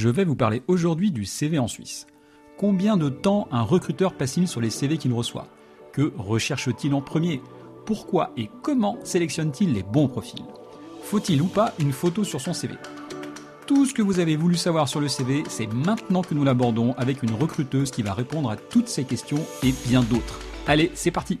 Je 0.00 0.08
vais 0.08 0.24
vous 0.24 0.36
parler 0.36 0.62
aujourd'hui 0.68 1.10
du 1.10 1.24
CV 1.24 1.58
en 1.58 1.66
Suisse. 1.66 2.06
Combien 2.56 2.96
de 2.96 3.08
temps 3.08 3.48
un 3.50 3.62
recruteur 3.62 4.14
passe-t-il 4.14 4.46
sur 4.46 4.60
les 4.60 4.70
CV 4.70 4.96
qu'il 4.96 5.12
reçoit? 5.12 5.48
Que 5.92 6.12
recherche-t-il 6.16 6.94
en 6.94 7.00
premier? 7.00 7.42
Pourquoi 7.84 8.30
et 8.36 8.48
comment 8.62 8.96
sélectionne-t-il 9.02 9.72
les 9.72 9.82
bons 9.82 10.06
profils? 10.06 10.44
Faut-il 11.02 11.42
ou 11.42 11.46
pas 11.46 11.74
une 11.80 11.90
photo 11.90 12.22
sur 12.22 12.40
son 12.40 12.52
CV 12.52 12.76
Tout 13.66 13.86
ce 13.86 13.92
que 13.92 14.02
vous 14.02 14.20
avez 14.20 14.36
voulu 14.36 14.54
savoir 14.54 14.86
sur 14.88 15.00
le 15.00 15.08
CV, 15.08 15.42
c'est 15.48 15.66
maintenant 15.66 16.22
que 16.22 16.34
nous 16.34 16.44
l'abordons 16.44 16.94
avec 16.96 17.24
une 17.24 17.34
recruteuse 17.34 17.90
qui 17.90 18.02
va 18.02 18.14
répondre 18.14 18.52
à 18.52 18.56
toutes 18.56 18.86
ces 18.86 19.02
questions 19.02 19.44
et 19.64 19.74
bien 19.88 20.04
d'autres. 20.04 20.38
Allez, 20.68 20.92
c'est 20.94 21.10
parti 21.10 21.40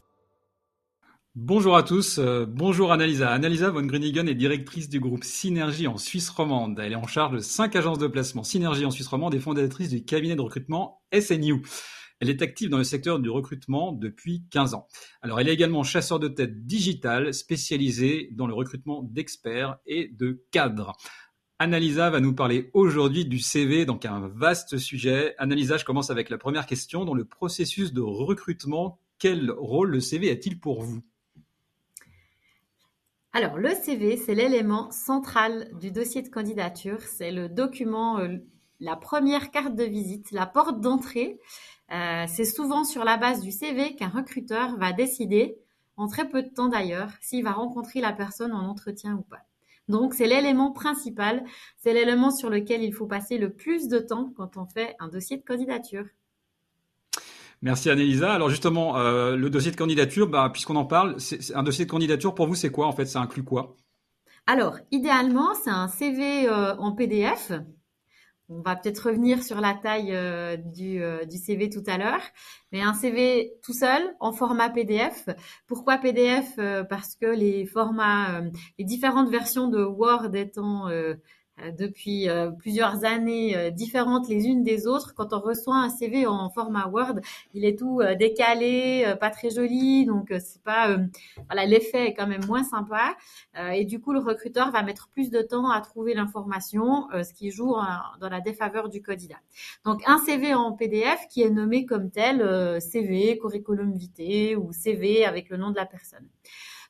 Bonjour 1.35 1.77
à 1.77 1.83
tous, 1.83 2.17
euh, 2.17 2.45
bonjour 2.45 2.91
Annalisa. 2.91 3.31
Annalisa 3.31 3.69
von 3.69 3.83
Grünigen 3.83 4.27
est 4.27 4.35
directrice 4.35 4.89
du 4.89 4.99
groupe 4.99 5.23
Synergie 5.23 5.87
en 5.87 5.95
Suisse 5.95 6.29
romande. 6.29 6.77
Elle 6.77 6.91
est 6.91 6.97
en 6.97 7.07
charge 7.07 7.31
de 7.31 7.39
cinq 7.39 7.77
agences 7.77 7.99
de 7.99 8.07
placement 8.07 8.43
Synergie 8.43 8.83
en 8.83 8.91
Suisse 8.91 9.07
romande 9.07 9.33
et 9.33 9.39
fondatrice 9.39 9.87
du 9.91 10.03
cabinet 10.03 10.35
de 10.35 10.41
recrutement 10.41 11.01
SNU. 11.17 11.61
Elle 12.19 12.29
est 12.29 12.41
active 12.41 12.69
dans 12.69 12.77
le 12.77 12.83
secteur 12.83 13.21
du 13.21 13.29
recrutement 13.29 13.93
depuis 13.93 14.43
15 14.51 14.73
ans. 14.73 14.87
Alors, 15.21 15.39
elle 15.39 15.47
est 15.47 15.53
également 15.53 15.83
chasseur 15.83 16.19
de 16.19 16.27
tête 16.27 16.65
digital 16.65 17.33
spécialisée 17.33 18.27
dans 18.33 18.45
le 18.45 18.53
recrutement 18.53 19.01
d'experts 19.01 19.77
et 19.85 20.09
de 20.09 20.43
cadres. 20.51 20.97
Annalisa 21.59 22.09
va 22.09 22.19
nous 22.19 22.35
parler 22.35 22.71
aujourd'hui 22.73 23.23
du 23.23 23.39
CV, 23.39 23.85
donc 23.85 24.03
un 24.03 24.27
vaste 24.35 24.77
sujet. 24.77 25.33
Annalisa, 25.37 25.77
je 25.77 25.85
commence 25.85 26.09
avec 26.09 26.29
la 26.29 26.37
première 26.37 26.65
question. 26.65 27.05
Dans 27.05 27.13
le 27.13 27.23
processus 27.23 27.93
de 27.93 28.01
recrutement, 28.01 28.99
quel 29.17 29.49
rôle 29.49 29.91
le 29.91 30.01
CV 30.01 30.29
a-t-il 30.29 30.59
pour 30.59 30.81
vous? 30.81 31.01
Alors, 33.33 33.57
le 33.57 33.69
CV, 33.69 34.17
c'est 34.17 34.35
l'élément 34.35 34.91
central 34.91 35.69
du 35.79 35.89
dossier 35.89 36.21
de 36.21 36.27
candidature. 36.27 37.01
C'est 37.03 37.31
le 37.31 37.47
document, 37.47 38.19
euh, 38.19 38.37
la 38.81 38.97
première 38.97 39.51
carte 39.51 39.73
de 39.73 39.85
visite, 39.85 40.31
la 40.31 40.45
porte 40.45 40.81
d'entrée. 40.81 41.39
Euh, 41.93 42.25
c'est 42.27 42.43
souvent 42.43 42.83
sur 42.83 43.05
la 43.05 43.15
base 43.15 43.39
du 43.39 43.51
CV 43.51 43.95
qu'un 43.95 44.09
recruteur 44.09 44.77
va 44.77 44.91
décider, 44.91 45.57
en 45.95 46.07
très 46.07 46.27
peu 46.27 46.43
de 46.43 46.49
temps 46.49 46.67
d'ailleurs, 46.67 47.11
s'il 47.21 47.43
va 47.43 47.53
rencontrer 47.53 48.01
la 48.01 48.11
personne 48.11 48.51
en 48.51 48.67
entretien 48.67 49.15
ou 49.15 49.21
pas. 49.21 49.45
Donc, 49.87 50.13
c'est 50.13 50.27
l'élément 50.27 50.71
principal, 50.71 51.43
c'est 51.77 51.93
l'élément 51.93 52.31
sur 52.31 52.49
lequel 52.49 52.83
il 52.83 52.93
faut 52.93 53.07
passer 53.07 53.37
le 53.37 53.53
plus 53.53 53.87
de 53.87 53.99
temps 53.99 54.33
quand 54.35 54.57
on 54.57 54.65
fait 54.65 54.95
un 54.99 55.07
dossier 55.07 55.37
de 55.37 55.43
candidature. 55.43 56.05
Merci 57.61 57.91
Annelisa. 57.91 58.33
Alors 58.33 58.49
justement, 58.49 58.97
euh, 58.97 59.35
le 59.35 59.49
dossier 59.49 59.71
de 59.71 59.75
candidature, 59.75 60.27
bah, 60.27 60.49
puisqu'on 60.51 60.75
en 60.75 60.85
parle, 60.85 61.17
un 61.53 61.63
dossier 61.63 61.85
de 61.85 61.91
candidature 61.91 62.33
pour 62.33 62.47
vous, 62.47 62.55
c'est 62.55 62.71
quoi 62.71 62.87
en 62.87 62.91
fait? 62.91 63.05
Ça 63.05 63.19
inclut 63.19 63.43
quoi? 63.43 63.75
Alors, 64.47 64.77
idéalement, 64.89 65.53
c'est 65.53 65.69
un 65.69 65.87
CV 65.87 66.47
euh, 66.47 66.75
en 66.77 66.93
PDF. 66.93 67.51
On 68.49 68.61
va 68.61 68.75
peut-être 68.75 69.07
revenir 69.07 69.43
sur 69.43 69.61
la 69.61 69.75
taille 69.75 70.13
euh, 70.13 70.57
du, 70.57 70.99
CV 71.37 71.69
tout 71.69 71.83
à 71.85 71.99
l'heure, 71.99 72.21
mais 72.71 72.81
un 72.81 72.95
CV 72.95 73.53
tout 73.63 73.73
seul 73.73 74.01
en 74.19 74.33
format 74.33 74.69
PDF. 74.69 75.29
Pourquoi 75.67 75.99
PDF 75.99 76.55
Parce 76.89 77.15
que 77.15 77.27
les 77.27 77.65
formats, 77.67 78.41
les 78.79 78.85
différentes 78.85 79.29
versions 79.29 79.67
de 79.67 79.83
Word 79.83 80.35
étant 80.35 80.89
depuis 81.77 82.29
euh, 82.29 82.51
plusieurs 82.51 83.05
années 83.05 83.55
euh, 83.55 83.69
différentes 83.69 84.27
les 84.27 84.45
unes 84.47 84.63
des 84.63 84.87
autres. 84.87 85.13
Quand 85.13 85.33
on 85.33 85.39
reçoit 85.39 85.77
un 85.77 85.89
CV 85.89 86.25
en 86.25 86.49
format 86.49 86.87
Word, 86.87 87.19
il 87.53 87.65
est 87.65 87.77
tout 87.77 88.01
décalé, 88.17 89.13
pas 89.19 89.29
très 89.29 89.49
joli, 89.49 90.05
donc 90.05 90.33
c'est 90.39 90.61
pas 90.63 90.97
voilà 91.47 91.65
l'effet 91.65 92.07
est 92.07 92.13
quand 92.13 92.27
même 92.27 92.45
moins 92.45 92.63
sympa. 92.63 93.15
et 93.73 93.85
du 93.85 93.99
coup, 93.99 94.13
le 94.13 94.19
recruteur 94.19 94.71
va 94.71 94.83
mettre 94.83 95.09
plus 95.09 95.29
de 95.29 95.41
temps 95.41 95.69
à 95.69 95.81
trouver 95.81 96.13
l'information, 96.13 97.07
ce 97.11 97.33
qui 97.33 97.51
joue 97.51 97.75
dans 98.19 98.29
la 98.29 98.41
défaveur 98.41 98.89
du 98.89 99.01
candidat. 99.01 99.39
Donc 99.85 100.01
un 100.07 100.17
CV 100.19 100.53
en 100.53 100.71
PDF 100.73 101.27
qui 101.29 101.41
est 101.41 101.49
nommé 101.49 101.85
comme 101.85 102.11
tel 102.11 102.81
CV 102.81 103.37
curriculum 103.37 103.93
vitae 103.93 104.55
ou 104.55 104.71
CV 104.73 105.25
avec 105.25 105.49
le 105.49 105.57
nom 105.57 105.71
de 105.71 105.75
la 105.75 105.85
personne. 105.85 106.27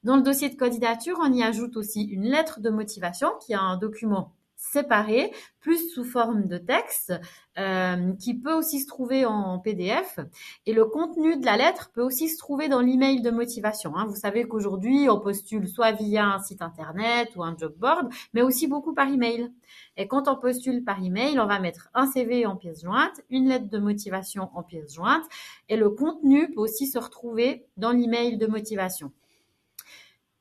Dans 0.03 0.16
le 0.16 0.24
dossier 0.24 0.50
de 0.50 0.56
candidature, 0.56 1.18
on 1.22 1.31
y 1.31 1.44
ajoute 1.44 1.78
aussi 1.78 2.03
une 2.03 2.24
lettre 2.24 2.59
de 2.59 2.69
motivation 2.69 3.30
qui 3.40 3.53
est 3.53 3.58
un 3.58 3.78
document 3.78 4.34
séparé, 4.61 5.33
plus 5.59 5.89
sous 5.89 6.03
forme 6.03 6.47
de 6.47 6.57
texte, 6.57 7.13
euh, 7.57 8.13
qui 8.13 8.35
peut 8.35 8.53
aussi 8.53 8.79
se 8.79 8.88
trouver 8.88 9.25
en 9.25 9.57
PDF. 9.59 10.19
Et 10.67 10.73
le 10.73 10.85
contenu 10.85 11.35
de 11.38 11.45
la 11.45 11.57
lettre 11.57 11.91
peut 11.94 12.03
aussi 12.03 12.29
se 12.29 12.38
trouver 12.38 12.69
dans 12.69 12.79
l'email 12.79 13.22
de 13.22 13.31
motivation. 13.31 13.97
Hein. 13.97 14.05
Vous 14.07 14.16
savez 14.16 14.47
qu'aujourd'hui, 14.47 15.09
on 15.09 15.19
postule 15.19 15.67
soit 15.67 15.91
via 15.94 16.25
un 16.27 16.39
site 16.39 16.61
internet 16.61 17.35
ou 17.35 17.44
un 17.44 17.55
job 17.57 17.73
board, 17.77 18.09
mais 18.33 18.44
aussi 18.44 18.67
beaucoup 18.67 18.94
par 18.94 19.07
email. 19.07 19.51
Et 19.97 20.07
quand 20.07 20.27
on 20.27 20.35
postule 20.35 20.83
par 20.83 21.03
email, 21.03 21.39
on 21.39 21.47
va 21.47 21.59
mettre 21.59 21.89
un 21.95 22.05
CV 22.05 22.45
en 22.45 22.55
pièce 22.55 22.83
jointe, 22.83 23.19
une 23.29 23.49
lettre 23.49 23.67
de 23.67 23.79
motivation 23.79 24.49
en 24.53 24.61
pièce 24.61 24.93
jointe, 24.93 25.25
et 25.69 25.75
le 25.75 25.89
contenu 25.89 26.53
peut 26.53 26.61
aussi 26.61 26.85
se 26.85 26.99
retrouver 26.99 27.66
dans 27.78 27.91
l'email 27.91 28.38
de 28.38 28.45
motivation. 28.45 29.11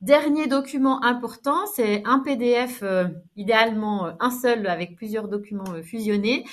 Dernier 0.01 0.47
document 0.47 1.05
important, 1.05 1.67
c'est 1.75 2.03
un 2.07 2.21
PDF, 2.21 2.83
euh, 2.83 3.09
idéalement 3.37 4.07
euh, 4.07 4.13
un 4.19 4.31
seul 4.31 4.67
avec 4.67 4.97
plusieurs 4.97 5.29
documents 5.29 5.75
euh, 5.75 5.83
fusionnés, 5.83 6.45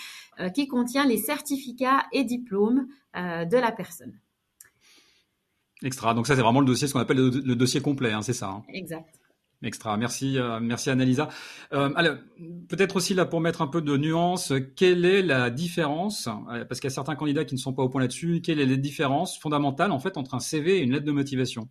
qui 0.53 0.67
contient 0.67 1.03
les 1.03 1.17
certificats 1.17 2.05
et 2.11 2.23
diplômes 2.23 2.85
de 3.15 3.57
la 3.57 3.71
personne. 3.71 4.19
Extra. 5.81 6.13
Donc 6.13 6.27
ça, 6.27 6.35
c'est 6.35 6.43
vraiment 6.43 6.59
le 6.59 6.67
dossier, 6.67 6.87
ce 6.87 6.93
qu'on 6.93 6.99
appelle 6.99 7.17
le, 7.17 7.55
dossier 7.55 7.81
complet, 7.81 8.11
hein, 8.11 8.21
c'est 8.21 8.33
ça. 8.33 8.49
Hein? 8.49 8.63
Exact. 8.71 9.19
Extra. 9.63 9.97
Merci, 9.97 10.37
merci 10.61 10.91
Annalisa. 10.91 11.29
alors, 11.71 12.17
peut-être 12.69 12.97
aussi 12.97 13.15
là 13.15 13.25
pour 13.25 13.41
mettre 13.41 13.63
un 13.63 13.67
peu 13.67 13.81
de 13.81 13.97
nuance, 13.97 14.53
quelle 14.75 15.05
est 15.05 15.23
la 15.23 15.49
différence 15.49 16.29
Parce 16.69 16.79
qu'il 16.79 16.87
y 16.87 16.93
a 16.93 16.93
certains 16.93 17.15
candidats 17.15 17.43
qui 17.43 17.55
ne 17.55 17.59
sont 17.59 17.73
pas 17.73 17.81
au 17.81 17.89
point 17.89 18.01
là-dessus. 18.01 18.41
Quelle 18.43 18.59
est 18.59 18.67
la 18.67 18.75
différence 18.75 19.39
fondamentale 19.39 19.91
en 19.91 19.97
fait 19.97 20.17
entre 20.17 20.35
un 20.35 20.39
CV 20.39 20.77
et 20.77 20.81
une 20.81 20.91
lettre 20.91 21.05
de 21.05 21.11
motivation? 21.11 21.67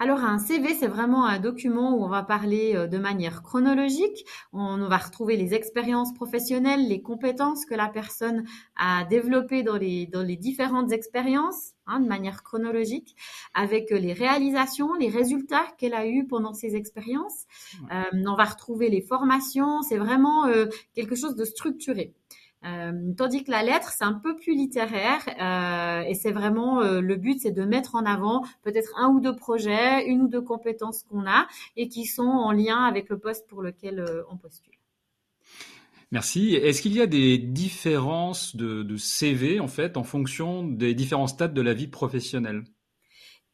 Alors 0.00 0.24
un 0.24 0.38
CV, 0.38 0.74
c'est 0.74 0.86
vraiment 0.86 1.26
un 1.26 1.38
document 1.38 1.94
où 1.94 2.02
on 2.02 2.08
va 2.08 2.22
parler 2.22 2.74
euh, 2.74 2.86
de 2.86 2.96
manière 2.96 3.42
chronologique. 3.42 4.24
On 4.54 4.88
va 4.88 4.96
retrouver 4.96 5.36
les 5.36 5.52
expériences 5.52 6.14
professionnelles, 6.14 6.88
les 6.88 7.02
compétences 7.02 7.66
que 7.66 7.74
la 7.74 7.86
personne 7.86 8.46
a 8.76 9.04
développées 9.04 9.62
dans 9.62 9.76
les, 9.76 10.06
dans 10.06 10.22
les 10.22 10.38
différentes 10.38 10.90
expériences. 10.90 11.74
Hein, 11.86 11.98
de 11.98 12.06
manière 12.06 12.44
chronologique, 12.44 13.16
avec 13.52 13.90
les 13.90 14.12
réalisations, 14.12 14.94
les 14.94 15.08
résultats 15.08 15.66
qu'elle 15.76 15.94
a 15.94 16.06
eus 16.06 16.24
pendant 16.24 16.54
ces 16.54 16.76
expériences. 16.76 17.46
Euh, 17.90 18.04
on 18.12 18.36
va 18.36 18.44
retrouver 18.44 18.90
les 18.90 19.00
formations. 19.00 19.82
C'est 19.82 19.96
vraiment 19.98 20.46
euh, 20.46 20.66
quelque 20.94 21.16
chose 21.16 21.34
de 21.34 21.44
structuré. 21.44 22.14
Euh, 22.64 23.12
tandis 23.16 23.42
que 23.42 23.50
la 23.50 23.62
lettre, 23.62 23.90
c'est 23.90 24.04
un 24.04 24.12
peu 24.12 24.36
plus 24.36 24.54
littéraire 24.54 25.22
euh, 25.40 26.06
et 26.06 26.14
c'est 26.14 26.32
vraiment 26.32 26.82
euh, 26.82 27.00
le 27.00 27.16
but, 27.16 27.40
c'est 27.40 27.52
de 27.52 27.64
mettre 27.64 27.94
en 27.94 28.04
avant 28.04 28.44
peut-être 28.62 28.92
un 28.98 29.08
ou 29.08 29.20
deux 29.20 29.34
projets, 29.34 30.06
une 30.06 30.22
ou 30.22 30.28
deux 30.28 30.42
compétences 30.42 31.04
qu'on 31.04 31.26
a 31.26 31.46
et 31.76 31.88
qui 31.88 32.04
sont 32.04 32.22
en 32.22 32.52
lien 32.52 32.84
avec 32.84 33.08
le 33.08 33.18
poste 33.18 33.46
pour 33.48 33.62
lequel 33.62 34.04
on 34.30 34.36
postule. 34.36 34.74
Merci. 36.12 36.54
Est-ce 36.54 36.82
qu'il 36.82 36.92
y 36.92 37.00
a 37.00 37.06
des 37.06 37.38
différences 37.38 38.56
de, 38.56 38.82
de 38.82 38.96
CV 38.96 39.60
en 39.60 39.68
fait 39.68 39.96
en 39.96 40.02
fonction 40.02 40.64
des 40.64 40.92
différents 40.92 41.28
stades 41.28 41.54
de 41.54 41.62
la 41.62 41.72
vie 41.72 41.86
professionnelle? 41.86 42.64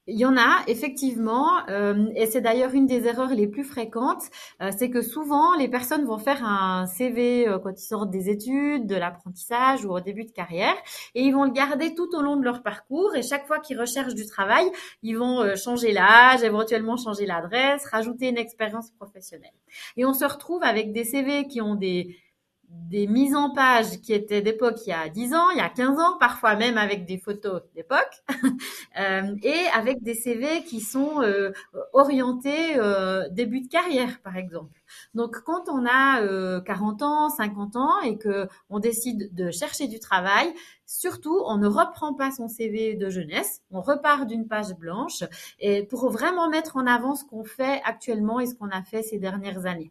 Il 0.09 0.19
y 0.19 0.25
en 0.25 0.37
a 0.37 0.63
effectivement, 0.69 1.67
euh, 1.69 2.07
et 2.15 2.27
c'est 2.27 2.41
d'ailleurs 2.41 2.75
une 2.75 2.87
des 2.87 3.07
erreurs 3.07 3.35
les 3.35 3.49
plus 3.49 3.65
fréquentes, 3.65 4.23
euh, 4.63 4.71
c'est 4.77 4.89
que 4.89 5.03
souvent 5.03 5.57
les 5.57 5.69
personnes 5.69 6.05
vont 6.05 6.19
faire 6.19 6.45
un 6.45 6.87
CV 6.87 7.49
euh, 7.49 7.59
quand 7.59 7.71
ils 7.71 7.85
sortent 7.85 8.11
des 8.11 8.31
études, 8.31 8.87
de 8.87 8.95
l'apprentissage 8.95 9.85
ou 9.85 9.91
au 9.91 10.01
début 10.01 10.25
de 10.25 10.31
carrière, 10.31 10.77
et 11.15 11.23
ils 11.23 11.33
vont 11.33 11.45
le 11.45 11.51
garder 11.51 11.95
tout 11.95 12.09
au 12.15 12.23
long 12.23 12.37
de 12.37 12.45
leur 12.45 12.63
parcours. 12.63 13.17
Et 13.17 13.23
chaque 13.23 13.47
fois 13.47 13.59
qu'ils 13.59 13.81
recherchent 13.81 14.15
du 14.15 14.27
travail, 14.27 14.71
ils 15.03 15.19
vont 15.19 15.57
changer 15.57 15.93
l'âge, 15.93 16.43
éventuellement 16.43 16.97
changer 16.97 17.27
l'adresse, 17.27 17.85
rajouter 17.87 18.29
une 18.29 18.39
expérience 18.39 18.91
professionnelle. 18.93 19.51
Et 19.97 20.05
on 20.05 20.15
se 20.15 20.25
retrouve 20.25 20.63
avec 20.63 20.93
des 20.93 21.05
CV 21.05 21.47
qui 21.49 21.61
ont 21.61 21.75
des 21.75 22.17
des 22.69 23.07
mises 23.07 23.35
en 23.35 23.51
page 23.51 24.01
qui 24.01 24.13
étaient 24.13 24.43
d'époque 24.43 24.79
il 24.87 24.91
y 24.91 24.93
a 24.93 25.09
10 25.09 25.35
ans, 25.35 25.51
il 25.51 25.59
y 25.59 25.61
a 25.61 25.69
15 25.69 25.99
ans, 25.99 26.17
parfois 26.19 26.55
même 26.55 26.79
avec 26.79 27.05
des 27.05 27.19
photos 27.19 27.63
d'époque, 27.75 28.23
euh, 28.99 29.35
et 29.43 29.67
avec 29.75 30.03
des 30.03 30.15
CV 30.15 30.63
qui 30.65 30.81
sont 30.81 31.21
euh, 31.23 31.51
orientés 31.93 32.77
euh, 32.79 33.29
début 33.31 33.61
de 33.61 33.69
carrière, 33.69 34.21
par 34.23 34.37
exemple. 34.37 34.81
Donc, 35.15 35.41
quand 35.45 35.69
on 35.69 35.85
a 35.85 36.61
40 36.61 37.03
ans, 37.03 37.29
50 37.29 37.77
ans 37.77 38.01
et 38.03 38.19
que 38.19 38.49
on 38.71 38.79
décide 38.79 39.35
de 39.35 39.51
chercher 39.51 39.89
du 39.89 39.99
travail, 39.99 40.53
surtout, 40.87 41.43
on 41.47 41.57
ne 41.57 41.67
reprend 41.67 42.15
pas 42.15 42.31
son 42.31 42.49
CV 42.49 42.95
de 42.95 43.11
jeunesse, 43.11 43.63
on 43.73 43.81
repart 43.81 44.27
d'une 44.27 44.47
page 44.47 44.75
blanche 44.75 45.25
et 45.59 45.83
pour 45.85 46.09
vraiment 46.11 46.49
mettre 46.49 46.77
en 46.77 46.87
avant 46.87 47.17
ce 47.17 47.25
qu'on 47.25 47.45
fait 47.45 47.83
actuellement 47.85 48.39
et 48.39 48.47
ce 48.47 48.55
qu'on 48.55 48.71
a 48.71 48.83
fait 48.83 49.03
ces 49.03 49.19
dernières 49.19 49.67
années. 49.67 49.91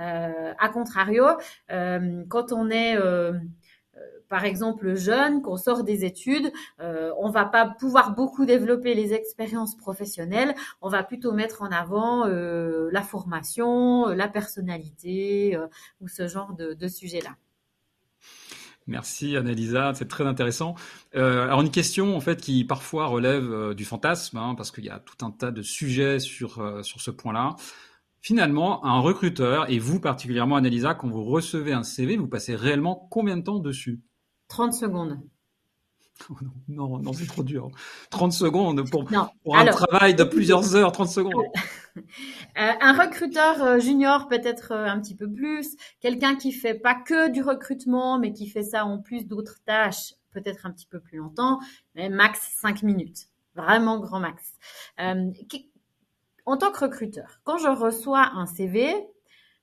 Euh, 0.00 0.52
a 0.58 0.68
contrario, 0.68 1.26
euh, 1.70 2.24
quand 2.28 2.52
on 2.52 2.70
est 2.70 2.96
euh, 2.96 3.32
par 4.28 4.44
exemple 4.44 4.94
jeune, 4.94 5.42
qu'on 5.42 5.56
sort 5.56 5.84
des 5.84 6.04
études, 6.04 6.50
euh, 6.80 7.12
on 7.18 7.30
va 7.30 7.44
pas 7.44 7.66
pouvoir 7.66 8.14
beaucoup 8.14 8.44
développer 8.44 8.94
les 8.94 9.12
expériences 9.12 9.76
professionnelles. 9.76 10.54
On 10.80 10.88
va 10.88 11.04
plutôt 11.04 11.32
mettre 11.32 11.62
en 11.62 11.70
avant 11.70 12.26
euh, 12.26 12.88
la 12.90 13.02
formation, 13.02 14.08
la 14.08 14.28
personnalité 14.28 15.56
euh, 15.56 15.68
ou 16.00 16.08
ce 16.08 16.26
genre 16.26 16.54
de, 16.54 16.74
de 16.74 16.88
sujet-là. 16.88 17.36
Merci 18.86 19.36
Annalisa, 19.36 19.92
c'est 19.94 20.08
très 20.08 20.26
intéressant. 20.26 20.74
Euh, 21.14 21.44
alors 21.44 21.62
une 21.62 21.70
question 21.70 22.16
en 22.16 22.20
fait 22.20 22.40
qui 22.40 22.64
parfois 22.64 23.06
relève 23.06 23.50
euh, 23.50 23.74
du 23.74 23.84
fantasme, 23.84 24.36
hein, 24.36 24.54
parce 24.56 24.70
qu'il 24.70 24.84
y 24.84 24.90
a 24.90 24.98
tout 24.98 25.24
un 25.24 25.30
tas 25.30 25.50
de 25.50 25.62
sujets 25.62 26.18
sur 26.18 26.58
euh, 26.58 26.82
sur 26.82 27.00
ce 27.00 27.10
point-là. 27.10 27.56
Finalement, 28.24 28.82
un 28.86 29.00
recruteur 29.00 29.70
et 29.70 29.78
vous 29.78 30.00
particulièrement 30.00 30.56
Annalisa, 30.56 30.94
quand 30.94 31.10
vous 31.10 31.24
recevez 31.24 31.74
un 31.74 31.82
CV, 31.82 32.16
vous 32.16 32.26
passez 32.26 32.56
réellement 32.56 33.06
combien 33.10 33.36
de 33.36 33.42
temps 33.42 33.58
dessus? 33.58 34.00
30 34.48 34.72
secondes. 34.72 35.20
Oh 36.30 36.34
non, 36.68 36.98
non, 37.00 37.12
c'est 37.12 37.26
trop 37.26 37.42
dur. 37.42 37.70
30 38.08 38.32
secondes 38.32 38.88
pour, 38.88 39.04
pour 39.04 39.58
un 39.58 39.66
travail 39.66 40.14
de 40.14 40.24
plusieurs 40.24 40.74
heures, 40.74 40.90
30 40.90 41.08
secondes. 41.08 41.34
Euh, 42.56 42.72
un 42.80 42.92
recruteur 42.92 43.62
euh, 43.62 43.78
junior 43.78 44.26
peut-être 44.26 44.72
euh, 44.72 44.86
un 44.86 45.00
petit 45.00 45.14
peu 45.14 45.30
plus, 45.30 45.76
quelqu'un 46.00 46.34
qui 46.34 46.50
fait 46.50 46.74
pas 46.74 46.94
que 46.94 47.30
du 47.30 47.40
recrutement, 47.40 48.18
mais 48.18 48.32
qui 48.32 48.48
fait 48.48 48.64
ça 48.64 48.84
en 48.84 48.98
plus 48.98 49.26
d'autres 49.26 49.58
tâches, 49.64 50.14
peut-être 50.32 50.66
un 50.66 50.72
petit 50.72 50.86
peu 50.86 50.98
plus 50.98 51.18
longtemps, 51.18 51.60
mais 51.94 52.08
max 52.08 52.40
5 52.60 52.82
minutes. 52.82 53.28
Vraiment 53.54 54.00
grand 54.00 54.18
max. 54.18 54.54
Euh, 55.00 55.30
en 56.46 56.56
tant 56.56 56.70
que 56.70 56.80
recruteur, 56.80 57.40
quand 57.44 57.58
je 57.58 57.68
reçois 57.68 58.30
un 58.34 58.46
CV 58.46 58.94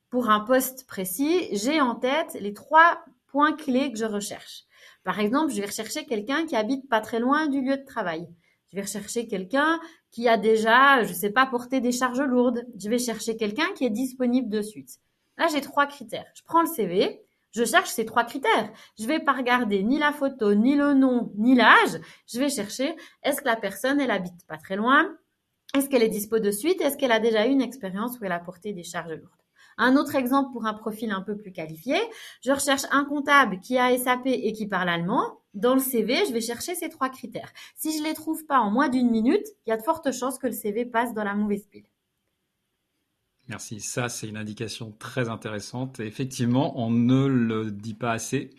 pour 0.09 0.29
un 0.29 0.41
poste 0.41 0.87
précis, 0.87 1.47
j'ai 1.51 1.79
en 1.79 1.95
tête 1.95 2.37
les 2.39 2.53
trois 2.53 3.03
points 3.27 3.53
clés 3.53 3.91
que 3.91 3.97
je 3.97 4.05
recherche. 4.05 4.65
Par 5.03 5.19
exemple, 5.19 5.51
je 5.53 5.61
vais 5.61 5.67
rechercher 5.67 6.05
quelqu'un 6.05 6.45
qui 6.45 6.55
habite 6.55 6.87
pas 6.89 7.01
très 7.01 7.19
loin 7.19 7.47
du 7.47 7.61
lieu 7.61 7.77
de 7.77 7.85
travail. 7.85 8.27
Je 8.69 8.75
vais 8.75 8.83
rechercher 8.83 9.27
quelqu'un 9.27 9.79
qui 10.11 10.27
a 10.27 10.37
déjà, 10.37 11.03
je 11.03 11.13
sais 11.13 11.29
pas, 11.29 11.45
porté 11.45 11.81
des 11.81 11.91
charges 11.91 12.21
lourdes. 12.21 12.65
Je 12.77 12.89
vais 12.89 12.99
chercher 12.99 13.35
quelqu'un 13.35 13.67
qui 13.75 13.85
est 13.85 13.89
disponible 13.89 14.49
de 14.49 14.61
suite. 14.61 14.99
Là, 15.37 15.47
j'ai 15.51 15.61
trois 15.61 15.87
critères. 15.87 16.25
Je 16.35 16.43
prends 16.43 16.61
le 16.61 16.67
CV, 16.67 17.21
je 17.51 17.65
cherche 17.65 17.89
ces 17.89 18.05
trois 18.05 18.23
critères. 18.23 18.71
Je 18.99 19.05
vais 19.07 19.19
pas 19.19 19.33
regarder 19.33 19.83
ni 19.83 19.97
la 19.97 20.11
photo, 20.11 20.53
ni 20.53 20.75
le 20.75 20.93
nom, 20.93 21.31
ni 21.35 21.55
l'âge. 21.55 21.99
Je 22.27 22.39
vais 22.39 22.49
chercher 22.49 22.95
est-ce 23.23 23.41
que 23.41 23.47
la 23.47 23.55
personne, 23.55 23.99
elle 23.99 24.11
habite 24.11 24.45
pas 24.47 24.57
très 24.57 24.75
loin? 24.75 25.09
Est-ce 25.73 25.89
qu'elle 25.89 26.03
est 26.03 26.09
dispo 26.09 26.39
de 26.39 26.51
suite? 26.51 26.81
Est-ce 26.81 26.97
qu'elle 26.97 27.11
a 27.11 27.19
déjà 27.19 27.47
eu 27.47 27.51
une 27.51 27.61
expérience 27.61 28.19
où 28.19 28.25
elle 28.25 28.31
a 28.31 28.39
porté 28.39 28.73
des 28.73 28.83
charges 28.83 29.11
lourdes? 29.11 29.29
Un 29.77 29.95
autre 29.95 30.15
exemple 30.15 30.51
pour 30.51 30.65
un 30.65 30.73
profil 30.73 31.11
un 31.11 31.21
peu 31.21 31.37
plus 31.37 31.51
qualifié, 31.51 31.95
je 32.43 32.51
recherche 32.51 32.83
un 32.91 33.05
comptable 33.05 33.59
qui 33.61 33.77
a 33.77 33.97
SAP 33.97 34.27
et 34.27 34.51
qui 34.51 34.67
parle 34.67 34.89
allemand. 34.89 35.39
Dans 35.53 35.73
le 35.73 35.79
CV, 35.79 36.25
je 36.27 36.33
vais 36.33 36.41
chercher 36.41 36.75
ces 36.75 36.89
trois 36.89 37.09
critères. 37.09 37.51
Si 37.75 37.97
je 37.97 38.03
les 38.03 38.13
trouve 38.13 38.45
pas 38.45 38.59
en 38.59 38.69
moins 38.69 38.89
d'une 38.89 39.09
minute, 39.09 39.45
il 39.65 39.69
y 39.69 39.73
a 39.73 39.77
de 39.77 39.81
fortes 39.81 40.11
chances 40.11 40.37
que 40.37 40.47
le 40.47 40.53
CV 40.53 40.85
passe 40.85 41.13
dans 41.13 41.23
la 41.23 41.35
mauvaise 41.35 41.65
pile. 41.67 41.85
Merci. 43.47 43.81
Ça, 43.81 44.07
c'est 44.07 44.27
une 44.27 44.37
indication 44.37 44.91
très 44.97 45.29
intéressante. 45.29 45.99
effectivement, 45.99 46.79
on 46.79 46.89
ne 46.89 47.25
le 47.25 47.71
dit 47.71 47.93
pas 47.93 48.11
assez. 48.11 48.51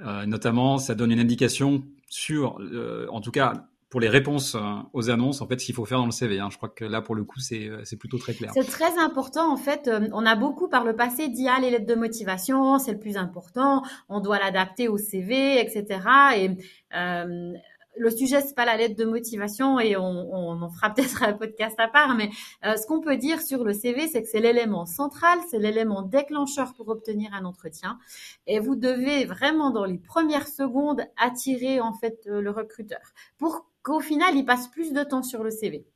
Euh, 0.00 0.26
notamment, 0.26 0.78
ça 0.78 0.94
donne 0.94 1.12
une 1.12 1.20
indication 1.20 1.84
sur, 2.08 2.58
euh, 2.60 3.06
en 3.10 3.20
tout 3.20 3.30
cas, 3.30 3.68
pour 3.88 4.00
les 4.00 4.08
réponses 4.08 4.54
euh, 4.56 4.60
aux 4.92 5.10
annonces, 5.10 5.40
en 5.40 5.46
fait, 5.46 5.60
ce 5.60 5.66
qu'il 5.66 5.74
faut 5.74 5.84
faire 5.84 5.98
dans 5.98 6.06
le 6.06 6.12
CV. 6.12 6.40
Hein. 6.40 6.48
Je 6.50 6.56
crois 6.56 6.68
que 6.68 6.84
là, 6.84 7.02
pour 7.02 7.14
le 7.14 7.24
coup, 7.24 7.38
c'est 7.38 7.68
euh, 7.68 7.82
plutôt 7.98 8.18
très 8.18 8.34
clair. 8.34 8.50
C'est 8.52 8.64
très 8.64 8.98
important, 8.98 9.52
en 9.52 9.56
fait. 9.56 9.86
Euh, 9.86 10.08
on 10.12 10.26
a 10.26 10.34
beaucoup 10.34 10.68
par 10.68 10.84
le 10.84 10.96
passé 10.96 11.28
dit, 11.28 11.46
ah, 11.48 11.58
les 11.60 11.70
lettres 11.70 11.86
de 11.86 11.94
motivation, 11.94 12.78
c'est 12.78 12.92
le 12.92 12.98
plus 12.98 13.16
important, 13.16 13.82
on 14.08 14.20
doit 14.20 14.38
l'adapter 14.38 14.88
au 14.88 14.98
CV, 14.98 15.60
etc. 15.60 16.00
Et 16.36 16.50
euh, 16.96 17.52
le 17.98 18.10
sujet, 18.10 18.40
c'est 18.40 18.54
pas 18.54 18.64
la 18.64 18.76
lettre 18.76 18.96
de 18.96 19.04
motivation 19.04 19.78
et 19.80 19.96
on, 19.96 20.02
en 20.02 20.70
fera 20.70 20.90
peut-être 20.94 21.22
un 21.22 21.32
podcast 21.32 21.78
à 21.78 21.88
part, 21.88 22.14
mais 22.14 22.30
euh, 22.64 22.76
ce 22.76 22.86
qu'on 22.86 23.00
peut 23.00 23.16
dire 23.16 23.40
sur 23.40 23.64
le 23.64 23.72
CV, 23.72 24.08
c'est 24.08 24.22
que 24.22 24.28
c'est 24.28 24.40
l'élément 24.40 24.86
central, 24.86 25.38
c'est 25.50 25.58
l'élément 25.58 26.02
déclencheur 26.02 26.74
pour 26.74 26.88
obtenir 26.88 27.32
un 27.34 27.44
entretien. 27.44 27.98
Et 28.46 28.58
vous 28.58 28.76
devez 28.76 29.24
vraiment, 29.24 29.70
dans 29.70 29.84
les 29.84 29.98
premières 29.98 30.48
secondes, 30.48 31.02
attirer 31.16 31.80
en 31.80 31.92
fait 31.92 32.20
le 32.26 32.50
recruteur 32.50 33.00
pour 33.38 33.66
qu'au 33.86 34.00
final, 34.00 34.34
il 34.34 34.44
passe 34.44 34.66
plus 34.66 34.92
de 34.92 35.04
temps 35.04 35.22
sur 35.22 35.44
le 35.44 35.50
CV. 35.50 35.86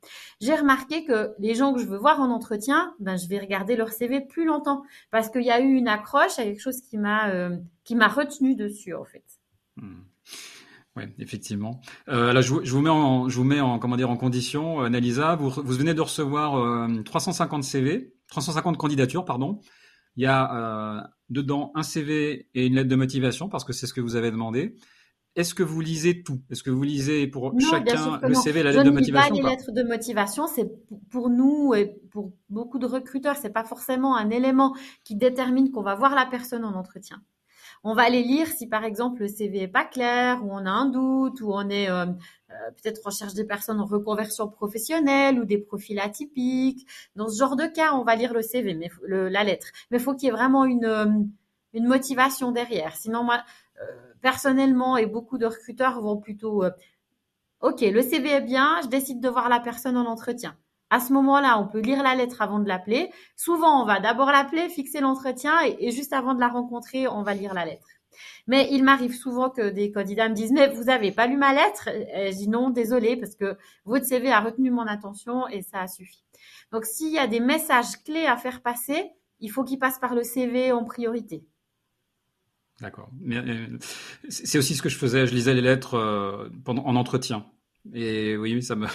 J'ai 0.40 0.54
remarqué 0.54 1.04
que 1.04 1.34
les 1.40 1.56
gens 1.56 1.74
que 1.74 1.80
je 1.80 1.86
veux 1.86 1.98
voir 1.98 2.20
en 2.20 2.30
entretien, 2.30 2.94
ben, 3.00 3.16
je 3.16 3.26
vais 3.26 3.40
regarder 3.40 3.74
leur 3.74 3.88
CV 3.88 4.20
plus 4.20 4.44
longtemps 4.44 4.84
parce 5.10 5.28
qu'il 5.28 5.42
y 5.42 5.50
a 5.50 5.60
eu 5.60 5.72
une 5.72 5.88
accroche 5.88 6.38
à 6.38 6.44
quelque 6.44 6.60
chose 6.60 6.80
qui 6.82 6.98
m'a 6.98 7.30
euh, 7.30 7.56
qui 7.82 7.96
m'a 7.96 8.06
retenu 8.06 8.54
dessus 8.54 8.94
en 8.94 9.04
fait. 9.04 9.24
Hmm. 9.76 10.02
Oui, 10.96 11.04
effectivement. 11.18 11.80
Euh, 12.08 12.32
là, 12.32 12.40
je 12.40 12.52
vous, 12.52 12.64
je 12.64 12.72
vous, 12.72 12.80
mets 12.80 12.90
en, 12.90 13.28
je 13.28 13.36
vous 13.36 13.44
mets 13.44 13.60
en, 13.60 13.78
comment 13.78 13.96
dire, 13.96 14.10
en 14.10 14.16
condition, 14.16 14.80
Analisa. 14.80 15.36
Vous, 15.36 15.50
vous 15.50 15.74
venez 15.74 15.94
de 15.94 16.00
recevoir 16.00 16.56
euh, 16.56 17.02
350 17.04 17.62
CV, 17.62 18.12
350 18.28 18.76
candidatures, 18.76 19.24
pardon. 19.24 19.60
Il 20.16 20.24
y 20.24 20.26
a 20.26 20.98
euh, 20.98 21.00
dedans 21.28 21.70
un 21.76 21.84
CV 21.84 22.48
et 22.54 22.66
une 22.66 22.74
lettre 22.74 22.88
de 22.88 22.96
motivation 22.96 23.48
parce 23.48 23.64
que 23.64 23.72
c'est 23.72 23.86
ce 23.86 23.94
que 23.94 24.00
vous 24.00 24.16
avez 24.16 24.30
demandé. 24.32 24.74
Est-ce 25.36 25.54
que 25.54 25.62
vous 25.62 25.80
lisez 25.80 26.24
tout? 26.24 26.42
Est-ce 26.50 26.64
que 26.64 26.70
vous 26.70 26.82
lisez 26.82 27.28
pour 27.28 27.52
non, 27.54 27.60
chacun 27.60 28.18
le 28.24 28.34
CV 28.34 28.60
et 28.60 28.62
la 28.64 28.72
lettre 28.72 28.82
de 28.82 28.90
motivation 28.90 29.28
Je 29.28 29.30
ne 29.30 29.36
lis 29.36 29.42
pas 29.42 29.48
les 29.48 29.56
lettres 29.56 29.72
de 29.72 29.82
motivation. 29.84 30.46
C'est 30.48 30.68
pour 31.08 31.30
nous 31.30 31.72
et 31.72 31.94
pour 32.10 32.32
beaucoup 32.48 32.80
de 32.80 32.86
recruteurs, 32.86 33.36
c'est 33.36 33.52
pas 33.52 33.62
forcément 33.62 34.16
un 34.16 34.30
élément 34.30 34.74
qui 35.04 35.14
détermine 35.14 35.70
qu'on 35.70 35.82
va 35.82 35.94
voir 35.94 36.16
la 36.16 36.26
personne 36.26 36.64
en 36.64 36.74
entretien. 36.74 37.22
On 37.82 37.94
va 37.94 38.10
les 38.10 38.22
lire 38.22 38.46
si 38.48 38.66
par 38.66 38.84
exemple 38.84 39.22
le 39.22 39.28
CV 39.28 39.62
est 39.62 39.68
pas 39.68 39.84
clair, 39.84 40.44
ou 40.44 40.52
on 40.52 40.66
a 40.66 40.70
un 40.70 40.86
doute, 40.86 41.40
ou 41.40 41.52
on 41.52 41.68
est 41.70 41.88
euh, 41.90 42.04
euh, 42.50 42.70
peut-être 42.82 43.04
recherche 43.06 43.32
des 43.32 43.44
personnes 43.44 43.80
en 43.80 43.86
reconversion 43.86 44.48
professionnelle 44.48 45.40
ou 45.40 45.44
des 45.46 45.58
profils 45.58 45.98
atypiques. 45.98 46.86
Dans 47.16 47.28
ce 47.28 47.38
genre 47.38 47.56
de 47.56 47.66
cas, 47.66 47.94
on 47.94 48.04
va 48.04 48.16
lire 48.16 48.34
le 48.34 48.42
CV, 48.42 48.74
mais 48.74 48.90
la 49.06 49.44
lettre. 49.44 49.68
Mais 49.90 49.98
il 49.98 50.02
faut 50.02 50.14
qu'il 50.14 50.26
y 50.26 50.28
ait 50.28 50.32
vraiment 50.32 50.66
une 50.66 50.84
euh, 50.84 51.06
motivation 51.74 52.52
derrière. 52.52 52.96
Sinon, 52.96 53.24
moi, 53.24 53.42
personnellement, 54.20 54.98
et 54.98 55.06
beaucoup 55.06 55.38
de 55.38 55.46
recruteurs 55.46 56.00
vont 56.02 56.18
plutôt, 56.18 56.64
ok, 57.62 57.80
le 57.80 58.02
CV 58.02 58.30
est 58.30 58.40
bien, 58.42 58.80
je 58.82 58.88
décide 58.88 59.20
de 59.20 59.28
voir 59.28 59.48
la 59.48 59.60
personne 59.60 59.96
en 59.96 60.04
entretien. 60.06 60.54
À 60.90 60.98
ce 60.98 61.12
moment-là, 61.12 61.58
on 61.60 61.68
peut 61.68 61.80
lire 61.80 62.02
la 62.02 62.16
lettre 62.16 62.42
avant 62.42 62.58
de 62.58 62.68
l'appeler. 62.68 63.10
Souvent, 63.36 63.82
on 63.82 63.86
va 63.86 64.00
d'abord 64.00 64.30
l'appeler, 64.30 64.68
fixer 64.68 65.00
l'entretien 65.00 65.54
et, 65.78 65.90
juste 65.92 66.12
avant 66.12 66.34
de 66.34 66.40
la 66.40 66.48
rencontrer, 66.48 67.06
on 67.06 67.22
va 67.22 67.34
lire 67.34 67.54
la 67.54 67.64
lettre. 67.64 67.86
Mais 68.48 68.68
il 68.72 68.82
m'arrive 68.82 69.14
souvent 69.14 69.50
que 69.50 69.70
des 69.70 69.92
candidats 69.92 70.28
me 70.28 70.34
disent, 70.34 70.50
mais 70.50 70.68
vous 70.68 70.90
avez 70.90 71.12
pas 71.12 71.28
lu 71.28 71.36
ma 71.36 71.54
lettre? 71.54 71.88
Et 71.88 72.32
je 72.32 72.36
dis 72.36 72.48
non, 72.48 72.70
désolé, 72.70 73.16
parce 73.16 73.36
que 73.36 73.56
votre 73.84 74.04
CV 74.04 74.32
a 74.32 74.40
retenu 74.40 74.70
mon 74.72 74.86
attention 74.86 75.46
et 75.46 75.62
ça 75.62 75.80
a 75.82 75.86
suffi. 75.86 76.24
Donc, 76.72 76.84
s'il 76.84 77.12
y 77.12 77.18
a 77.18 77.28
des 77.28 77.40
messages 77.40 77.96
clés 78.04 78.26
à 78.26 78.36
faire 78.36 78.60
passer, 78.60 79.12
il 79.38 79.50
faut 79.50 79.62
qu'ils 79.62 79.78
passent 79.78 80.00
par 80.00 80.14
le 80.14 80.24
CV 80.24 80.72
en 80.72 80.84
priorité. 80.84 81.44
D'accord. 82.80 83.10
C'est 84.28 84.58
aussi 84.58 84.74
ce 84.74 84.82
que 84.82 84.88
je 84.88 84.96
faisais. 84.96 85.26
Je 85.26 85.34
lisais 85.34 85.54
les 85.54 85.60
lettres 85.60 85.94
euh, 85.94 86.48
pendant 86.64 86.84
en 86.86 86.96
entretien. 86.96 87.46
Et 87.92 88.36
oui, 88.36 88.62
ça 88.62 88.74
me 88.74 88.86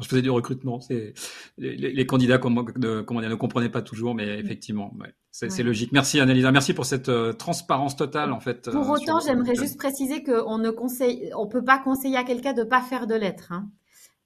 quand 0.00 0.04
je 0.04 0.08
faisais 0.08 0.22
du 0.22 0.30
recrutement, 0.30 0.80
c'est 0.80 1.12
les, 1.58 1.76
les, 1.76 2.06
candidats 2.06 2.38
comment, 2.38 2.62
de, 2.62 3.02
comment 3.02 3.20
dire, 3.20 3.28
ne 3.28 3.34
comprenaient 3.34 3.68
pas 3.68 3.82
toujours, 3.82 4.14
mais 4.14 4.38
effectivement, 4.38 4.94
ouais, 4.98 5.12
c'est 5.30 5.54
ouais. 5.54 5.62
logique. 5.62 5.92
Merci 5.92 6.20
Annalisa, 6.20 6.50
merci 6.52 6.72
pour 6.72 6.86
cette 6.86 7.10
euh, 7.10 7.34
transparence 7.34 7.96
totale 7.96 8.32
en 8.32 8.40
fait. 8.40 8.70
Pour 8.70 8.90
euh, 8.90 8.94
autant, 8.94 9.20
j'aimerais 9.20 9.54
juste 9.54 9.76
préciser 9.76 10.22
qu'on 10.22 10.56
ne 10.56 10.70
conseille, 10.70 11.30
on 11.36 11.46
peut 11.46 11.62
pas 11.62 11.78
conseiller 11.78 12.16
à 12.16 12.24
quelqu'un 12.24 12.54
de 12.54 12.62
pas 12.62 12.80
faire 12.80 13.06
de 13.06 13.14
lettres, 13.14 13.52
hein, 13.52 13.68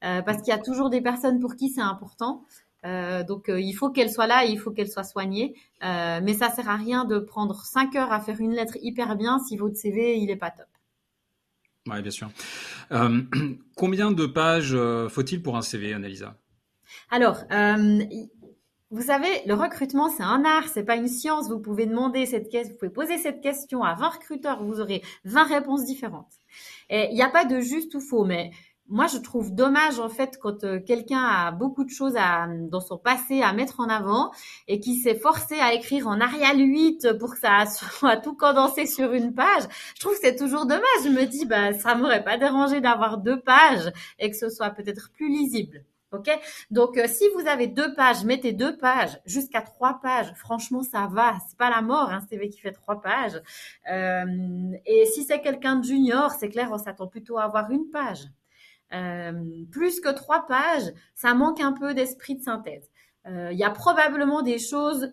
euh, 0.04 0.22
parce 0.22 0.42
qu'il 0.42 0.54
y 0.54 0.56
a 0.56 0.58
toujours 0.58 0.90
des 0.90 1.00
personnes 1.00 1.40
pour 1.40 1.56
qui 1.56 1.70
c'est 1.70 1.80
important. 1.80 2.44
Euh, 2.86 3.24
donc 3.24 3.46
il 3.48 3.72
faut 3.72 3.90
qu'elle 3.90 4.10
soit 4.10 4.28
là, 4.28 4.46
et 4.46 4.50
il 4.50 4.58
faut 4.60 4.70
qu'elle 4.70 4.90
soit 4.90 5.02
soignée. 5.02 5.56
Euh, 5.82 6.20
mais 6.22 6.34
ça 6.34 6.50
sert 6.50 6.68
à 6.68 6.76
rien 6.76 7.04
de 7.04 7.18
prendre 7.18 7.64
5 7.64 7.96
heures 7.96 8.12
à 8.12 8.20
faire 8.20 8.40
une 8.40 8.52
lettre 8.52 8.76
hyper 8.80 9.16
bien 9.16 9.40
si 9.40 9.56
votre 9.56 9.76
CV 9.76 10.18
il 10.18 10.30
est 10.30 10.36
pas 10.36 10.50
top. 10.50 10.66
Oui, 11.86 12.00
bien 12.00 12.10
sûr. 12.10 12.30
Euh, 12.92 13.22
combien 13.76 14.12
de 14.12 14.26
pages 14.26 14.76
faut-il 15.08 15.42
pour 15.42 15.56
un 15.56 15.62
CV, 15.62 15.92
Annalisa? 15.92 16.36
Alors, 17.10 17.44
vous 18.90 19.02
savez, 19.02 19.28
le 19.46 19.54
recrutement, 19.54 20.08
c'est 20.08 20.22
un 20.22 20.44
art, 20.44 20.68
c'est 20.68 20.84
pas 20.84 20.96
une 20.96 21.08
science. 21.08 21.48
Vous 21.48 21.58
pouvez 21.58 21.86
demander 21.86 22.26
cette 22.26 22.48
question, 22.48 22.72
vous 22.72 22.78
pouvez 22.78 22.92
poser 22.92 23.18
cette 23.18 23.40
question 23.40 23.82
à 23.82 23.94
20 23.94 24.08
recruteurs, 24.08 24.62
vous 24.62 24.80
aurez 24.80 25.02
20 25.24 25.44
réponses 25.44 25.84
différentes. 25.84 26.32
Il 26.90 27.14
n'y 27.14 27.22
a 27.22 27.28
pas 27.28 27.44
de 27.44 27.60
juste 27.60 27.94
ou 27.94 28.00
faux, 28.00 28.24
mais 28.24 28.50
moi, 28.88 29.06
je 29.06 29.16
trouve 29.16 29.54
dommage 29.54 29.98
en 29.98 30.10
fait 30.10 30.38
quand 30.38 30.62
euh, 30.64 30.78
quelqu'un 30.78 31.22
a 31.22 31.50
beaucoup 31.52 31.84
de 31.84 31.90
choses 31.90 32.16
à, 32.16 32.46
dans 32.48 32.80
son 32.80 32.98
passé 32.98 33.40
à 33.40 33.52
mettre 33.54 33.80
en 33.80 33.88
avant 33.88 34.30
et 34.68 34.78
qui 34.78 34.96
s'est 34.96 35.14
forcé 35.14 35.58
à 35.58 35.72
écrire 35.72 36.06
en 36.06 36.20
Arial 36.20 36.58
8 36.58 37.18
pour 37.18 37.32
que 37.32 37.40
ça 37.40 37.64
soit 37.66 38.16
tout 38.22 38.36
condensé 38.36 38.86
sur 38.86 39.12
une 39.12 39.34
page. 39.34 39.64
Je 39.94 40.00
trouve 40.00 40.12
que 40.12 40.20
c'est 40.22 40.36
toujours 40.36 40.66
dommage. 40.66 40.82
Je 41.02 41.08
me 41.08 41.24
dis, 41.24 41.46
bah, 41.46 41.72
ça 41.72 41.94
m'aurait 41.94 42.24
pas 42.24 42.36
dérangé 42.36 42.80
d'avoir 42.82 43.18
deux 43.18 43.40
pages 43.40 43.90
et 44.18 44.30
que 44.30 44.36
ce 44.36 44.50
soit 44.50 44.70
peut-être 44.70 45.10
plus 45.12 45.28
lisible. 45.28 45.84
Ok? 46.12 46.30
Donc, 46.70 46.96
euh, 46.96 47.08
si 47.08 47.24
vous 47.34 47.46
avez 47.48 47.66
deux 47.66 47.94
pages, 47.94 48.24
mettez 48.24 48.52
deux 48.52 48.76
pages 48.76 49.18
jusqu'à 49.24 49.62
trois 49.62 49.98
pages. 50.00 50.32
Franchement, 50.36 50.82
ça 50.82 51.08
va. 51.10 51.34
C'est 51.48 51.58
pas 51.58 51.70
la 51.70 51.82
mort, 51.82 52.10
un 52.10 52.20
CV 52.20 52.50
qui 52.50 52.60
fait 52.60 52.72
trois 52.72 53.00
pages. 53.00 53.40
Euh, 53.90 54.72
et 54.86 55.06
si 55.06 55.24
c'est 55.24 55.40
quelqu'un 55.40 55.76
de 55.76 55.84
junior, 55.84 56.30
c'est 56.30 56.50
clair, 56.50 56.68
on 56.70 56.78
s'attend 56.78 57.08
plutôt 57.08 57.38
à 57.38 57.44
avoir 57.44 57.70
une 57.70 57.90
page. 57.90 58.28
Euh, 58.94 59.32
plus 59.70 60.00
que 60.00 60.10
trois 60.10 60.46
pages, 60.46 60.92
ça 61.14 61.34
manque 61.34 61.60
un 61.60 61.72
peu 61.72 61.94
d'esprit 61.94 62.36
de 62.36 62.42
synthèse. 62.42 62.90
Euh, 63.26 63.50
il 63.52 63.58
y 63.58 63.64
a 63.64 63.70
probablement 63.70 64.42
des 64.42 64.58
choses 64.58 65.12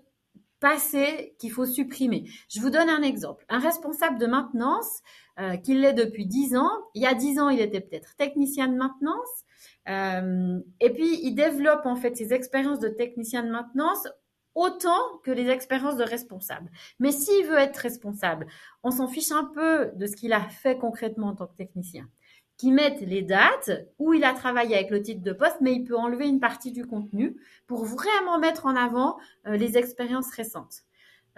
passées 0.59 1.35
qu'il 1.39 1.51
faut 1.51 1.65
supprimer. 1.65 2.29
Je 2.49 2.59
vous 2.59 2.69
donne 2.69 2.89
un 2.89 3.01
exemple. 3.01 3.45
Un 3.49 3.59
responsable 3.59 4.19
de 4.19 4.27
maintenance, 4.27 5.01
euh, 5.39 5.57
qui 5.57 5.73
l'est 5.73 5.93
depuis 5.93 6.27
dix 6.27 6.55
ans, 6.55 6.69
il 6.93 7.01
y 7.01 7.07
a 7.07 7.15
dix 7.15 7.39
ans, 7.39 7.49
il 7.49 7.59
était 7.59 7.81
peut-être 7.81 8.15
technicien 8.17 8.67
de 8.67 8.75
maintenance, 8.75 9.45
et 9.87 10.89
puis 10.91 11.19
il 11.23 11.33
développe 11.33 11.87
en 11.87 11.95
fait 11.95 12.15
ses 12.15 12.33
expériences 12.33 12.79
de 12.79 12.87
technicien 12.87 13.41
de 13.41 13.49
maintenance 13.49 14.07
autant 14.53 15.17
que 15.23 15.31
les 15.31 15.49
expériences 15.49 15.95
de 15.95 16.03
responsable. 16.03 16.69
Mais 16.99 17.11
s'il 17.11 17.45
veut 17.47 17.57
être 17.57 17.77
responsable, 17.77 18.45
on 18.83 18.91
s'en 18.91 19.07
fiche 19.07 19.31
un 19.31 19.45
peu 19.45 19.91
de 19.95 20.05
ce 20.05 20.15
qu'il 20.15 20.33
a 20.33 20.41
fait 20.41 20.77
concrètement 20.77 21.29
en 21.29 21.35
tant 21.35 21.47
que 21.47 21.55
technicien 21.55 22.07
qui 22.61 22.71
mettent 22.71 23.01
les 23.01 23.23
dates 23.23 23.71
où 23.97 24.13
il 24.13 24.23
a 24.23 24.33
travaillé 24.33 24.75
avec 24.75 24.91
le 24.91 25.01
titre 25.01 25.23
de 25.23 25.33
poste, 25.33 25.57
mais 25.61 25.73
il 25.73 25.83
peut 25.83 25.97
enlever 25.97 26.27
une 26.27 26.39
partie 26.39 26.71
du 26.71 26.85
contenu 26.85 27.35
pour 27.65 27.85
vraiment 27.85 28.37
mettre 28.37 28.67
en 28.67 28.75
avant 28.75 29.17
euh, 29.47 29.57
les 29.57 29.79
expériences 29.79 30.31
récentes. 30.35 30.83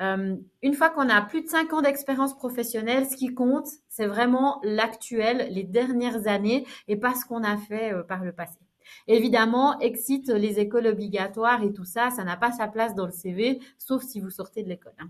Euh, 0.02 0.36
une 0.62 0.74
fois 0.74 0.90
qu'on 0.90 1.08
a 1.08 1.22
plus 1.22 1.42
de 1.42 1.48
5 1.48 1.72
ans 1.72 1.82
d'expérience 1.82 2.36
professionnelle, 2.36 3.06
ce 3.10 3.16
qui 3.16 3.34
compte, 3.34 3.70
c'est 3.88 4.06
vraiment 4.06 4.60
l'actuel, 4.66 5.48
les 5.50 5.64
dernières 5.64 6.28
années 6.28 6.68
et 6.90 6.98
pas 6.98 7.16
ce 7.16 7.24
qu'on 7.24 7.46
a 7.46 7.56
fait 7.56 7.94
euh, 7.94 8.04
par 8.04 8.26
le 8.26 8.34
passé. 8.34 8.60
Évidemment, 9.08 9.80
excite 9.80 10.28
les 10.28 10.60
écoles 10.60 10.88
obligatoires 10.88 11.64
et 11.64 11.72
tout 11.72 11.86
ça, 11.86 12.10
ça 12.10 12.26
n'a 12.26 12.36
pas 12.36 12.52
sa 12.52 12.68
place 12.68 12.96
dans 12.96 13.06
le 13.06 13.14
CV, 13.14 13.62
sauf 13.78 14.04
si 14.04 14.20
vous 14.20 14.30
sortez 14.30 14.62
de 14.62 14.68
l'école. 14.68 14.92
Hein. 15.00 15.08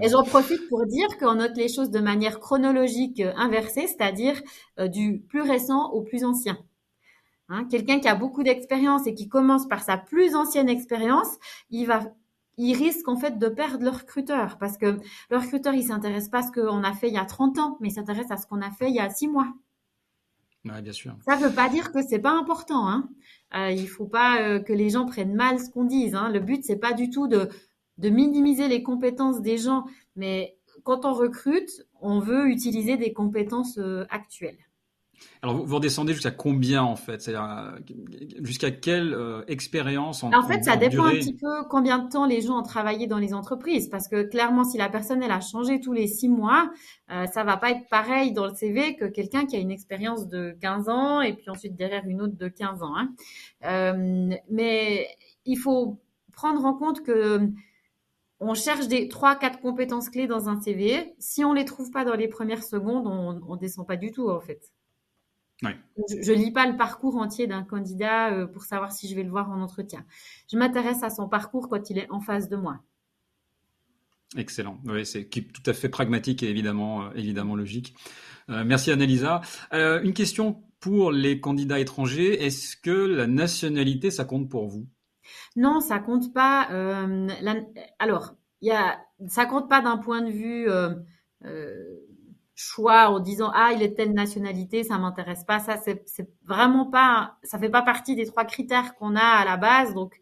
Et 0.00 0.08
j'en 0.08 0.24
profite 0.24 0.68
pour 0.68 0.86
dire 0.86 1.06
qu'on 1.18 1.34
note 1.34 1.56
les 1.56 1.68
choses 1.68 1.90
de 1.90 2.00
manière 2.00 2.40
chronologique 2.40 3.20
euh, 3.20 3.32
inversée, 3.36 3.86
c'est-à-dire 3.86 4.40
euh, 4.78 4.88
du 4.88 5.20
plus 5.20 5.42
récent 5.42 5.90
au 5.90 6.02
plus 6.02 6.24
ancien. 6.24 6.58
Hein, 7.48 7.66
Quelqu'un 7.70 8.00
qui 8.00 8.08
a 8.08 8.14
beaucoup 8.14 8.42
d'expérience 8.42 9.06
et 9.06 9.14
qui 9.14 9.28
commence 9.28 9.68
par 9.68 9.82
sa 9.82 9.96
plus 9.96 10.34
ancienne 10.34 10.68
expérience, 10.68 11.38
il 11.70 11.86
va 11.86 12.12
en 13.06 13.16
fait 13.16 13.38
de 13.38 13.48
perdre 13.48 13.82
le 13.82 13.90
recruteur 13.90 14.58
parce 14.58 14.76
que 14.76 14.98
le 15.30 15.36
recruteur 15.36 15.74
il 15.74 15.84
s'intéresse 15.84 16.28
pas 16.28 16.38
à 16.38 16.42
ce 16.42 16.52
qu'on 16.52 16.82
a 16.84 16.92
fait 16.92 17.08
il 17.08 17.14
y 17.14 17.18
a 17.18 17.24
30 17.24 17.58
ans, 17.58 17.78
mais 17.80 17.88
il 17.88 17.92
s'intéresse 17.92 18.30
à 18.30 18.36
ce 18.36 18.46
qu'on 18.46 18.60
a 18.60 18.70
fait 18.70 18.88
il 18.88 18.94
y 18.94 19.00
a 19.00 19.08
6 19.08 19.28
mois. 19.28 19.52
Ouais, 20.64 20.80
bien 20.80 20.92
sûr. 20.92 21.16
Ça 21.26 21.36
veut 21.36 21.52
pas 21.52 21.68
dire 21.68 21.90
que 21.90 22.02
c'est 22.02 22.20
pas 22.20 22.30
important. 22.30 22.88
Hein. 22.88 23.08
Euh, 23.56 23.70
il 23.70 23.88
faut 23.88 24.06
pas 24.06 24.40
euh, 24.42 24.60
que 24.60 24.72
les 24.72 24.90
gens 24.90 25.06
prennent 25.06 25.34
mal 25.34 25.58
ce 25.58 25.70
qu'on 25.70 25.84
dise. 25.84 26.14
Hein. 26.14 26.30
Le 26.30 26.40
but 26.40 26.62
c'est 26.64 26.76
pas 26.76 26.92
du 26.92 27.10
tout 27.10 27.26
de 27.26 27.48
de 27.98 28.08
minimiser 28.08 28.68
les 28.68 28.82
compétences 28.82 29.40
des 29.40 29.58
gens, 29.58 29.84
mais 30.16 30.56
quand 30.84 31.04
on 31.04 31.12
recrute, 31.12 31.86
on 32.00 32.18
veut 32.18 32.48
utiliser 32.48 32.96
des 32.96 33.12
compétences 33.12 33.78
euh, 33.78 34.04
actuelles. 34.10 34.58
Alors, 35.42 35.64
vous 35.64 35.76
redescendez 35.76 36.12
jusqu'à 36.12 36.30
combien 36.30 36.82
en 36.82 36.96
fait? 36.96 37.30
Jusqu'à 38.40 38.70
quelle 38.70 39.12
euh, 39.14 39.42
expérience 39.48 40.22
en, 40.22 40.32
en 40.32 40.42
fait, 40.46 40.64
ça 40.64 40.76
dépend 40.76 41.04
un 41.04 41.10
petit 41.10 41.36
peu 41.36 41.64
combien 41.68 41.98
de 41.98 42.08
temps 42.08 42.26
les 42.26 42.40
gens 42.40 42.58
ont 42.58 42.62
travaillé 42.62 43.06
dans 43.06 43.18
les 43.18 43.34
entreprises. 43.34 43.88
Parce 43.88 44.08
que 44.08 44.22
clairement, 44.22 44.64
si 44.64 44.78
la 44.78 44.88
personne 44.88 45.22
elle 45.22 45.32
a 45.32 45.40
changé 45.40 45.80
tous 45.80 45.92
les 45.92 46.06
six 46.06 46.28
mois, 46.28 46.70
euh, 47.10 47.26
ça 47.26 47.44
va 47.44 47.56
pas 47.56 47.70
être 47.70 47.88
pareil 47.88 48.32
dans 48.32 48.46
le 48.46 48.54
CV 48.54 48.96
que 48.96 49.04
quelqu'un 49.04 49.46
qui 49.46 49.56
a 49.56 49.58
une 49.58 49.70
expérience 49.70 50.28
de 50.28 50.56
15 50.60 50.88
ans 50.88 51.20
et 51.20 51.34
puis 51.34 51.50
ensuite 51.50 51.76
derrière 51.76 52.04
une 52.06 52.22
autre 52.22 52.36
de 52.36 52.48
15 52.48 52.82
ans. 52.82 52.96
Hein. 52.96 53.12
Euh, 53.64 54.34
mais 54.50 55.08
il 55.44 55.56
faut 55.56 56.00
prendre 56.32 56.64
en 56.64 56.74
compte 56.74 57.02
que 57.02 57.40
on 58.42 58.54
cherche 58.54 58.88
des 58.88 59.08
trois, 59.08 59.36
quatre 59.36 59.60
compétences 59.60 60.10
clés 60.10 60.26
dans 60.26 60.48
un 60.48 60.60
CV. 60.60 61.14
Si 61.18 61.44
on 61.44 61.52
les 61.52 61.64
trouve 61.64 61.90
pas 61.90 62.04
dans 62.04 62.14
les 62.14 62.28
premières 62.28 62.64
secondes, 62.64 63.06
on, 63.06 63.40
on 63.48 63.56
descend 63.56 63.86
pas 63.86 63.96
du 63.96 64.10
tout 64.12 64.28
en 64.28 64.40
fait. 64.40 64.72
Je, 66.08 66.32
ne 66.32 66.36
lis 66.36 66.50
pas 66.50 66.66
le 66.66 66.76
parcours 66.76 67.16
entier 67.16 67.46
d'un 67.46 67.62
candidat 67.62 68.32
euh, 68.32 68.46
pour 68.46 68.64
savoir 68.64 68.92
si 68.92 69.08
je 69.08 69.14
vais 69.14 69.22
le 69.22 69.30
voir 69.30 69.50
en 69.50 69.60
entretien. 69.60 70.04
Je 70.50 70.56
m'intéresse 70.56 71.02
à 71.02 71.10
son 71.10 71.28
parcours 71.28 71.68
quand 71.68 71.90
il 71.90 71.98
est 71.98 72.10
en 72.10 72.20
face 72.20 72.48
de 72.48 72.56
moi. 72.56 72.80
Excellent. 74.36 74.80
Oui, 74.86 75.04
c'est 75.04 75.24
tout 75.26 75.62
à 75.66 75.72
fait 75.72 75.88
pragmatique 75.88 76.42
et 76.42 76.48
évidemment, 76.48 77.04
euh, 77.04 77.10
évidemment 77.14 77.54
logique. 77.54 77.94
Euh, 78.48 78.64
merci 78.64 78.90
Annalisa. 78.90 79.42
une 79.72 80.14
question 80.14 80.62
pour 80.80 81.12
les 81.12 81.38
candidats 81.38 81.78
étrangers. 81.78 82.44
Est-ce 82.44 82.76
que 82.76 82.90
la 82.90 83.26
nationalité, 83.26 84.10
ça 84.10 84.24
compte 84.24 84.48
pour 84.48 84.66
vous? 84.66 84.88
Non, 85.56 85.80
ça 85.80 85.98
compte 85.98 86.32
pas. 86.32 86.68
Euh, 86.70 87.28
alors, 87.98 88.34
il 88.60 88.72
y 88.72 89.46
compte 89.46 89.68
pas 89.68 89.80
d'un 89.80 89.98
point 89.98 90.22
de 90.22 90.30
vue 90.30 90.70
euh, 90.70 90.94
euh, 91.44 92.00
choix 92.54 93.08
en 93.10 93.18
disant 93.20 93.50
ah 93.54 93.72
il 93.74 93.82
est 93.82 93.94
telle 93.94 94.12
nationalité, 94.12 94.84
ça 94.84 94.98
m'intéresse 94.98 95.44
pas. 95.44 95.58
Ça 95.60 95.76
c'est, 95.76 96.04
vraiment 96.44 96.86
pas, 96.86 97.36
ça 97.42 97.58
fait 97.58 97.70
pas 97.70 97.82
partie 97.82 98.14
des 98.14 98.26
trois 98.26 98.44
critères 98.44 98.94
qu'on 98.96 99.16
a 99.16 99.20
à 99.20 99.44
la 99.44 99.56
base, 99.56 99.94
donc 99.94 100.20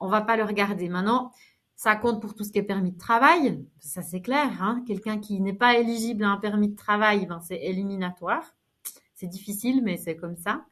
on 0.00 0.08
va 0.08 0.22
pas 0.22 0.36
le 0.36 0.44
regarder. 0.44 0.88
Maintenant, 0.88 1.32
ça 1.76 1.94
compte 1.96 2.22
pour 2.22 2.34
tout 2.34 2.44
ce 2.44 2.52
qui 2.52 2.58
est 2.58 2.62
permis 2.62 2.92
de 2.92 2.98
travail, 2.98 3.64
ça 3.80 4.02
c'est 4.02 4.22
clair. 4.22 4.62
Hein. 4.62 4.82
Quelqu'un 4.86 5.18
qui 5.18 5.40
n'est 5.40 5.54
pas 5.54 5.76
éligible 5.78 6.24
à 6.24 6.30
un 6.30 6.38
permis 6.38 6.68
de 6.68 6.76
travail, 6.76 7.26
ben 7.26 7.40
c'est 7.40 7.60
éliminatoire. 7.62 8.54
C'est 9.14 9.28
difficile, 9.28 9.82
mais 9.82 9.96
c'est 9.96 10.16
comme 10.16 10.36
ça. 10.36 10.64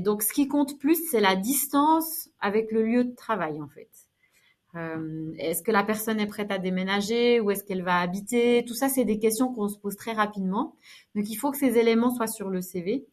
Et 0.00 0.02
donc, 0.02 0.22
ce 0.22 0.32
qui 0.32 0.48
compte 0.48 0.78
plus, 0.78 0.98
c'est 1.10 1.20
la 1.20 1.36
distance 1.36 2.30
avec 2.40 2.72
le 2.72 2.82
lieu 2.82 3.04
de 3.04 3.14
travail, 3.14 3.60
en 3.60 3.68
fait. 3.68 3.90
Euh, 4.74 5.30
est-ce 5.36 5.62
que 5.62 5.70
la 5.70 5.82
personne 5.82 6.18
est 6.18 6.26
prête 6.26 6.50
à 6.50 6.56
déménager 6.56 7.38
Où 7.38 7.50
est-ce 7.50 7.62
qu'elle 7.62 7.82
va 7.82 7.98
habiter? 7.98 8.64
Tout 8.66 8.72
ça, 8.72 8.88
c'est 8.88 9.04
des 9.04 9.18
questions 9.18 9.52
qu'on 9.52 9.68
se 9.68 9.76
pose 9.76 9.96
très 9.96 10.12
rapidement. 10.12 10.74
Donc, 11.14 11.28
il 11.28 11.34
faut 11.34 11.50
que 11.50 11.58
ces 11.58 11.76
éléments 11.76 12.14
soient 12.14 12.28
sur 12.28 12.48
le 12.48 12.62
CV. 12.62 13.04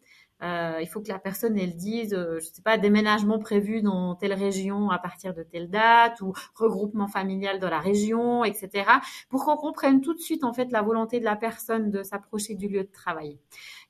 Euh, 0.44 0.78
il 0.82 0.88
faut 0.88 1.02
que 1.02 1.08
la 1.10 1.18
personne 1.20 1.58
elle 1.58 1.76
dise, 1.76 2.14
euh, 2.14 2.40
je 2.40 2.46
sais 2.46 2.62
pas, 2.62 2.78
déménagement 2.78 3.40
prévu 3.40 3.82
dans 3.82 4.16
telle 4.16 4.34
région 4.34 4.92
à 4.92 5.00
partir 5.00 5.34
de 5.34 5.44
telle 5.44 5.70
date 5.70 6.22
ou 6.22 6.34
regroupement 6.56 7.08
familial 7.08 7.60
dans 7.60 7.70
la 7.70 7.80
région, 7.80 8.44
etc. 8.44 8.86
Pour 9.30 9.46
qu'on 9.46 9.58
comprenne 9.58 10.02
tout 10.02 10.14
de 10.14 10.20
suite 10.20 10.44
en 10.44 10.54
fait 10.54 10.72
la 10.72 10.82
volonté 10.82 11.20
de 11.20 11.26
la 11.26 11.36
personne 11.36 11.90
de 11.90 12.04
s'approcher 12.04 12.54
du 12.56 12.68
lieu 12.68 12.84
de 12.84 12.92
travail. 12.92 13.40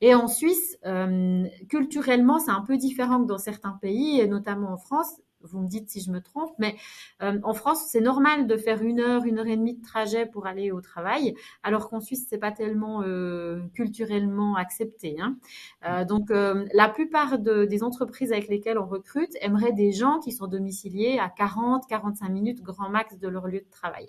Et 0.00 0.14
en 0.14 0.28
Suisse, 0.28 0.78
euh, 0.86 1.46
culturellement, 1.68 2.38
c'est 2.38 2.50
un 2.50 2.62
peu 2.62 2.76
différent 2.78 3.20
que 3.20 3.26
dans 3.26 3.38
certains 3.38 3.78
pays, 3.82 4.20
et 4.20 4.26
notamment 4.26 4.72
en 4.72 4.78
France 4.78 5.20
vous 5.42 5.60
me 5.60 5.68
dites 5.68 5.88
si 5.88 6.00
je 6.00 6.10
me 6.10 6.20
trompe, 6.20 6.52
mais 6.58 6.76
euh, 7.22 7.38
en 7.42 7.54
France, 7.54 7.84
c'est 7.88 8.00
normal 8.00 8.46
de 8.46 8.56
faire 8.56 8.82
une 8.82 9.00
heure, 9.00 9.24
une 9.24 9.38
heure 9.38 9.46
et 9.46 9.56
demie 9.56 9.74
de 9.74 9.82
trajet 9.82 10.26
pour 10.26 10.46
aller 10.46 10.70
au 10.70 10.80
travail, 10.80 11.34
alors 11.62 11.88
qu'en 11.88 12.00
Suisse, 12.00 12.26
c'est 12.28 12.38
pas 12.38 12.52
tellement 12.52 13.02
euh, 13.02 13.60
culturellement 13.74 14.56
accepté. 14.56 15.16
Hein. 15.20 15.36
Euh, 15.86 16.04
donc, 16.04 16.30
la 16.30 16.88
plupart 16.88 17.38
des 17.38 17.82
entreprises 17.82 18.32
avec 18.32 18.48
lesquelles 18.48 18.78
on 18.78 18.86
recrute 18.86 19.30
aimeraient 19.40 19.72
des 19.72 19.92
gens 19.92 20.18
qui 20.18 20.32
sont 20.32 20.46
domiciliés 20.46 21.18
à 21.18 21.28
40, 21.28 21.86
45 21.88 22.28
minutes 22.28 22.62
grand 22.62 22.88
max 22.88 23.18
de 23.18 23.28
leur 23.28 23.46
lieu 23.46 23.60
de 23.60 23.70
travail. 23.70 24.08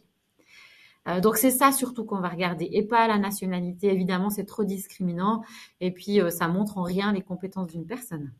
donc 1.22 1.38
c'est 1.38 1.52
ça 1.52 1.72
surtout 1.72 2.06
qu'on 2.06 2.20
va 2.20 2.30
regarder 2.30 2.68
et 2.72 2.84
pas 2.84 3.08
la 3.08 3.18
nationalité. 3.18 3.92
Évidemment, 3.92 4.30
c'est 4.30 4.46
trop 4.46 4.64
discriminant 4.64 5.44
et 5.80 5.92
puis 5.92 6.20
ça 6.30 6.48
montre 6.48 6.78
en 6.78 6.84
rien 6.84 7.14
les 7.14 7.22
compétences 7.22 7.68
d'une 7.68 7.86
personne. 7.86 8.32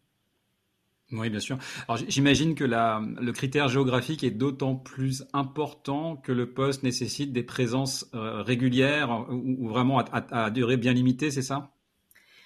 Oui, 1.12 1.30
bien 1.30 1.40
sûr. 1.40 1.58
Alors 1.88 2.00
j'imagine 2.08 2.54
que 2.54 2.64
la, 2.64 3.02
le 3.20 3.32
critère 3.32 3.68
géographique 3.68 4.24
est 4.24 4.32
d'autant 4.32 4.76
plus 4.76 5.26
important 5.34 6.16
que 6.16 6.32
le 6.32 6.52
poste 6.52 6.84
nécessite 6.84 7.34
des 7.34 7.44
présences 7.44 8.08
euh, 8.14 8.44
régulières 8.44 9.26
ou, 9.32 9.68
vraiment 9.68 10.00
à, 10.00 10.50
durée 10.52 10.78
bien 10.78 10.94
limitée, 10.94 11.32
c'est 11.32 11.42
ça? 11.42 11.72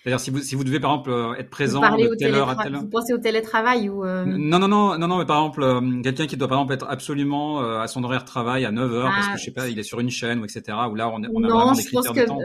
C'est-à-dire 0.01 0.19
si 0.19 0.31
vous, 0.31 0.39
si 0.39 0.55
vous 0.55 0.65
devez 0.65 0.81
par 0.81 0.91
exemple 0.91 1.11
euh, 1.11 1.33
être 1.35 1.49
présent 1.49 1.79
de 1.79 2.15
telle 2.15 2.35
heure 2.35 2.49
à 2.49 2.61
telle 2.61 2.75
heure. 2.75 2.81
Vous 2.81 2.89
pensez 2.89 3.13
au 3.13 3.17
télétravail 3.17 3.87
ou 3.87 4.03
euh... 4.03 4.25
Non 4.25 4.59
non 4.59 4.67
non 4.67 4.97
non 4.97 5.07
non 5.07 5.17
mais 5.17 5.25
par 5.25 5.37
exemple 5.37 5.63
euh, 5.63 6.01
quelqu'un 6.01 6.27
qui 6.27 6.35
doit 6.35 6.49
par 6.49 6.57
exemple 6.57 6.73
être 6.73 6.87
absolument 6.89 7.59
à 7.59 7.87
son 7.87 8.03
horaire 8.03 8.21
de 8.21 8.27
travail 8.27 8.65
à 8.65 8.71
9 8.71 8.93
heures 8.93 9.09
parce 9.09 9.27
que 9.27 9.33
ah. 9.33 9.37
je 9.37 9.43
sais 9.43 9.53
pas 9.53 9.69
il 9.69 9.79
est 9.79 9.83
sur 9.83 10.01
une 10.01 10.09
chaîne 10.09 10.39
ou 10.39 10.45
etc. 10.45 10.77
Où 10.91 10.95
là 10.95 11.09
on, 11.09 11.21
on 11.33 11.43
a 11.43 11.47
vraiment 11.47 11.71
des 11.71 11.83
critères 11.83 12.13
de 12.13 12.25
temps. 12.25 12.39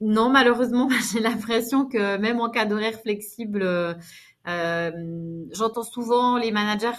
non 0.00 0.30
malheureusement 0.30 0.88
j'ai 1.12 1.20
l'impression 1.20 1.86
que 1.86 2.16
même 2.16 2.40
en 2.40 2.48
cas 2.48 2.64
d'horaire 2.64 2.98
flexible 3.00 3.62
j'entends 4.44 5.82
souvent 5.82 6.36
les 6.36 6.50
managers 6.50 6.92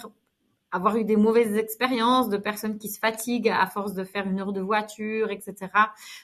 avoir 0.72 0.96
eu 0.96 1.04
des 1.04 1.16
mauvaises 1.16 1.56
expériences 1.56 2.28
de 2.28 2.36
personnes 2.36 2.78
qui 2.78 2.88
se 2.88 2.98
fatiguent 2.98 3.48
à 3.48 3.66
force 3.66 3.94
de 3.94 4.04
faire 4.04 4.26
une 4.26 4.40
heure 4.40 4.52
de 4.52 4.60
voiture, 4.60 5.30
etc. 5.30 5.54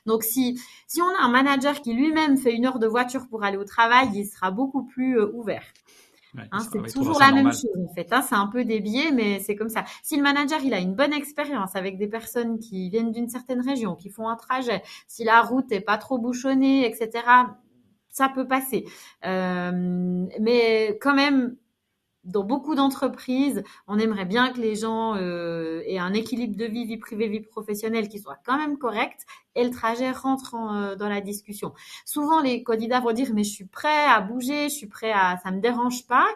Donc 0.07 0.23
si 0.23 0.61
si 0.87 1.01
on 1.01 1.09
a 1.09 1.25
un 1.25 1.31
manager 1.31 1.81
qui 1.81 1.95
lui-même 1.95 2.37
fait 2.37 2.55
une 2.55 2.67
heure 2.67 2.79
de 2.79 2.87
voiture 2.87 3.29
pour 3.29 3.45
aller 3.45 3.57
au 3.57 3.65
travail, 3.65 4.11
il 4.15 4.27
sera 4.27 4.51
beaucoup 4.51 4.85
plus 4.85 5.19
euh, 5.19 5.31
ouvert. 5.33 5.65
Hein, 6.51 6.61
c'est 6.73 6.95
toujours 6.95 7.21
la 7.21 7.31
même 7.31 7.53
chose 7.53 7.77
en 7.79 7.93
fait. 7.95 8.11
Hein, 8.11 8.23
c'est 8.23 8.35
un 8.35 8.47
peu 8.47 8.65
débié, 8.65 9.13
mais 9.13 9.39
c'est 9.41 9.55
comme 9.55 9.69
ça. 9.69 9.85
Si 10.03 10.17
le 10.17 10.23
manager 10.23 10.61
il 10.65 10.73
a 10.73 10.79
une 10.79 10.95
bonne 10.95 11.13
expérience 11.13 11.77
avec 11.77 11.99
des 11.99 12.09
personnes 12.09 12.59
qui 12.59 12.89
viennent 12.89 13.13
d'une 13.13 13.29
certaine 13.29 13.61
région, 13.61 13.97
qui 13.97 14.09
font 14.09 14.29
un 14.29 14.37
trajet, 14.37 14.83
si 15.07 15.25
la 15.25 15.43
route 15.43 15.71
est 15.73 15.81
pas 15.81 15.99
trop 15.99 16.19
bouchonnée, 16.19 16.87
etc., 16.87 17.23
ça 18.13 18.29
peut 18.29 18.47
passer. 18.47 18.85
Euh, 19.25 20.27
mais 20.39 20.97
quand 21.01 21.15
même, 21.15 21.57
dans 22.25 22.45
beaucoup 22.45 22.75
d'entreprises, 22.75 23.65
on 23.89 23.99
aimerait 23.99 24.25
bien 24.25 24.53
que 24.53 24.61
les 24.61 24.77
gens 24.77 25.17
euh, 25.17 25.83
aient 25.87 25.99
un 25.99 26.13
équilibre 26.13 26.57
de 26.57 26.67
vie, 26.67 26.85
vie 26.85 26.99
privée, 26.99 27.27
vie 27.27 27.41
professionnelle 27.41 28.09
qui 28.09 28.21
soit 28.21 28.39
quand 28.45 28.59
même 28.59 28.79
correct 28.79 29.27
et 29.57 29.65
le 29.65 29.71
trajet 29.71 30.13
rentre 30.13 30.55
euh, 30.55 30.95
dans 30.95 31.09
la 31.09 31.21
discussion. 31.21 31.73
Souvent, 32.05 32.41
les 32.41 32.63
candidats 32.63 33.01
vont 33.01 33.13
dire 33.13 33.31
mais 33.35 33.43
je 33.45 33.51
suis 33.51 33.67
prêt 33.67 34.07
à 34.07 34.21
bouger, 34.21 34.69
je 34.69 34.75
suis 34.75 34.87
prêt 34.87 35.11
à, 35.13 35.37
ça 35.43 35.51
me 35.51 35.61
dérange 35.61 36.07
pas. 36.07 36.27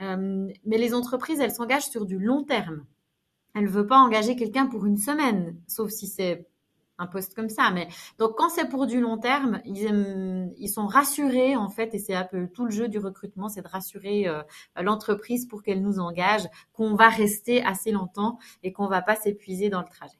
Euh, 0.00 0.48
mais 0.64 0.78
les 0.78 0.94
entreprises, 0.94 1.40
elles 1.40 1.52
s'engagent 1.52 1.88
sur 1.88 2.06
du 2.06 2.18
long 2.18 2.44
terme. 2.44 2.84
Elles 3.54 3.64
ne 3.64 3.68
veulent 3.68 3.86
pas 3.86 3.98
engager 3.98 4.36
quelqu'un 4.36 4.66
pour 4.66 4.86
une 4.86 4.98
semaine, 4.98 5.56
sauf 5.66 5.90
si 5.90 6.06
c'est 6.06 6.46
un 6.98 7.06
poste 7.06 7.34
comme 7.34 7.48
ça. 7.48 7.70
Mais 7.72 7.88
donc 8.18 8.36
quand 8.36 8.48
c'est 8.48 8.68
pour 8.68 8.86
du 8.86 9.00
long 9.00 9.18
terme, 9.18 9.60
ils, 9.64 10.68
sont 10.68 10.86
rassurés 10.86 11.56
en 11.56 11.68
fait, 11.68 11.94
et 11.94 11.98
c'est 11.98 12.14
un 12.14 12.24
peu 12.24 12.48
tout 12.48 12.64
le 12.64 12.70
jeu 12.70 12.88
du 12.88 12.98
recrutement, 12.98 13.48
c'est 13.48 13.62
de 13.62 13.68
rassurer 13.68 14.28
euh, 14.28 14.42
l'entreprise 14.80 15.46
pour 15.46 15.62
qu'elle 15.62 15.82
nous 15.82 15.98
engage, 15.98 16.46
qu'on 16.72 16.94
va 16.94 17.08
rester 17.08 17.64
assez 17.64 17.92
longtemps 17.92 18.38
et 18.62 18.72
qu'on 18.72 18.88
va 18.88 19.02
pas 19.02 19.16
s'épuiser 19.16 19.68
dans 19.68 19.80
le 19.80 19.88
trajet. 19.88 20.18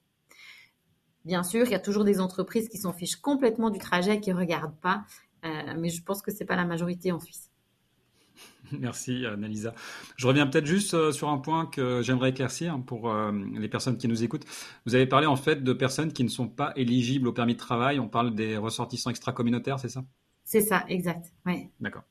Bien 1.24 1.42
sûr, 1.42 1.66
il 1.66 1.72
y 1.72 1.74
a 1.74 1.80
toujours 1.80 2.04
des 2.04 2.20
entreprises 2.20 2.68
qui 2.68 2.78
s'en 2.78 2.92
fichent 2.92 3.16
complètement 3.16 3.70
du 3.70 3.80
trajet, 3.80 4.14
et 4.14 4.20
qui 4.20 4.32
regardent 4.32 4.78
pas, 4.80 5.04
euh, 5.44 5.74
mais 5.76 5.88
je 5.88 6.02
pense 6.02 6.22
que 6.22 6.30
c'est 6.30 6.44
pas 6.44 6.54
la 6.54 6.64
majorité 6.64 7.10
en 7.10 7.18
Suisse. 7.18 7.50
Merci, 8.78 9.26
Annalisa. 9.26 9.74
Je 10.16 10.26
reviens 10.26 10.46
peut-être 10.46 10.66
juste 10.66 10.94
euh, 10.94 11.12
sur 11.12 11.28
un 11.28 11.38
point 11.38 11.66
que 11.66 12.02
j'aimerais 12.02 12.30
éclaircir 12.30 12.78
pour 12.84 13.10
euh, 13.10 13.32
les 13.54 13.68
personnes 13.68 13.96
qui 13.96 14.08
nous 14.08 14.24
écoutent. 14.24 14.44
Vous 14.86 14.94
avez 14.94 15.06
parlé 15.06 15.26
en 15.26 15.36
fait 15.36 15.62
de 15.62 15.72
personnes 15.72 16.12
qui 16.12 16.24
ne 16.24 16.28
sont 16.28 16.48
pas 16.48 16.72
éligibles 16.76 17.28
au 17.28 17.32
permis 17.32 17.54
de 17.54 17.58
travail. 17.58 18.00
On 18.00 18.08
parle 18.08 18.34
des 18.34 18.56
ressortissants 18.56 19.10
extra-communautaires, 19.10 19.78
c'est 19.78 19.88
ça? 19.88 20.04
C'est 20.44 20.60
ça, 20.60 20.84
exact. 20.88 21.32
Ouais. 21.44 21.70
D'accord. 21.80 22.04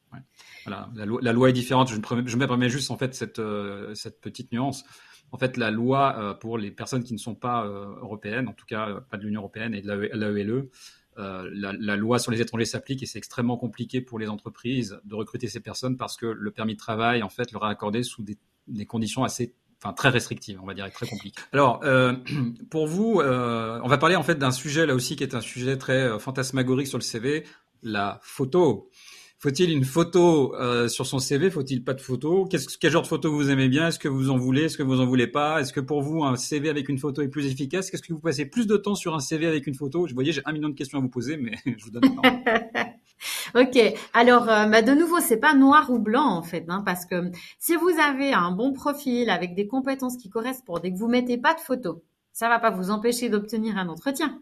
Voilà, 0.65 0.89
la 0.95 1.31
loi, 1.31 1.49
est 1.49 1.53
différente. 1.53 1.89
Je 1.89 1.95
me, 1.95 2.27
je 2.27 2.37
me 2.37 2.47
permets 2.47 2.69
juste 2.69 2.91
en 2.91 2.97
fait 2.97 3.13
cette, 3.13 3.39
euh, 3.39 3.93
cette 3.95 4.19
petite 4.19 4.51
nuance. 4.51 4.83
En 5.31 5.37
fait, 5.37 5.57
la 5.57 5.71
loi 5.71 6.37
pour 6.39 6.57
les 6.57 6.71
personnes 6.71 7.03
qui 7.03 7.11
ne 7.11 7.17
sont 7.17 7.35
pas 7.35 7.65
européennes, 7.65 8.47
en 8.47 8.53
tout 8.53 8.65
cas 8.65 9.01
pas 9.09 9.17
de 9.17 9.23
l'Union 9.23 9.41
européenne 9.41 9.73
et 9.73 9.81
de 9.81 9.91
l'AELE, 9.91 10.69
euh, 11.17 11.49
la, 11.53 11.95
loi 11.95 12.19
sur 12.19 12.31
les 12.31 12.41
étrangers 12.41 12.65
s'applique 12.65 13.01
et 13.01 13.05
c'est 13.05 13.17
extrêmement 13.17 13.57
compliqué 13.57 14.01
pour 14.01 14.19
les 14.19 14.27
entreprises 14.27 14.99
de 15.05 15.15
recruter 15.15 15.47
ces 15.47 15.61
personnes 15.61 15.95
parce 15.95 16.17
que 16.17 16.25
le 16.25 16.51
permis 16.51 16.73
de 16.73 16.79
travail, 16.79 17.23
en 17.23 17.29
fait, 17.29 17.51
leur 17.51 17.65
est 17.65 17.69
accordé 17.69 18.03
sous 18.03 18.23
des, 18.23 18.37
conditions 18.85 19.23
assez 19.23 19.53
enfin 19.81 19.93
très 19.93 20.09
restrictives, 20.09 20.59
on 20.61 20.65
va 20.65 20.73
dire, 20.73 20.85
et 20.85 20.91
très 20.91 21.07
compliquées. 21.07 21.41
Alors, 21.53 21.81
euh, 21.83 22.13
pour 22.69 22.87
vous, 22.87 23.21
euh, 23.21 23.79
on 23.83 23.87
va 23.87 23.97
parler 23.97 24.15
en 24.15 24.23
fait 24.23 24.35
d'un 24.35 24.51
sujet 24.51 24.85
là 24.85 24.95
aussi 24.95 25.15
qui 25.15 25.23
est 25.23 25.35
un 25.35 25.41
sujet 25.41 25.77
très 25.77 26.19
fantasmagorique 26.19 26.87
sur 26.87 26.97
le 26.97 27.03
CV, 27.03 27.45
la 27.81 28.19
photo. 28.21 28.89
Faut-il 29.45 29.69
une 29.69 29.85
photo 29.85 30.55
euh, 30.55 30.87
sur 30.87 31.05
son 31.05 31.19
CV 31.19 31.51
Faut-il 31.51 31.83
pas 31.83 31.93
de 31.93 32.01
photo? 32.01 32.49
Quel 32.49 32.89
genre 32.89 33.03
de 33.03 33.07
photo 33.07 33.31
vous 33.31 33.51
aimez 33.51 33.67
bien? 33.67 33.89
Est-ce 33.89 33.99
que 33.99 34.07
vous 34.07 34.31
en 34.31 34.37
voulez? 34.37 34.63
Est-ce 34.63 34.75
que 34.75 34.81
vous 34.81 34.99
en 34.99 35.05
voulez 35.05 35.27
pas? 35.27 35.61
Est-ce 35.61 35.71
que 35.71 35.79
pour 35.79 36.01
vous 36.01 36.23
un 36.23 36.35
CV 36.35 36.67
avec 36.67 36.89
une 36.89 36.97
photo 36.97 37.21
est 37.21 37.27
plus 37.27 37.45
efficace? 37.45 37.91
Qu'est-ce 37.91 38.01
que 38.01 38.11
vous 38.11 38.19
passez 38.19 38.47
plus 38.47 38.65
de 38.65 38.75
temps 38.75 38.95
sur 38.95 39.13
un 39.13 39.19
CV 39.19 39.45
avec 39.45 39.67
une 39.67 39.75
photo? 39.75 40.07
Je 40.07 40.15
voyais, 40.15 40.31
j'ai 40.31 40.41
un 40.45 40.51
million 40.51 40.69
de 40.69 40.73
questions 40.73 40.97
à 40.97 41.01
vous 41.01 41.09
poser, 41.09 41.37
mais 41.37 41.51
je 41.77 41.85
vous 41.85 41.91
donne 41.91 42.01
ok, 43.55 43.93
alors 44.13 44.49
euh, 44.49 44.65
bah, 44.65 44.81
de 44.81 44.93
nouveau, 44.93 45.19
c'est 45.19 45.37
pas 45.37 45.53
noir 45.53 45.91
ou 45.91 45.99
blanc 45.99 46.25
en 46.25 46.41
fait, 46.41 46.65
hein, 46.67 46.81
parce 46.83 47.05
que 47.05 47.29
si 47.59 47.75
vous 47.75 47.91
avez 48.03 48.33
un 48.33 48.49
bon 48.49 48.73
profil 48.73 49.29
avec 49.29 49.53
des 49.53 49.67
compétences 49.67 50.17
qui 50.17 50.31
correspondent 50.31 50.85
et 50.85 50.91
que 50.91 50.97
vous 50.97 51.07
mettez 51.07 51.37
pas 51.37 51.53
de 51.53 51.59
photo, 51.59 52.01
ça 52.33 52.49
va 52.49 52.57
pas 52.57 52.71
vous 52.71 52.89
empêcher 52.89 53.29
d'obtenir 53.29 53.77
un 53.77 53.89
entretien. 53.89 54.41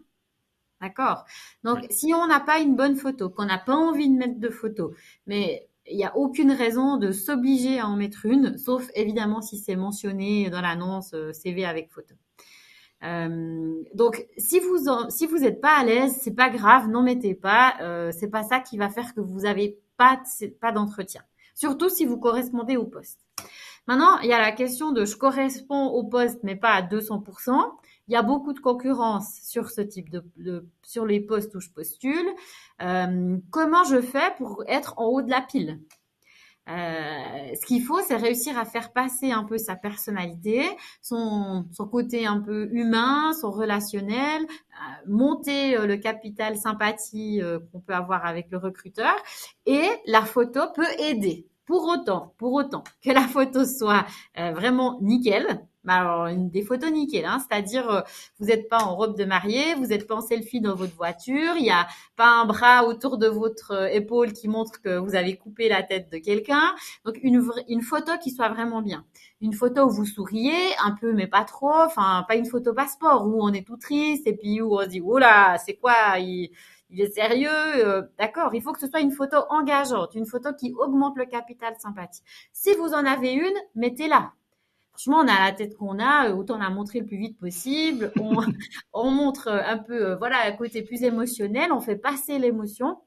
D'accord? 0.84 1.24
Donc, 1.62 1.86
si 1.88 2.12
on 2.12 2.26
n'a 2.26 2.40
pas 2.40 2.58
une 2.58 2.76
bonne 2.76 2.96
photo, 2.96 3.30
qu'on 3.30 3.46
n'a 3.46 3.56
pas 3.56 3.74
envie 3.74 4.10
de 4.10 4.14
mettre 4.14 4.38
de 4.38 4.50
photo, 4.50 4.92
mais 5.26 5.66
il 5.90 5.96
n'y 5.96 6.04
a 6.04 6.14
aucune 6.14 6.52
raison 6.52 6.98
de 6.98 7.10
s'obliger 7.10 7.78
à 7.78 7.88
en 7.88 7.96
mettre 7.96 8.26
une, 8.26 8.58
sauf 8.58 8.90
évidemment 8.94 9.40
si 9.40 9.56
c'est 9.56 9.76
mentionné 9.76 10.50
dans 10.50 10.60
l'annonce 10.60 11.14
euh, 11.14 11.32
CV 11.32 11.64
avec 11.64 11.90
photo. 11.90 12.14
Euh, 13.02 13.82
donc, 13.94 14.26
si 14.36 14.60
vous 14.60 14.76
si 15.08 15.26
vous 15.26 15.38
n'êtes 15.38 15.62
pas 15.62 15.74
à 15.74 15.84
l'aise, 15.84 16.18
c'est 16.20 16.34
pas 16.34 16.50
grave, 16.50 16.88
n'en 16.88 17.02
mettez 17.02 17.34
pas. 17.34 17.76
Euh, 17.80 18.12
c'est 18.12 18.28
pas 18.28 18.42
ça 18.42 18.60
qui 18.60 18.76
va 18.76 18.90
faire 18.90 19.14
que 19.14 19.22
vous 19.22 19.40
n'avez 19.40 19.78
pas 19.96 20.20
pas 20.60 20.72
d'entretien. 20.72 21.22
Surtout 21.54 21.88
si 21.88 22.04
vous 22.04 22.18
correspondez 22.18 22.76
au 22.76 22.84
poste. 22.84 23.20
Maintenant, 23.86 24.18
il 24.20 24.28
y 24.28 24.34
a 24.34 24.40
la 24.40 24.52
question 24.52 24.92
de 24.92 25.06
je 25.06 25.16
corresponds 25.16 25.86
au 25.86 26.04
poste, 26.04 26.40
mais 26.42 26.56
pas 26.56 26.72
à 26.72 26.82
200%. 26.82 27.72
Il 28.08 28.12
y 28.12 28.16
a 28.16 28.22
beaucoup 28.22 28.52
de 28.52 28.60
concurrence 28.60 29.40
sur 29.42 29.70
ce 29.70 29.80
type 29.80 30.10
de, 30.10 30.68
sur 30.82 31.06
les 31.06 31.20
postes 31.20 31.54
où 31.54 31.60
je 31.60 31.70
postule. 31.70 32.26
Euh, 32.82 33.38
comment 33.50 33.84
je 33.84 34.00
fais 34.02 34.34
pour 34.36 34.62
être 34.66 34.94
en 34.98 35.06
haut 35.06 35.22
de 35.22 35.30
la 35.30 35.40
pile? 35.40 35.80
Euh, 36.68 37.54
ce 37.60 37.66
qu'il 37.66 37.82
faut, 37.82 38.00
c'est 38.02 38.16
réussir 38.16 38.58
à 38.58 38.66
faire 38.66 38.92
passer 38.92 39.32
un 39.32 39.44
peu 39.44 39.56
sa 39.58 39.76
personnalité, 39.76 40.64
son, 41.00 41.66
son 41.72 41.86
côté 41.88 42.26
un 42.26 42.40
peu 42.40 42.68
humain, 42.72 43.32
son 43.32 43.50
relationnel, 43.50 44.42
euh, 44.42 45.06
monter 45.06 45.78
le 45.78 45.96
capital 45.96 46.56
sympathie 46.56 47.40
qu'on 47.72 47.80
peut 47.80 47.94
avoir 47.94 48.26
avec 48.26 48.50
le 48.50 48.58
recruteur. 48.58 49.14
Et 49.64 49.88
la 50.06 50.22
photo 50.22 50.60
peut 50.74 50.90
aider. 50.98 51.46
Pour 51.64 51.84
autant, 51.84 52.34
pour 52.36 52.52
autant 52.52 52.84
que 53.02 53.10
la 53.10 53.26
photo 53.26 53.64
soit 53.64 54.04
vraiment 54.36 54.98
nickel, 55.00 55.66
bah, 55.84 55.94
alors 55.96 56.26
une, 56.26 56.50
des 56.50 56.62
photos 56.62 56.90
nickel, 56.90 57.24
hein, 57.24 57.38
c'est-à-dire 57.38 57.88
euh, 57.90 58.00
vous 58.38 58.46
n'êtes 58.46 58.68
pas 58.68 58.78
en 58.78 58.96
robe 58.96 59.16
de 59.16 59.24
mariée, 59.24 59.74
vous 59.74 59.86
n'êtes 59.86 60.06
pas 60.06 60.16
en 60.16 60.20
selfie 60.20 60.60
dans 60.60 60.74
votre 60.74 60.94
voiture, 60.94 61.56
il 61.56 61.62
n'y 61.62 61.70
a 61.70 61.86
pas 62.16 62.26
un 62.26 62.46
bras 62.46 62.84
autour 62.84 63.18
de 63.18 63.26
votre 63.26 63.72
euh, 63.72 63.86
épaule 63.88 64.32
qui 64.32 64.48
montre 64.48 64.80
que 64.80 64.96
vous 64.96 65.14
avez 65.14 65.36
coupé 65.36 65.68
la 65.68 65.82
tête 65.82 66.10
de 66.10 66.18
quelqu'un. 66.18 66.74
Donc 67.04 67.18
une, 67.22 67.42
une 67.68 67.82
photo 67.82 68.12
qui 68.22 68.30
soit 68.30 68.48
vraiment 68.48 68.82
bien. 68.82 69.04
Une 69.40 69.52
photo 69.52 69.84
où 69.86 69.90
vous 69.90 70.06
souriez 70.06 70.54
un 70.82 70.92
peu 70.92 71.12
mais 71.12 71.26
pas 71.26 71.44
trop, 71.44 71.72
enfin 71.72 72.24
pas 72.28 72.36
une 72.36 72.46
photo 72.46 72.72
passeport 72.72 73.26
où 73.26 73.42
on 73.42 73.52
est 73.52 73.66
tout 73.66 73.76
triste 73.76 74.26
et 74.26 74.34
puis 74.34 74.62
où 74.62 74.76
on 74.76 74.82
se 74.82 74.88
dit 74.88 75.02
oh 75.04 75.18
là 75.18 75.58
c'est 75.58 75.74
quoi 75.74 76.18
il, 76.18 76.50
il 76.94 77.00
est 77.00 77.12
sérieux, 77.12 77.48
euh, 77.50 78.02
d'accord, 78.18 78.54
il 78.54 78.62
faut 78.62 78.72
que 78.72 78.78
ce 78.78 78.88
soit 78.88 79.00
une 79.00 79.10
photo 79.10 79.38
engageante, 79.50 80.14
une 80.14 80.26
photo 80.26 80.50
qui 80.54 80.72
augmente 80.78 81.16
le 81.16 81.26
capital 81.26 81.74
sympathie. 81.78 82.22
Si 82.52 82.72
vous 82.74 82.94
en 82.94 83.04
avez 83.04 83.32
une, 83.32 83.56
mettez-la 83.74 84.32
franchement, 84.94 85.18
on 85.18 85.28
a 85.28 85.44
la 85.44 85.52
tête 85.52 85.76
qu'on 85.76 85.98
a, 85.98 86.28
euh, 86.28 86.34
autant 86.34 86.58
la 86.58 86.70
montrer 86.70 87.00
le 87.00 87.06
plus 87.06 87.16
vite 87.16 87.38
possible. 87.38 88.12
On, 88.20 88.36
on 88.92 89.10
montre 89.10 89.48
un 89.48 89.78
peu, 89.78 90.10
euh, 90.10 90.16
voilà, 90.16 90.46
un 90.46 90.52
côté 90.52 90.82
plus 90.82 91.02
émotionnel, 91.02 91.72
on 91.72 91.80
fait 91.80 91.96
passer 91.96 92.38
l'émotion. 92.38 92.98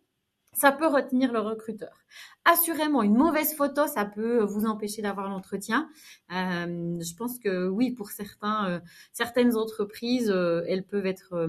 Ça 0.54 0.72
peut 0.72 0.88
retenir 0.88 1.32
le 1.32 1.40
recruteur. 1.40 1.96
Assurément, 2.44 3.04
une 3.04 3.16
mauvaise 3.16 3.56
photo, 3.56 3.86
ça 3.86 4.06
peut 4.06 4.40
vous 4.44 4.66
empêcher 4.66 5.02
d'avoir 5.02 5.30
l'entretien. 5.30 5.88
Euh, 6.34 7.00
je 7.00 7.16
pense 7.16 7.38
que 7.38 7.68
oui, 7.68 7.92
pour 7.92 8.10
certains, 8.10 8.82
certaines 9.14 9.56
entreprises, 9.56 10.30
elles 10.68 10.84
peuvent 10.84 11.06
être 11.06 11.48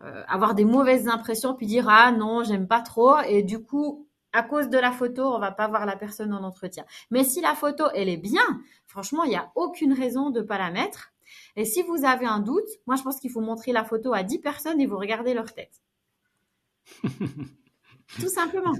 avoir 0.00 0.54
des 0.54 0.66
mauvaises 0.66 1.08
impressions 1.08 1.54
puis 1.54 1.66
dire 1.66 1.88
ah 1.88 2.12
non, 2.12 2.44
j'aime 2.44 2.66
pas 2.66 2.82
trop 2.82 3.16
et 3.20 3.42
du 3.42 3.62
coup 3.62 4.06
à 4.34 4.42
cause 4.42 4.68
de 4.68 4.78
la 4.78 4.90
photo, 4.90 5.22
on 5.22 5.38
va 5.38 5.52
pas 5.52 5.68
voir 5.68 5.86
la 5.86 5.96
personne 5.96 6.34
en 6.34 6.42
entretien. 6.42 6.84
Mais 7.10 7.22
si 7.24 7.40
la 7.40 7.54
photo, 7.54 7.84
elle 7.94 8.08
est 8.08 8.18
bien, 8.18 8.60
franchement, 8.86 9.22
il 9.22 9.30
n'y 9.30 9.36
a 9.36 9.52
aucune 9.54 9.92
raison 9.92 10.30
de 10.30 10.42
pas 10.42 10.58
la 10.58 10.70
mettre. 10.70 11.12
Et 11.56 11.64
si 11.64 11.82
vous 11.82 12.04
avez 12.04 12.26
un 12.26 12.40
doute, 12.40 12.68
moi, 12.86 12.96
je 12.96 13.02
pense 13.02 13.20
qu'il 13.20 13.30
faut 13.30 13.40
montrer 13.40 13.72
la 13.72 13.84
photo 13.84 14.12
à 14.12 14.24
10 14.24 14.40
personnes 14.40 14.80
et 14.80 14.86
vous 14.86 14.98
regardez 14.98 15.34
leur 15.34 15.54
tête. 15.54 15.80
Tout 18.20 18.28
simplement. 18.28 18.74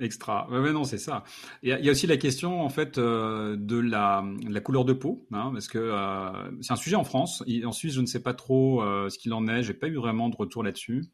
Extra. 0.00 0.48
Ouais, 0.50 0.72
non, 0.72 0.84
c'est 0.84 0.98
ça. 0.98 1.24
Il 1.62 1.68
y, 1.68 1.88
a 1.88 1.90
aussi 1.90 2.06
la 2.06 2.16
question 2.16 2.62
en 2.62 2.70
fait 2.70 2.96
euh, 2.96 3.56
de 3.58 3.78
la, 3.78 4.24
couleur 4.64 4.84
de 4.84 4.94
peau, 4.94 5.26
hein, 5.32 5.50
parce 5.52 5.68
que 5.68 5.78
euh, 5.78 6.62
c'est 6.62 6.72
un 6.72 6.76
sujet 6.76 6.96
en 6.96 7.04
France. 7.04 7.44
en 7.64 7.72
Suisse, 7.72 7.92
je 7.92 8.00
ne 8.00 8.06
sais 8.06 8.22
pas 8.22 8.32
trop 8.34 8.82
euh, 8.82 9.10
ce 9.10 9.18
qu'il 9.18 9.34
en 9.34 9.46
est. 9.48 9.62
J'ai 9.62 9.74
pas 9.74 9.88
eu 9.88 9.96
vraiment 9.96 10.30
de 10.30 10.36
retour 10.36 10.62
là-dessus 10.62 11.04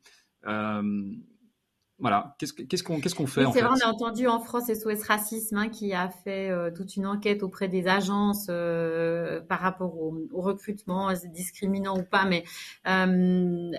voilà, 2.01 2.37
qu'est-ce 2.39 2.83
qu'on 2.85 3.01
qu'est-ce 3.01 3.15
qu'on 3.17 3.27
fait 3.27 3.45
C'est 3.53 3.61
vrai, 3.61 3.71
on 3.83 3.89
a 3.89 3.91
entendu 3.91 4.29
en 4.29 4.39
France 4.39 4.73
SOS 4.73 5.03
Racisme 5.03 5.57
hein, 5.57 5.69
qui 5.69 5.93
a 5.95 6.09
fait 6.09 6.49
euh, 6.49 6.71
toute 6.71 6.95
une 6.95 7.07
enquête 7.07 7.43
auprès 7.43 7.67
des 7.67 7.89
agences 7.89 8.47
euh, 8.51 9.41
par 9.41 9.59
rapport 9.59 9.99
au, 10.01 10.15
recrutement, 10.33 11.13
discriminant 11.35 11.99
ou 11.99 12.05
pas, 12.05 12.25
mais 12.25 12.45
euh, 12.87 13.73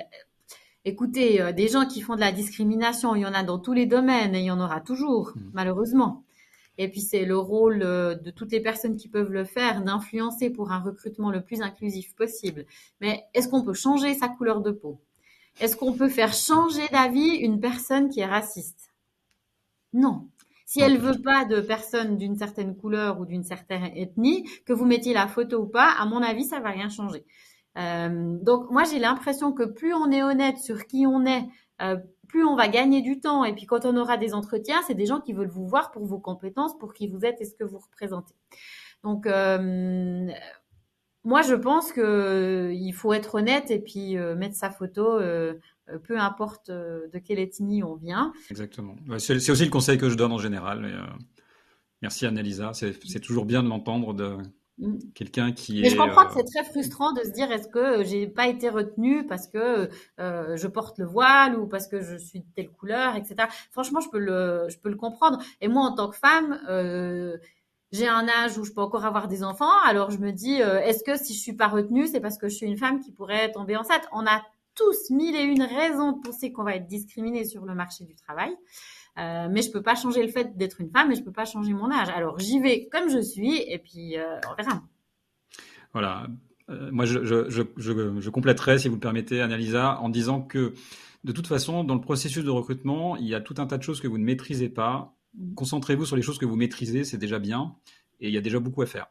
écoutez, 0.84 1.54
des 1.54 1.70
gens 1.70 1.86
qui 1.86 2.02
font 2.02 2.16
de 2.16 2.20
la 2.20 2.34
discrimination, 2.34 3.16
il 3.16 3.22
y 3.22 3.26
en 3.26 3.34
a 3.34 3.44
dans 3.44 3.58
tous 3.58 3.74
les 3.74 3.86
domaines 3.86 4.36
et 4.36 4.40
il 4.40 4.46
y 4.46 4.52
en 4.52 4.60
aura 4.60 4.82
toujours, 4.82 5.32
mmh. 5.36 5.42
malheureusement. 5.54 6.26
Et 6.78 6.90
puis 6.90 7.02
c'est 7.02 7.26
le 7.26 7.38
rôle 7.38 7.80
de 7.80 8.32
toutes 8.32 8.52
les 8.52 8.62
personnes 8.62 8.98
qui 8.98 9.08
peuvent 9.08 9.32
le 9.32 9.46
faire 9.46 9.82
d'influencer 9.82 10.50
pour 10.50 10.72
un 10.72 10.80
recrutement 10.80 11.32
le 11.32 11.42
plus 11.42 11.62
inclusif 11.62 12.16
possible. 12.16 12.66
Mais 13.00 13.24
est-ce 13.34 13.48
qu'on 13.48 13.64
peut 13.64 13.74
changer 13.74 14.14
sa 14.14 14.28
couleur 14.28 14.62
de 14.62 14.72
peau? 14.72 15.00
Est-ce 15.60 15.76
qu'on 15.76 15.94
peut 15.94 16.10
faire 16.10 16.34
changer 16.34 16.88
d'avis 16.92 17.36
une 17.36 17.60
personne 17.60 18.10
qui 18.10 18.22
est 18.22 18.26
raciste? 18.26 18.92
Non. 19.94 20.30
Si 20.66 20.82
elle 20.82 21.00
veut 21.00 21.20
pas 21.20 21.46
de 21.46 21.62
personnes 21.62 22.18
d'une 22.18 22.38
certaine 22.38 22.76
couleur 22.76 23.20
ou 23.20 23.26
d'une 23.26 23.44
certaine 23.44 23.86
ethnie, 23.96 24.48
que 24.66 24.74
vous 24.74 24.86
mettiez 24.86 25.14
la 25.14 25.28
photo 25.28 25.64
ou 25.64 25.66
pas, 25.66 25.92
à 25.98 26.06
mon 26.06 26.22
avis, 26.22 26.46
ça 26.46 26.60
va 26.60 26.70
rien 26.70 26.90
changer. 26.90 27.26
Euh, 27.78 28.38
donc 28.42 28.70
moi 28.72 28.84
j'ai 28.84 29.00
l'impression 29.00 29.54
que 29.54 29.64
plus 29.64 29.94
on 29.94 30.12
est 30.12 30.24
honnête 30.24 30.58
sur 30.58 30.86
qui 30.86 31.06
on 31.08 31.26
est, 31.26 31.46
euh, 31.82 31.98
plus 32.28 32.44
on 32.44 32.56
va 32.56 32.68
gagner 32.68 33.02
du 33.02 33.20
temps. 33.20 33.44
Et 33.44 33.54
puis 33.54 33.66
quand 33.66 33.86
on 33.86 33.98
aura 33.98 34.18
des 34.18 34.34
entretiens, 34.34 34.80
c'est 34.86 34.94
des 34.94 35.06
gens 35.06 35.22
qui 35.22 35.34
veulent 35.34 35.50
vous 35.50 35.68
voir 35.68 35.92
pour 35.92 36.06
vos 36.06 36.20
compétences, 36.20 36.78
pour 36.78 36.94
qui 36.94 37.08
vous 37.08 37.26
êtes 37.26 37.42
et 37.42 37.46
ce 37.46 37.56
que 37.56 37.64
vous 37.64 37.80
représentez. 37.80 38.36
Donc 39.04 39.26
euh, 39.26 40.30
moi 41.24 41.42
je 41.42 41.56
pense 41.56 41.92
que 41.92 42.72
il 42.74 42.94
faut 42.94 43.14
être 43.14 43.36
honnête 43.36 43.72
et 43.72 43.80
puis 43.80 44.16
mettre 44.38 44.56
sa 44.56 44.70
photo. 44.70 45.20
peu 46.04 46.20
importe 46.20 46.70
de 46.70 47.20
quelle 47.24 47.40
ethnie 47.40 47.84
on 47.84 47.96
vient. 47.96 48.32
Exactement. 48.50 48.96
C'est 49.18 49.50
aussi 49.50 49.66
le 49.66 49.72
conseil 49.72 49.98
que 49.98 50.10
je 50.10 50.16
donne 50.16 50.32
en 50.32 50.38
général. 50.38 51.10
merci 52.02 52.26
Annalisa. 52.26 52.72
C'est 52.74 53.20
toujours 53.20 53.46
bien 53.46 53.64
de 53.64 53.68
l'entendre 53.70 54.14
de, 54.14 54.38
Mm. 54.80 54.98
Quelqu'un 55.14 55.52
qui 55.52 55.82
Mais 55.82 55.90
je 55.90 55.98
comprends 55.98 56.26
que 56.26 56.32
euh, 56.32 56.36
c'est 56.38 56.46
très 56.46 56.64
frustrant 56.64 57.12
de 57.12 57.22
se 57.22 57.32
dire 57.32 57.52
est-ce 57.52 57.68
que 57.68 58.04
j'ai 58.06 58.28
pas 58.28 58.48
été 58.48 58.70
retenue 58.70 59.26
parce 59.28 59.48
que 59.48 59.90
euh, 60.20 60.56
je 60.56 60.68
porte 60.68 60.98
le 61.00 61.06
voile 61.06 61.58
ou 61.58 61.68
parce 61.68 61.88
que 61.88 62.02
je 62.02 62.16
suis 62.16 62.40
de 62.40 62.46
telle 62.56 62.70
couleur, 62.70 63.18
etc. 63.18 63.36
Franchement, 63.72 64.00
je 64.00 64.10
peux 64.10 64.20
le, 64.20 64.68
je 64.70 64.78
peux 64.80 64.90
le 64.90 64.96
comprendre. 64.96 65.40
Et 65.60 65.68
moi, 65.68 65.84
en 65.84 65.94
tant 65.94 66.08
que 66.08 66.16
femme, 66.16 66.62
euh, 66.70 67.38
j'ai 67.92 68.08
un 68.08 68.28
âge 68.28 68.58
où 68.58 68.64
je 68.64 68.72
peux 68.72 68.82
encore 68.82 69.06
avoir 69.06 69.28
des 69.28 69.44
enfants. 69.44 69.78
Alors 69.86 70.12
je 70.12 70.18
me 70.18 70.32
dis, 70.32 70.62
euh, 70.62 70.80
est-ce 70.82 71.04
que 71.04 71.18
si 71.18 71.34
je 71.34 71.40
suis 71.40 71.54
pas 71.54 71.68
retenue, 71.68 72.08
c'est 72.08 72.20
parce 72.20 72.38
que 72.38 72.48
je 72.48 72.56
suis 72.56 72.66
une 72.66 72.78
femme 72.78 73.00
qui 73.00 73.12
pourrait 73.12 73.52
tomber 73.52 73.76
enceinte? 73.76 74.08
On 74.12 74.26
a 74.26 74.44
tous 74.76 75.10
mille 75.10 75.36
et 75.36 75.44
une 75.44 75.64
raisons 75.64 76.14
de 76.14 76.22
penser 76.22 76.52
qu'on 76.52 76.64
va 76.64 76.76
être 76.76 76.88
discriminé 76.88 77.44
sur 77.44 77.66
le 77.66 77.76
marché 77.76 78.06
du 78.06 78.16
travail. 78.16 78.56
Euh, 79.18 79.48
mais 79.50 79.62
je 79.62 79.72
peux 79.72 79.82
pas 79.82 79.96
changer 79.96 80.22
le 80.22 80.30
fait 80.30 80.56
d'être 80.56 80.80
une 80.80 80.90
femme 80.90 81.12
et 81.12 81.16
je 81.16 81.24
peux 81.24 81.32
pas 81.32 81.46
changer 81.46 81.74
mon 81.74 81.92
âge. 81.92 82.08
Alors 82.10 82.40
j'y 82.40 82.60
vais 82.60 82.88
comme 82.92 83.10
je 83.10 83.20
suis 83.20 83.58
et 83.58 83.78
puis 83.80 84.18
euh, 84.18 84.40
on 84.50 84.56
verra. 84.56 84.82
Voilà. 85.94 86.28
Euh, 86.70 86.90
moi, 86.92 87.06
je, 87.06 87.26
je, 87.26 87.50
je, 87.50 87.64
je, 87.78 88.30
compléterai, 88.30 88.78
si 88.78 88.88
vous 88.88 88.96
le 88.96 89.00
permettez, 89.00 89.42
Annalisa, 89.42 90.00
en 90.02 90.10
disant 90.10 90.42
que 90.42 90.74
de 91.24 91.32
toute 91.32 91.48
façon, 91.48 91.84
dans 91.84 91.96
le 91.96 92.02
processus 92.02 92.44
de 92.44 92.50
recrutement, 92.50 93.18
il 93.18 93.28
y 93.28 93.36
a 93.36 93.42
tout 93.42 93.56
un 93.58 93.66
tas 93.66 93.78
de 93.78 93.84
choses 93.84 94.00
que 94.00 94.08
vous 94.08 94.18
ne 94.18 94.24
maîtrisez 94.24 94.70
pas. 94.70 95.16
Concentrez-vous 95.56 96.06
sur 96.06 96.16
les 96.16 96.22
choses 96.22 96.38
que 96.38 96.46
vous 96.46 96.56
maîtrisez, 96.56 97.04
c'est 97.04 97.18
déjà 97.18 97.40
bien. 97.40 97.76
Et 98.20 98.28
il 98.28 98.34
y 98.34 98.38
a 98.38 98.42
déjà 98.42 98.60
beaucoup 98.60 98.82
à 98.82 98.86
faire. 98.86 99.08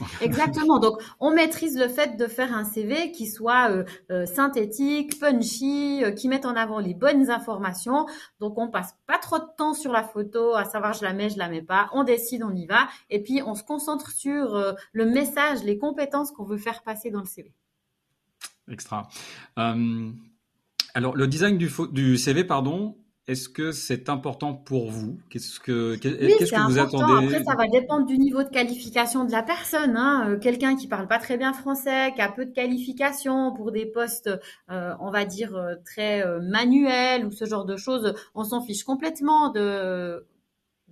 Exactement. 0.22 0.78
Donc, 0.78 1.02
on 1.20 1.34
maîtrise 1.34 1.76
le 1.76 1.88
fait 1.88 2.16
de 2.16 2.26
faire 2.26 2.54
un 2.54 2.64
CV 2.64 3.12
qui 3.12 3.26
soit 3.26 3.70
euh, 3.70 3.84
euh, 4.10 4.26
synthétique, 4.26 5.18
punchy, 5.20 6.02
euh, 6.02 6.12
qui 6.12 6.28
mette 6.28 6.46
en 6.46 6.56
avant 6.56 6.78
les 6.78 6.94
bonnes 6.94 7.30
informations. 7.30 8.06
Donc, 8.40 8.58
on 8.58 8.68
passe 8.68 8.96
pas 9.06 9.18
trop 9.18 9.38
de 9.38 9.44
temps 9.56 9.74
sur 9.74 9.92
la 9.92 10.02
photo, 10.02 10.54
à 10.54 10.64
savoir 10.64 10.94
je 10.94 11.02
la 11.02 11.12
mets, 11.12 11.28
je 11.28 11.38
la 11.38 11.48
mets 11.48 11.62
pas. 11.62 11.90
On 11.92 12.04
décide, 12.04 12.42
on 12.42 12.54
y 12.54 12.66
va. 12.66 12.88
Et 13.10 13.22
puis, 13.22 13.42
on 13.44 13.54
se 13.54 13.62
concentre 13.62 14.10
sur 14.10 14.74
le 14.92 15.06
message, 15.06 15.62
les 15.62 15.76
compétences 15.76 16.30
qu'on 16.32 16.44
veut 16.44 16.58
faire 16.58 16.82
passer 16.82 17.10
dans 17.10 17.20
le 17.20 17.26
CV. 17.26 17.52
Extra. 18.70 19.08
alors, 19.56 21.16
le 21.16 21.26
design 21.26 21.58
du, 21.58 21.70
du 21.90 22.16
CV, 22.16 22.44
pardon, 22.44 22.96
est-ce 23.32 23.48
que 23.48 23.72
c'est 23.72 24.08
important 24.08 24.54
pour 24.54 24.90
vous? 24.90 25.18
Qu'est-ce 25.30 25.58
que, 25.58 25.96
qu'est-ce 25.96 26.52
que 26.52 26.70
vous 26.70 26.78
attendez? 26.78 27.26
Après, 27.26 27.44
ça 27.44 27.56
va 27.56 27.66
dépendre 27.66 28.06
du 28.06 28.18
niveau 28.18 28.42
de 28.42 28.48
qualification 28.48 29.24
de 29.24 29.32
la 29.32 29.42
personne. 29.42 29.96
Hein. 29.96 30.28
Euh, 30.28 30.38
quelqu'un 30.38 30.76
qui 30.76 30.86
parle 30.86 31.08
pas 31.08 31.18
très 31.18 31.38
bien 31.38 31.52
français, 31.52 32.12
qui 32.14 32.20
a 32.20 32.30
peu 32.30 32.44
de 32.44 32.52
qualification 32.52 33.52
pour 33.52 33.72
des 33.72 33.86
postes, 33.86 34.30
euh, 34.70 34.94
on 35.00 35.10
va 35.10 35.24
dire 35.24 35.56
euh, 35.56 35.74
très 35.84 36.24
manuels 36.40 37.26
ou 37.26 37.32
ce 37.32 37.44
genre 37.44 37.64
de 37.64 37.76
choses, 37.76 38.14
on 38.34 38.44
s'en 38.44 38.62
fiche 38.62 38.84
complètement 38.84 39.50
de 39.50 40.24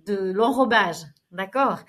de 0.05 0.31
l'enrobage. 0.31 1.05
D'accord? 1.31 1.79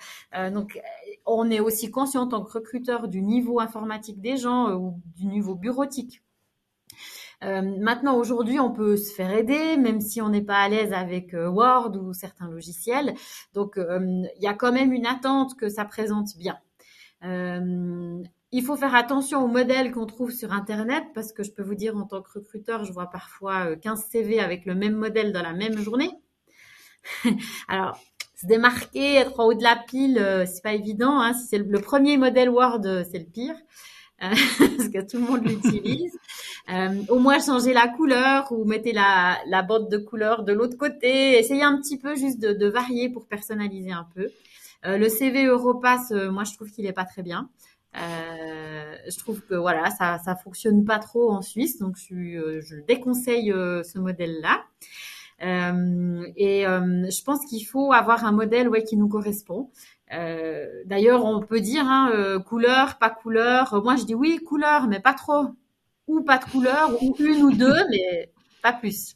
Donc, 0.53 0.79
on 1.25 1.51
est 1.51 1.59
aussi 1.59 1.91
conscient 1.91 2.21
en 2.21 2.27
tant 2.27 2.43
que 2.43 2.51
recruteur 2.53 3.09
du 3.09 3.21
niveau 3.21 3.59
informatique 3.59 4.21
des 4.21 4.37
gens 4.37 4.71
ou 4.71 5.01
du 5.17 5.25
niveau 5.25 5.55
bureautique. 5.55 6.22
Euh, 7.43 7.61
maintenant, 7.61 8.15
aujourd'hui, 8.15 8.59
on 8.59 8.71
peut 8.71 8.95
se 8.95 9.13
faire 9.13 9.31
aider, 9.31 9.77
même 9.77 9.99
si 10.01 10.21
on 10.21 10.29
n'est 10.29 10.41
pas 10.43 10.59
à 10.59 10.69
l'aise 10.69 10.93
avec 10.93 11.33
euh, 11.33 11.49
Word 11.49 11.95
ou 11.97 12.13
certains 12.13 12.47
logiciels. 12.49 13.15
Donc, 13.53 13.77
euh, 13.77 13.99
il 14.37 14.43
y 14.43 14.47
a 14.47 14.53
quand 14.53 14.71
même 14.71 14.93
une 14.93 15.05
attente 15.05 15.57
que 15.57 15.69
ça 15.69 15.85
présente 15.85 16.37
bien. 16.37 16.57
il 18.51 18.63
faut 18.63 18.75
faire 18.75 18.93
attention 18.95 19.43
aux 19.43 19.47
modèles 19.47 19.91
qu'on 19.91 20.05
trouve 20.05 20.31
sur 20.31 20.53
Internet 20.53 21.05
parce 21.15 21.33
que 21.33 21.43
je 21.43 21.51
peux 21.51 21.63
vous 21.63 21.75
dire, 21.75 21.97
en 21.97 22.05
tant 22.05 22.21
que 22.21 22.31
recruteur, 22.33 22.85
je 22.85 22.93
vois 22.93 23.09
parfois 23.09 23.75
15 23.77 24.05
CV 24.11 24.39
avec 24.39 24.65
le 24.65 24.75
même 24.75 24.93
modèle 24.95 25.31
dans 25.31 25.41
la 25.41 25.53
même 25.53 25.77
journée. 25.77 26.11
Alors, 27.67 27.99
se 28.35 28.45
démarquer, 28.45 29.15
être 29.15 29.39
en 29.39 29.45
haut 29.47 29.53
de 29.53 29.63
la 29.63 29.75
pile, 29.75 30.45
c'est 30.45 30.61
pas 30.61 30.73
évident. 30.73 31.19
Hein. 31.19 31.33
Si 31.33 31.47
c'est 31.47 31.57
le, 31.57 31.81
premier 31.81 32.17
modèle 32.17 32.49
Word, 32.49 32.81
c'est 33.11 33.19
le 33.19 33.25
pire. 33.25 33.55
parce 34.19 34.89
que 34.89 35.01
tout 35.01 35.17
le 35.17 35.23
monde 35.23 35.45
l'utilise. 35.45 36.17
Euh, 36.71 37.03
au 37.09 37.19
moins 37.19 37.39
changer 37.39 37.73
la 37.73 37.89
couleur 37.89 38.51
ou 38.51 38.63
mettez 38.63 38.93
la, 38.93 39.37
la 39.47 39.63
bande 39.63 39.89
de 39.89 39.97
couleur 39.97 40.43
de 40.43 40.53
l'autre 40.53 40.77
côté. 40.77 41.37
Essayez 41.37 41.63
un 41.63 41.77
petit 41.77 41.97
peu 41.97 42.15
juste 42.15 42.39
de, 42.39 42.67
varier 42.67 43.09
pour 43.09 43.27
personnaliser 43.27 43.91
un 43.91 44.07
peu. 44.15 44.29
Euh, 44.85 44.97
le 44.97 45.09
CV 45.09 45.45
Europass, 45.45 46.11
euh, 46.11 46.31
moi 46.31 46.43
je 46.45 46.53
trouve 46.53 46.71
qu'il 46.71 46.85
est 46.85 46.93
pas 46.93 47.05
très 47.05 47.21
bien. 47.21 47.49
Euh, 47.95 48.95
je 49.07 49.17
trouve 49.19 49.41
que 49.41 49.53
voilà, 49.53 49.91
ça 49.91 50.17
ça 50.25 50.35
fonctionne 50.35 50.83
pas 50.83 50.99
trop 50.99 51.31
en 51.31 51.41
Suisse, 51.41 51.77
donc 51.77 51.95
je, 51.97 52.15
euh, 52.15 52.61
je 52.61 52.77
déconseille 52.77 53.51
euh, 53.51 53.83
ce 53.83 53.99
modèle-là. 53.99 54.63
Et 55.43 56.63
je 56.63 57.23
pense 57.23 57.45
qu'il 57.45 57.65
faut 57.65 57.91
avoir 57.91 58.25
un 58.25 58.31
modèle 58.31 58.69
ouais, 58.69 58.83
qui 58.83 58.97
nous 58.97 59.07
correspond. 59.07 59.69
D'ailleurs, 60.09 61.25
on 61.25 61.41
peut 61.41 61.59
dire 61.59 61.85
hein, 61.85 62.39
couleur, 62.47 62.97
pas 62.97 63.09
couleur. 63.09 63.83
Moi, 63.83 63.95
je 63.95 64.05
dis 64.05 64.15
oui, 64.15 64.39
couleur, 64.43 64.87
mais 64.87 64.99
pas 64.99 65.13
trop 65.13 65.47
ou 66.07 66.21
pas 66.21 66.37
de 66.37 66.45
couleur, 66.45 67.01
ou 67.01 67.15
une 67.19 67.43
ou 67.43 67.51
deux, 67.51 67.87
mais 67.89 68.31
pas 68.61 68.73
plus. 68.73 69.15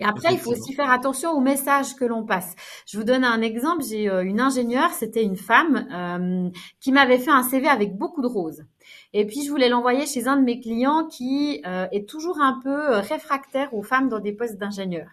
Et 0.00 0.04
après, 0.04 0.32
il 0.32 0.38
faut 0.38 0.52
aussi 0.52 0.72
faire 0.72 0.90
attention 0.90 1.32
aux 1.32 1.40
messages 1.40 1.94
que 1.94 2.04
l'on 2.04 2.24
passe. 2.24 2.54
Je 2.86 2.96
vous 2.96 3.04
donne 3.04 3.24
un 3.24 3.40
exemple. 3.42 3.82
J'ai 3.82 4.08
euh, 4.08 4.22
une 4.22 4.40
ingénieure, 4.40 4.90
c'était 4.92 5.22
une 5.22 5.36
femme 5.36 5.86
euh, 5.92 6.50
qui 6.80 6.92
m'avait 6.92 7.18
fait 7.18 7.30
un 7.30 7.42
CV 7.42 7.68
avec 7.68 7.96
beaucoup 7.96 8.22
de 8.22 8.26
roses. 8.26 8.64
Et 9.12 9.26
puis, 9.26 9.44
je 9.44 9.50
voulais 9.50 9.68
l'envoyer 9.68 10.06
chez 10.06 10.26
un 10.26 10.36
de 10.36 10.42
mes 10.42 10.60
clients 10.60 11.06
qui 11.06 11.62
euh, 11.66 11.86
est 11.92 12.08
toujours 12.08 12.40
un 12.40 12.60
peu 12.62 12.96
réfractaire 12.96 13.72
aux 13.74 13.82
femmes 13.82 14.08
dans 14.08 14.20
des 14.20 14.32
postes 14.32 14.56
d'ingénieur. 14.56 15.08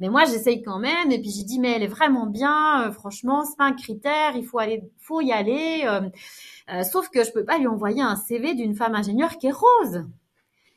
Mais 0.00 0.08
moi, 0.08 0.24
j'essaye 0.24 0.62
quand 0.62 0.78
même. 0.78 1.10
Et 1.10 1.20
puis, 1.20 1.30
j'ai 1.30 1.44
dit, 1.44 1.58
mais 1.58 1.72
elle 1.72 1.82
est 1.82 1.88
vraiment 1.88 2.26
bien. 2.26 2.90
franchement, 2.92 3.44
c'est 3.44 3.56
pas 3.56 3.64
un 3.64 3.72
critère. 3.72 4.36
Il 4.36 4.44
faut 4.44 4.58
aller, 4.58 4.82
faut 4.98 5.20
y 5.20 5.32
aller. 5.32 5.86
Sauf 6.90 7.10
que 7.10 7.24
je 7.24 7.32
peux 7.32 7.44
pas 7.44 7.58
lui 7.58 7.66
envoyer 7.66 8.02
un 8.02 8.16
CV 8.16 8.54
d'une 8.54 8.74
femme 8.74 8.94
ingénieure 8.94 9.36
qui 9.36 9.48
est 9.48 9.52
rose. 9.52 10.04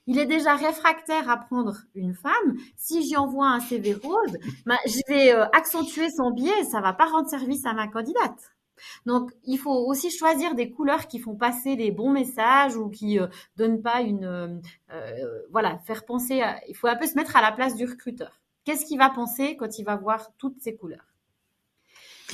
Il 0.08 0.18
est 0.18 0.26
déjà 0.26 0.56
réfractaire 0.56 1.30
à 1.30 1.38
prendre 1.38 1.78
une 1.94 2.16
femme. 2.16 2.58
Si 2.76 3.04
j'y 3.04 3.16
envoie 3.16 3.48
un 3.48 3.60
CV 3.60 3.94
rose, 3.94 4.38
je 4.86 5.00
vais 5.08 5.34
euh, 5.34 5.46
accentuer 5.54 6.10
son 6.10 6.32
biais. 6.32 6.64
Ça 6.64 6.82
va 6.82 6.94
pas 6.94 7.06
rendre 7.06 7.30
service 7.30 7.66
à 7.66 7.74
ma 7.74 7.88
candidate. 7.88 8.54
Donc, 9.06 9.32
il 9.44 9.58
faut 9.58 9.86
aussi 9.88 10.10
choisir 10.10 10.56
des 10.56 10.72
couleurs 10.72 11.08
qui 11.08 11.20
font 11.20 11.36
passer 11.36 11.76
les 11.76 11.92
bons 11.92 12.12
messages 12.12 12.76
ou 12.76 12.90
qui 12.90 13.20
euh, 13.20 13.28
donnent 13.56 13.82
pas 13.82 14.02
une, 14.02 14.62
euh, 14.92 15.40
voilà, 15.52 15.78
faire 15.86 16.04
penser. 16.04 16.42
À, 16.42 16.60
il 16.68 16.76
faut 16.76 16.88
un 16.88 16.96
peu 16.96 17.06
se 17.06 17.16
mettre 17.16 17.36
à 17.36 17.42
la 17.42 17.52
place 17.52 17.76
du 17.76 17.86
recruteur. 17.86 18.40
Qu'est-ce 18.64 18.86
qu'il 18.86 18.98
va 18.98 19.10
penser 19.10 19.56
quand 19.56 19.80
il 19.80 19.84
va 19.84 19.96
voir 19.96 20.32
toutes 20.38 20.60
ces 20.62 20.76
couleurs? 20.76 21.06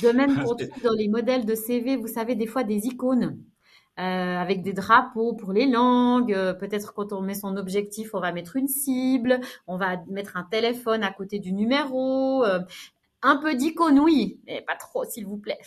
De 0.02 0.10
même 0.10 0.40
pour 0.42 0.56
dans 0.56 0.94
les 0.94 1.08
modèles 1.08 1.44
de 1.44 1.54
CV, 1.54 1.96
vous 1.96 2.06
savez, 2.06 2.34
des 2.34 2.46
fois 2.46 2.64
des 2.64 2.86
icônes. 2.86 3.38
Euh, 3.98 4.36
avec 4.38 4.62
des 4.62 4.72
drapeaux 4.72 5.32
pour 5.32 5.52
les 5.52 5.66
langues. 5.66 6.32
Euh, 6.32 6.52
peut-être 6.52 6.94
quand 6.94 7.12
on 7.12 7.20
met 7.20 7.34
son 7.34 7.56
objectif, 7.56 8.14
on 8.14 8.20
va 8.20 8.30
mettre 8.30 8.54
une 8.54 8.68
cible, 8.68 9.40
on 9.66 9.76
va 9.76 9.96
mettre 10.08 10.36
un 10.36 10.44
téléphone 10.44 11.02
à 11.02 11.10
côté 11.10 11.40
du 11.40 11.52
numéro. 11.52 12.44
Euh, 12.44 12.60
un 13.22 13.38
peu 13.38 13.56
d'icône, 13.56 13.98
oui, 13.98 14.38
mais 14.46 14.62
pas 14.64 14.76
trop, 14.76 15.04
s'il 15.04 15.26
vous 15.26 15.36
plaît. 15.36 15.58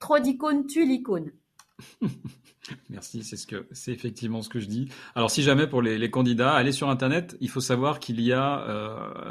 Trop 0.00 0.18
d'icônes 0.18 0.66
tue 0.66 0.84
l'icône. 0.84 1.30
Merci, 2.90 3.22
c'est 3.22 3.36
ce 3.36 3.46
que 3.46 3.68
c'est 3.70 3.92
effectivement 3.92 4.42
ce 4.42 4.48
que 4.48 4.58
je 4.58 4.66
dis. 4.66 4.88
Alors 5.14 5.30
si 5.30 5.44
jamais 5.44 5.68
pour 5.68 5.80
les, 5.80 6.10
candidats, 6.10 6.54
allez 6.54 6.72
sur 6.72 6.88
internet, 6.88 7.36
il 7.40 7.48
faut 7.48 7.60
savoir 7.60 8.00
qu'il 8.00 8.20
y 8.20 8.32
a, 8.32 8.54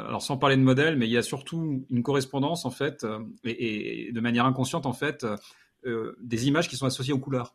alors 0.08 0.22
sans 0.22 0.38
parler 0.38 0.56
de 0.56 0.62
modèle, 0.62 0.96
mais 0.96 1.06
il 1.06 1.12
y 1.12 1.18
a 1.18 1.22
surtout 1.22 1.84
une 1.90 2.02
correspondance 2.02 2.64
en 2.64 2.70
fait, 2.70 3.06
et, 3.44 4.10
de 4.10 4.20
manière 4.20 4.46
inconsciente 4.46 4.86
en 4.86 4.94
fait, 4.94 5.26
des 5.84 6.48
images 6.48 6.70
qui 6.70 6.76
sont 6.76 6.86
associées 6.86 7.12
aux 7.12 7.18
couleurs. 7.18 7.54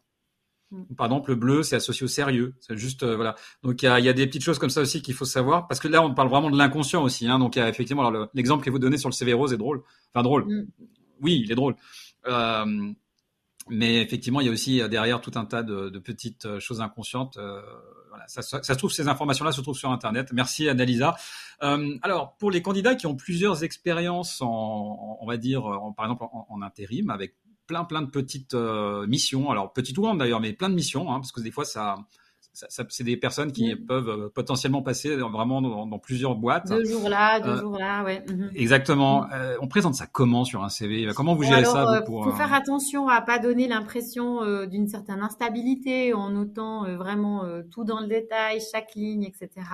Par 0.95 1.07
exemple, 1.07 1.31
le 1.31 1.35
bleu, 1.35 1.63
c'est 1.63 1.75
associé 1.75 2.05
au 2.05 2.07
sérieux. 2.07 2.55
C'est 2.59 2.77
juste, 2.77 3.03
voilà. 3.03 3.35
Donc, 3.63 3.81
il 3.81 3.85
y 3.85 3.89
a, 3.89 3.99
y 3.99 4.09
a, 4.09 4.13
des 4.13 4.25
petites 4.27 4.43
choses 4.43 4.59
comme 4.59 4.69
ça 4.69 4.81
aussi 4.81 5.01
qu'il 5.01 5.13
faut 5.13 5.25
savoir, 5.25 5.67
parce 5.67 5.79
que 5.79 5.87
là, 5.87 6.01
on 6.03 6.13
parle 6.13 6.29
vraiment 6.29 6.49
de 6.49 6.57
l'inconscient 6.57 7.03
aussi. 7.03 7.27
Hein, 7.27 7.39
donc, 7.39 7.55
y 7.55 7.59
a 7.59 7.67
effectivement, 7.67 8.09
l'exemple 8.33 8.63
que 8.63 8.69
vous 8.69 8.79
donnez 8.79 8.97
sur 8.97 9.09
le 9.09 9.13
CV 9.13 9.33
rose 9.33 9.53
est 9.53 9.57
drôle. 9.57 9.81
Enfin, 10.13 10.23
drôle. 10.23 10.45
Mm. 10.45 10.67
Oui, 11.21 11.41
il 11.43 11.51
est 11.51 11.55
drôle. 11.55 11.75
mais 13.69 14.01
effectivement, 14.01 14.41
il 14.41 14.47
y 14.47 14.49
a 14.49 14.53
aussi 14.53 14.81
derrière 14.89 15.21
tout 15.21 15.31
un 15.35 15.45
tas 15.45 15.63
de, 15.63 15.89
de 15.89 15.99
petites 15.99 16.59
choses 16.59 16.81
inconscientes. 16.81 17.37
voilà, 18.09 18.25
ça, 18.27 18.41
ça, 18.41 18.61
se 18.61 18.73
trouve, 18.73 18.91
ces 18.91 19.07
informations-là 19.07 19.51
se 19.51 19.61
trouvent 19.61 19.77
sur 19.77 19.91
Internet. 19.91 20.29
Merci, 20.33 20.67
Annalisa. 20.67 21.15
Euh, 21.63 21.97
alors, 22.01 22.35
pour 22.37 22.49
les 22.49 22.61
candidats 22.61 22.95
qui 22.95 23.05
ont 23.05 23.15
plusieurs 23.15 23.63
expériences, 23.63 24.41
en, 24.41 25.17
on 25.21 25.27
va 25.27 25.37
dire, 25.37 25.65
en, 25.65 25.91
par 25.91 26.05
exemple, 26.05 26.23
en, 26.23 26.47
en, 26.49 26.61
intérim, 26.61 27.09
avec 27.09 27.35
plein, 27.67 27.85
plein 27.85 28.01
de 28.01 28.09
petites 28.09 28.53
euh, 28.53 29.07
missions, 29.07 29.49
alors 29.49 29.73
petites 29.73 29.97
ou 29.97 30.01
grandes 30.01 30.19
d'ailleurs, 30.19 30.39
mais 30.39 30.53
plein 30.53 30.69
de 30.69 30.75
missions, 30.75 31.11
hein, 31.11 31.19
parce 31.19 31.31
que 31.31 31.41
des 31.41 31.51
fois, 31.51 31.65
ça, 31.65 31.97
c'est 32.53 33.03
des 33.03 33.17
personnes 33.17 33.51
qui 33.51 33.73
mm. 33.73 33.85
peuvent 33.85 34.09
euh, 34.09 34.29
potentiellement 34.29 34.81
passer 34.81 35.15
vraiment 35.15 35.61
dans, 35.61 35.99
plusieurs 35.99 36.35
boîtes. 36.35 36.67
Deux 36.67 36.83
jours 36.83 37.07
là, 37.07 37.39
deux 37.39 37.49
euh, 37.49 37.61
jours 37.61 37.77
là, 37.77 38.03
ouais. 38.03 38.23
Mhm. 38.27 38.51
Exactement. 38.55 39.23
Mm. 39.23 39.29
Euh, 39.33 39.57
on 39.61 39.67
présente 39.67 39.95
ça 39.95 40.05
comment 40.07 40.43
sur 40.43 40.63
un 40.63 40.69
CV 40.69 41.07
Comment 41.15 41.35
vous 41.35 41.43
gérez 41.43 41.65
ça 41.65 42.01
Il 42.01 42.05
faut 42.05 42.31
faire 42.31 42.53
attention 42.53 43.07
à 43.07 43.21
pas 43.21 43.39
donner 43.39 43.67
l'impression 43.67 44.65
d'une 44.65 44.87
certaine 44.87 45.21
instabilité 45.21 46.13
en 46.13 46.29
notant 46.29 46.83
vraiment 46.95 47.45
tout 47.71 47.83
dans 47.83 47.99
le 47.99 48.07
détail, 48.07 48.59
chaque 48.71 48.95
ligne, 48.95 49.23
etc. 49.23 49.65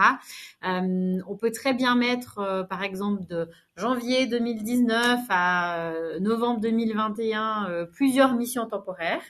on 0.64 1.36
peut 1.40 1.52
très 1.52 1.74
bien 1.74 1.96
mettre, 1.96 2.66
par 2.70 2.84
exemple, 2.84 3.26
de 3.28 3.50
janvier 3.76 4.28
2019 4.28 5.22
à 5.30 5.92
novembre 6.20 6.62
2021, 6.62 7.88
plusieurs 7.92 8.34
missions 8.36 8.68
temporaires 8.68 9.22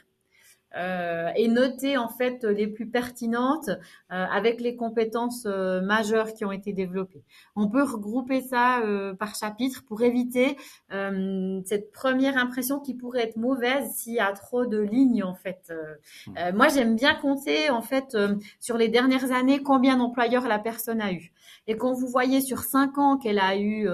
euh, 0.76 1.30
et 1.36 1.48
noter 1.48 1.98
en 1.98 2.10
fait 2.10 2.44
les 2.44 2.68
plus 2.68 2.88
pertinentes 2.88 3.70
euh, 3.70 4.26
avec 4.32 4.60
les 4.60 4.76
compétences 4.76 5.46
euh, 5.46 5.80
majeures 5.82 6.34
qui 6.34 6.44
ont 6.44 6.52
été 6.52 6.74
développées. 6.74 7.24
On 7.56 7.70
peut 7.70 7.84
regrouper 7.84 8.42
ça 8.42 8.82
euh, 8.82 9.14
par 9.14 9.36
chapitre 9.36 9.86
pour 9.88 10.02
éviter 10.02 10.58
euh, 10.92 11.62
cette 11.66 11.92
première 11.92 12.38
impression 12.38 12.80
qui 12.80 12.94
pourrait 12.94 13.24
être 13.24 13.38
mauvaise 13.38 13.90
s'il 13.96 14.16
y 14.16 14.20
a 14.20 14.32
trop 14.34 14.66
de 14.66 14.80
lignes 14.80 15.24
en 15.24 15.36
fait. 15.36 15.72
Mmh. 16.28 16.56
moi 16.56 16.68
j'aime 16.68 16.96
bien 16.96 17.16
compter 17.16 17.70
en 17.70 17.82
fait 17.82 18.18
sur 18.60 18.78
les 18.78 18.90
dernières 18.90 19.32
années 19.32 19.62
combien 19.64 19.98
d'employeurs 19.98 20.48
la 20.48 20.60
personne 20.60 21.02
a 21.02 21.12
eu. 21.12 21.32
Et 21.68 21.78
quand 21.78 21.94
vous 21.94 22.08
voyez 22.08 22.42
sur 22.42 22.60
cinq 22.60 22.98
ans 22.98 23.18
qu'elle 23.18 23.40
a 23.40 23.58
eu 23.58 23.88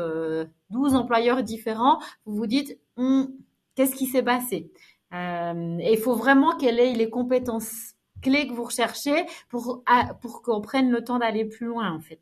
12 0.69 0.95
employeurs 0.95 1.43
différents, 1.43 1.99
vous 2.25 2.35
vous 2.35 2.47
dites 2.47 2.77
hum, 2.97 3.29
qu'est-ce 3.75 3.95
qui 3.95 4.07
s'est 4.07 4.23
passé? 4.23 4.71
Euh, 5.13 5.77
et 5.79 5.93
il 5.93 5.99
faut 5.99 6.15
vraiment 6.15 6.55
qu'elle 6.57 6.79
ait 6.79 6.93
les 6.93 7.09
compétences 7.09 7.93
clés 8.21 8.47
que 8.47 8.53
vous 8.53 8.63
recherchez 8.63 9.25
pour, 9.49 9.83
pour 10.21 10.41
qu'on 10.41 10.61
prenne 10.61 10.89
le 10.89 11.03
temps 11.03 11.19
d'aller 11.19 11.45
plus 11.45 11.67
loin, 11.67 11.91
en 11.91 11.99
fait. 11.99 12.21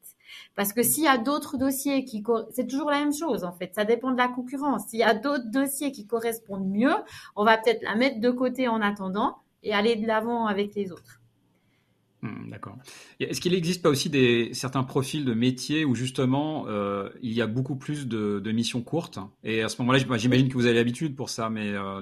Parce 0.56 0.74
que 0.74 0.84
s'il 0.84 1.04
y 1.04 1.08
a 1.08 1.18
d'autres 1.18 1.58
dossiers 1.58 2.04
qui, 2.04 2.24
c'est 2.52 2.68
toujours 2.68 2.90
la 2.90 3.00
même 3.00 3.14
chose, 3.14 3.44
en 3.44 3.52
fait. 3.52 3.74
Ça 3.76 3.86
dépend 3.86 4.12
de 4.12 4.18
la 4.18 4.28
concurrence. 4.28 4.88
S'il 4.88 5.00
y 5.00 5.04
a 5.04 5.14
d'autres 5.14 5.50
dossiers 5.52 5.92
qui 5.92 6.08
correspondent 6.08 6.70
mieux, 6.70 6.96
on 7.36 7.46
va 7.46 7.58
peut-être 7.58 7.84
la 7.84 7.96
mettre 7.96 8.20
de 8.20 8.32
côté 8.32 8.68
en 8.68 8.82
attendant 8.82 9.38
et 9.64 9.74
aller 9.74 9.96
de 9.96 10.08
l'avant 10.08 10.48
avec 10.48 10.76
les 10.76 10.92
autres. 10.92 11.22
Hmm, 12.22 12.50
d'accord. 12.50 12.78
Est-ce 13.20 13.42
qu'il 13.42 13.54
n'existe 13.54 13.82
pas 13.82 13.90
aussi 13.90 14.10
des, 14.10 14.54
certains 14.54 14.84
profils 14.84 15.26
de 15.26 15.34
métiers 15.34 15.86
où 15.86 15.96
justement 15.96 16.66
euh, 16.68 17.10
il 17.24 17.34
y 17.34 17.42
a 17.42 17.48
beaucoup 17.48 17.76
plus 17.76 18.08
de, 18.08 18.40
de 18.40 18.52
missions 18.52 18.82
courtes? 18.82 19.18
Et 19.44 19.64
à 19.64 19.70
ce 19.70 19.82
moment-là, 19.82 20.00
j'imagine 20.18 20.48
que 20.48 20.54
vous 20.54 20.68
avez 20.68 20.76
l'habitude 20.76 21.16
pour 21.16 21.30
ça, 21.32 21.50
mais 21.50 21.70
euh, 21.70 22.02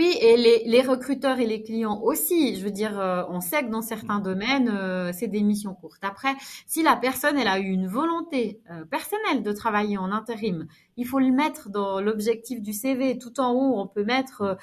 oui, 0.00 0.16
et 0.18 0.38
les, 0.38 0.62
les, 0.64 0.80
recruteurs 0.80 1.40
et 1.40 1.46
les 1.46 1.62
clients 1.62 2.00
aussi. 2.02 2.56
Je 2.56 2.64
veux 2.64 2.70
dire, 2.70 2.98
euh, 2.98 3.22
on 3.28 3.42
sait 3.42 3.62
que 3.62 3.68
dans 3.68 3.82
certains 3.82 4.20
mm. 4.20 4.22
domaines, 4.22 4.68
euh, 4.70 5.12
c'est 5.12 5.26
des 5.26 5.42
missions 5.42 5.74
courtes. 5.74 6.02
Après, 6.02 6.34
si 6.66 6.82
la 6.82 6.96
personne, 6.96 7.36
elle 7.38 7.48
a 7.48 7.58
eu 7.58 7.66
une 7.66 7.86
volonté 7.86 8.62
euh, 8.70 8.86
personnelle 8.86 9.42
de 9.42 9.52
travailler 9.52 9.98
en 9.98 10.10
intérim, 10.10 10.66
il 10.96 11.06
faut 11.06 11.18
le 11.18 11.30
mettre 11.30 11.68
dans 11.68 12.00
l'objectif 12.00 12.62
du 12.62 12.72
CV. 12.72 13.18
Tout 13.18 13.40
en 13.40 13.52
haut, 13.52 13.78
on 13.78 13.86
peut 13.86 14.04
mettre 14.04 14.56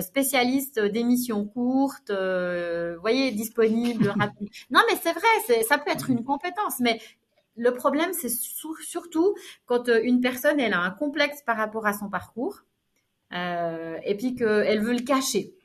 spécialiste 0.00 0.78
des 0.78 1.02
missions 1.02 1.44
courtes, 1.44 2.12
vous 2.12 3.00
voyez, 3.00 3.32
disponible, 3.32 4.08
rapide. 4.20 4.48
Non, 4.70 4.80
mais 4.88 4.96
c'est 5.02 5.12
vrai, 5.12 5.62
ça 5.68 5.78
peut 5.78 5.90
être 5.90 6.10
une 6.10 6.22
compétence, 6.22 6.78
mais 6.78 7.00
le 7.56 7.72
problème, 7.72 8.12
c'est 8.12 8.28
surtout 8.28 9.34
quand 9.64 9.88
une 9.88 10.20
personne, 10.20 10.60
elle 10.60 10.74
a 10.74 10.80
un 10.80 10.90
complexe 10.90 11.42
par 11.42 11.56
rapport 11.56 11.86
à 11.86 11.92
son 11.92 12.08
parcours 12.08 12.62
et 13.32 14.16
puis 14.16 14.34
qu'elle 14.34 14.82
veut 14.82 14.94
le 14.94 15.04
cacher. 15.04 15.56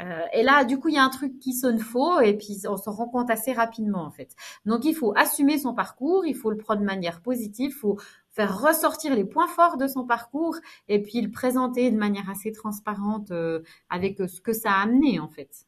Euh, 0.00 0.22
et 0.32 0.42
là, 0.42 0.64
du 0.64 0.78
coup, 0.78 0.88
il 0.88 0.94
y 0.94 0.98
a 0.98 1.04
un 1.04 1.10
truc 1.10 1.38
qui 1.40 1.52
sonne 1.52 1.78
faux 1.78 2.20
et 2.20 2.36
puis 2.36 2.62
on 2.66 2.76
s'en 2.76 2.92
rend 2.92 3.08
compte 3.08 3.30
assez 3.30 3.52
rapidement 3.52 4.02
en 4.02 4.10
fait. 4.10 4.34
Donc, 4.64 4.84
il 4.84 4.94
faut 4.94 5.12
assumer 5.16 5.58
son 5.58 5.74
parcours, 5.74 6.24
il 6.24 6.34
faut 6.34 6.50
le 6.50 6.56
prendre 6.56 6.80
de 6.80 6.86
manière 6.86 7.20
positive, 7.20 7.70
il 7.70 7.78
faut 7.78 7.98
faire 8.30 8.60
ressortir 8.60 9.14
les 9.14 9.24
points 9.24 9.48
forts 9.48 9.76
de 9.76 9.86
son 9.86 10.06
parcours 10.06 10.56
et 10.88 11.02
puis 11.02 11.20
le 11.20 11.30
présenter 11.30 11.90
de 11.90 11.98
manière 11.98 12.30
assez 12.30 12.52
transparente 12.52 13.30
euh, 13.30 13.60
avec 13.90 14.18
ce 14.18 14.40
que 14.40 14.52
ça 14.52 14.72
a 14.72 14.82
amené 14.82 15.20
en 15.20 15.28
fait. 15.28 15.66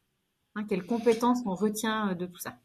Hein, 0.54 0.64
quelles 0.68 0.86
compétences 0.86 1.40
on 1.44 1.54
retient 1.54 2.14
de 2.14 2.26
tout 2.26 2.38
ça. 2.38 2.56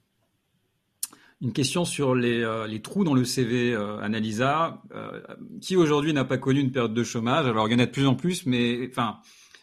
Une 1.40 1.54
question 1.54 1.86
sur 1.86 2.16
les, 2.16 2.42
euh, 2.42 2.66
les 2.66 2.82
trous 2.82 3.04
dans 3.04 3.14
le 3.14 3.24
CV, 3.24 3.72
euh, 3.72 4.00
Annalisa. 4.00 4.82
Euh, 4.96 5.22
qui 5.62 5.76
aujourd'hui 5.76 6.12
n'a 6.12 6.26
pas 6.26 6.40
connu 6.40 6.60
une 6.60 6.72
période 6.72 6.96
de 6.96 7.04
chômage? 7.04 7.46
Alors, 7.46 7.68
il 7.68 7.74
y 7.74 7.76
en 7.76 7.80
a 7.80 7.86
de 7.86 7.92
plus 7.92 8.08
en 8.08 8.16
plus, 8.16 8.48
mais 8.48 8.88
enfin, 8.90 9.18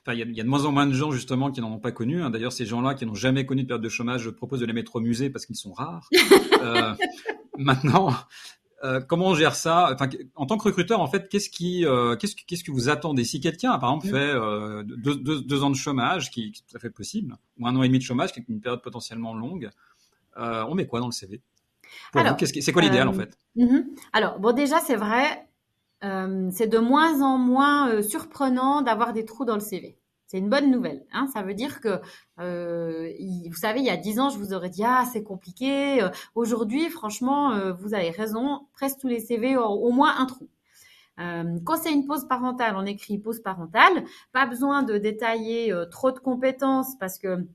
il 0.06 0.14
y, 0.14 0.22
a, 0.22 0.24
il 0.24 0.36
y 0.36 0.40
a 0.40 0.44
de 0.44 0.48
moins 0.48 0.66
en 0.66 0.72
moins 0.72 0.86
de 0.86 0.92
gens 0.92 1.10
justement 1.10 1.50
qui 1.50 1.60
n'en 1.60 1.72
ont 1.72 1.80
pas 1.80 1.90
connu. 1.90 2.22
Hein. 2.22 2.30
D'ailleurs, 2.30 2.52
ces 2.52 2.64
gens-là 2.64 2.94
qui 2.94 3.06
n'ont 3.06 3.16
jamais 3.16 3.44
connu 3.44 3.62
de 3.62 3.66
période 3.66 3.82
de 3.82 3.88
chômage, 3.88 4.22
je 4.22 4.30
propose 4.30 4.60
de 4.60 4.66
les 4.66 4.72
mettre 4.72 4.94
au 4.94 5.00
musée 5.00 5.30
parce 5.30 5.46
qu'ils 5.46 5.56
sont 5.56 5.72
rares. 5.72 6.08
euh, 6.62 6.94
maintenant, 7.58 8.14
comment 9.08 9.28
on 9.30 9.34
gère 9.34 9.56
ça? 9.56 9.90
Enfin, 9.92 10.08
En 10.36 10.46
tant 10.46 10.58
que 10.58 10.64
recruteur, 10.64 11.00
en 11.00 11.08
fait, 11.08 11.28
qu'est-ce 11.28 11.50
qui, 11.50 11.84
qu'est-ce, 12.20 12.36
qu'est-ce 12.46 12.62
que 12.62 12.70
vous 12.70 12.88
attendez? 12.88 13.24
Si 13.24 13.40
quelqu'un 13.40 13.72
a 13.72 13.78
par 13.78 13.90
exemple 13.90 14.08
fait 14.16 14.34
deux, 14.84 15.16
deux, 15.16 15.40
deux, 15.40 15.62
ans 15.64 15.70
de 15.70 15.76
chômage, 15.76 16.30
qui, 16.30 16.52
qui 16.52 16.60
est 16.60 16.70
tout 16.70 16.76
à 16.76 16.78
fait 16.78 16.90
possible, 16.90 17.36
ou 17.58 17.66
un 17.66 17.74
an 17.74 17.82
et 17.82 17.88
demi 17.88 17.98
de 17.98 18.04
chômage, 18.04 18.32
qui 18.32 18.38
est 18.38 18.44
une 18.48 18.60
période 18.60 18.82
potentiellement 18.82 19.34
longue, 19.34 19.70
on 20.36 20.74
met 20.76 20.86
quoi 20.86 21.00
dans 21.00 21.06
le 21.06 21.12
CV 21.12 21.40
alors, 22.14 22.36
c'est 22.38 22.72
quoi 22.72 22.82
l'idéal 22.82 23.08
en 23.08 23.14
euh, 23.14 23.20
fait? 23.20 23.38
mhm. 23.56 23.86
Alors, 24.12 24.38
bon, 24.38 24.54
déjà, 24.54 24.80
c'est 24.80 24.96
vrai, 24.96 25.48
euh, 26.04 26.48
c'est 26.52 26.66
de 26.66 26.78
moins 26.78 27.22
en 27.22 27.38
moins 27.38 27.90
euh, 27.90 28.02
surprenant 28.02 28.82
d'avoir 28.82 29.12
des 29.12 29.24
trous 29.24 29.44
dans 29.44 29.54
le 29.54 29.60
CV. 29.60 29.98
C'est 30.26 30.38
une 30.38 30.48
bonne 30.48 30.70
nouvelle. 30.70 31.04
Hein 31.12 31.28
ça 31.32 31.42
veut 31.42 31.54
dire 31.54 31.80
que, 31.80 32.00
vous 32.38 33.56
savez, 33.56 33.80
il 33.80 33.86
y 33.86 33.90
a 33.90 33.96
dix 33.96 34.18
ans, 34.18 34.30
je 34.30 34.38
vous 34.38 34.52
aurais 34.52 34.70
dit 34.70 34.82
ah 34.84 35.04
c'est 35.12 35.22
compliqué. 35.22 36.04
Aujourd'hui, 36.34 36.88
franchement, 36.88 37.72
vous 37.74 37.94
avez 37.94 38.10
raison. 38.10 38.66
Presque 38.72 38.98
tous 38.98 39.06
les 39.06 39.20
CV 39.20 39.56
ont 39.56 39.70
au 39.70 39.92
moins 39.92 40.16
un 40.18 40.26
trou. 40.26 40.48
quand 41.18 41.76
c'est 41.76 41.92
une 41.92 42.06
pause 42.06 42.26
parentale, 42.26 42.74
on 42.76 42.84
écrit 42.84 43.18
pause 43.18 43.42
parentale. 43.42 44.04
Pas 44.32 44.46
besoin 44.46 44.82
de 44.82 44.98
détailler 44.98 45.72
trop 45.92 46.10
de 46.10 46.18
compétences 46.18 46.96
parce 46.98 47.18
que 47.18 47.46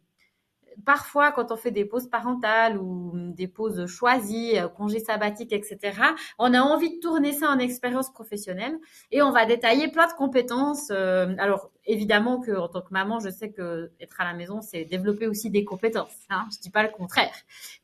parfois, 0.86 1.32
quand 1.32 1.52
on 1.52 1.58
fait 1.58 1.72
des 1.72 1.86
pauses 1.86 2.08
parentales 2.08 2.78
ou 2.78 3.12
des 3.16 3.48
pauses 3.48 3.86
choisies, 3.86 4.58
euh, 4.58 4.68
congés 4.68 5.00
sabbatiques, 5.00 5.54
etc., 5.54 6.00
on 6.38 6.54
a 6.54 6.62
envie 6.62 6.96
de 6.96 7.00
tourner 7.00 7.34
ça 7.34 7.50
en 7.50 7.60
expérience 7.60 8.12
professionnelle 8.12 8.78
et 9.12 9.22
on 9.22 9.32
va 9.32 9.46
détailler 9.46 9.90
plein 9.90 10.08
de 10.08 10.14
compétences. 10.14 10.90
Euh, 10.92 11.36
alors, 11.38 11.72
évidemment 11.86 12.40
que 12.40 12.52
en 12.52 12.68
tant 12.68 12.82
que 12.82 12.92
maman, 12.92 13.20
je 13.20 13.30
sais 13.30 13.52
que 13.52 13.92
être 14.00 14.22
à 14.22 14.24
la 14.24 14.34
maison, 14.34 14.62
c'est 14.62 14.86
développer 14.86 15.28
aussi 15.28 15.50
des 15.50 15.66
compétences. 15.66 16.16
Hein, 16.30 16.48
je 16.54 16.60
dis 16.60 16.70
pas 16.70 16.84
le 16.84 16.90
contraire, 16.90 17.34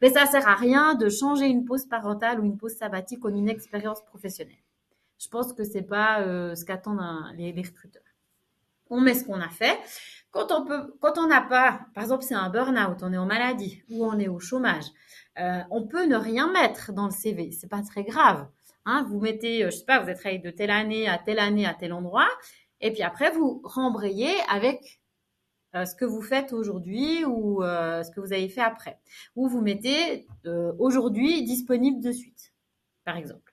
mais 0.02 0.10
ça 0.12 0.26
sert 0.26 0.48
à 0.48 0.56
rien 0.56 0.95
de 0.95 1.10
changer 1.10 1.45
une 1.48 1.65
pause 1.65 1.86
parentale 1.86 2.39
ou 2.39 2.45
une 2.45 2.58
pause 2.58 2.76
sabbatique 2.76 3.26
en 3.26 3.30
une 3.30 3.50
expérience 3.50 4.04
professionnelle. 4.06 4.56
Je 5.17 5.28
pense 5.30 5.54
que 5.54 5.63
c'est 5.63 5.82
pas 5.82 6.21
euh, 6.21 6.56
ce 6.56 6.65
qu'attendent 6.65 7.02
les, 7.38 7.52
les 7.52 7.62
recruteurs. 7.62 8.04
On 8.89 9.02
met 9.02 9.15
ce 9.15 9.24
qu'on 9.24 9.39
a 9.41 9.50
fait. 9.50 9.78
Quand 10.36 10.52
on 10.52 10.65
peut, 10.65 10.93
quand 11.00 11.17
on 11.17 11.28
n'a 11.28 11.39
pas, 11.39 11.88
par 11.93 12.04
exemple, 12.04 12.26
c'est 12.26 12.36
un 12.36 12.50
burn-out, 12.50 12.98
on 13.02 13.13
est 13.13 13.17
en 13.17 13.26
maladie 13.26 13.82
ou 13.89 14.06
on 14.06 14.19
est 14.19 14.28
au 14.28 14.38
chômage, 14.41 14.84
euh, 15.39 15.62
on 15.71 15.88
peut 15.88 16.06
ne 16.08 16.17
rien 16.17 16.52
mettre 16.52 16.91
dans 16.91 17.06
le 17.06 17.12
CV. 17.12 17.54
C'est 17.54 17.69
pas 17.69 17.82
très 17.82 18.04
grave. 18.04 18.45
Hein. 18.84 19.06
vous 19.08 19.21
mettez, 19.21 19.63
euh, 19.63 19.71
je 19.71 19.78
sais 19.78 19.86
pas, 19.86 20.02
vous 20.02 20.10
êtes 20.10 20.17
travaillé 20.17 20.41
de 20.41 20.52
telle 20.52 20.71
année 20.71 21.08
à 21.08 21.17
telle 21.17 21.39
année 21.39 21.65
à 21.65 21.74
tel 21.74 21.93
endroit, 21.93 22.28
et 22.82 22.91
puis 22.91 23.02
après 23.02 23.32
vous 23.32 23.62
rembrayez 23.63 24.34
avec 24.50 25.00
euh, 25.74 25.86
ce 25.86 25.95
que 25.95 26.04
vous 26.04 26.21
faites 26.21 26.52
aujourd'hui 26.52 27.24
ou 27.24 27.62
ce 27.62 28.12
que 28.12 28.19
vous 28.19 28.34
avez 28.34 28.50
fait 28.50 28.60
après. 28.60 29.00
Ou 29.38 29.48
vous 29.48 29.62
mettez 29.62 30.28
aujourd'hui 30.80 31.43
disponible 31.43 32.02
de 32.02 32.12
suite, 32.12 32.52
par 33.06 33.15
exemple. 33.15 33.44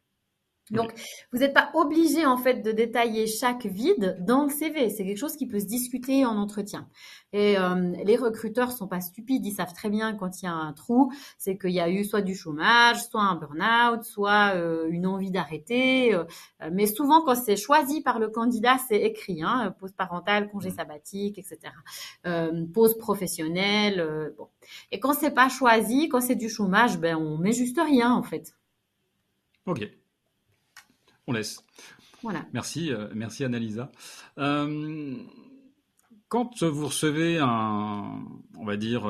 Donc, 0.71 0.93
vous 1.33 1.41
n'êtes 1.41 1.55
pas 1.55 1.71
obligé 1.75 2.25
en 2.25 2.37
fait 2.37 2.63
de 2.63 2.71
détailler 2.71 3.27
chaque 3.27 3.67
vide 3.67 4.17
dans 4.21 4.45
le 4.45 4.51
CV. 4.51 4.91
C'est 4.91 5.05
quelque 5.05 5.19
chose 5.19 5.37
qui 5.37 5.47
peut 5.47 5.59
se 5.59 5.67
discuter 5.67 6.25
en 6.25 6.37
entretien. 6.37 6.89
Et 7.33 7.59
euh, 7.59 7.93
les 8.05 8.17
recruteurs 8.17 8.71
sont 8.73 8.87
pas 8.87 9.01
stupides, 9.01 9.45
ils 9.45 9.53
savent 9.53 9.73
très 9.75 9.91
bien 9.91 10.15
quand 10.15 10.41
il 10.41 10.45
y 10.45 10.49
a 10.49 10.53
un 10.53 10.73
trou, 10.73 11.13
c'est 11.37 11.59
qu'il 11.59 11.71
y 11.71 11.81
a 11.81 11.91
eu 11.91 12.05
soit 12.05 12.21
du 12.21 12.35
chômage, 12.35 13.05
soit 13.05 13.23
un 13.23 13.35
burn-out, 13.35 14.05
soit 14.05 14.55
euh, 14.55 14.87
une 14.91 15.07
envie 15.07 15.31
d'arrêter. 15.31 16.15
Euh, 16.15 16.25
mais 16.71 16.87
souvent, 16.87 17.23
quand 17.23 17.35
c'est 17.35 17.57
choisi 17.57 18.01
par 18.01 18.19
le 18.19 18.29
candidat, 18.29 18.77
c'est 18.89 19.01
écrit 19.01 19.43
hein, 19.43 19.75
pause 19.81 19.93
parentale, 19.93 20.51
congé 20.51 20.71
mmh. 20.71 20.77
sabbatique, 20.77 21.39
etc. 21.39 21.73
pause 22.73 22.97
professionnelle. 22.99 24.33
bon. 24.39 24.49
Et 24.91 25.01
quand 25.01 25.13
c'est 25.13 25.35
pas 25.35 25.49
choisi, 25.49 26.09
quand 26.09 26.21
c'est 26.21 26.37
du 26.37 26.49
chômage, 26.49 26.99
ben 26.99 27.17
on 27.17 27.37
met 27.37 27.53
juste 27.53 27.81
rien 27.81 28.13
en 28.13 28.23
fait. 28.23 28.55
Ok 29.67 30.02
on 31.27 31.33
laisse. 31.33 31.65
Voilà. 32.23 32.45
Merci, 32.53 32.93
merci 33.15 33.45
Annalisa. 33.45 33.91
quand 36.29 36.63
vous 36.63 36.87
recevez 36.87 37.39
un, 37.39 38.25
on 38.57 38.65
va 38.65 38.77
dire, 38.77 39.07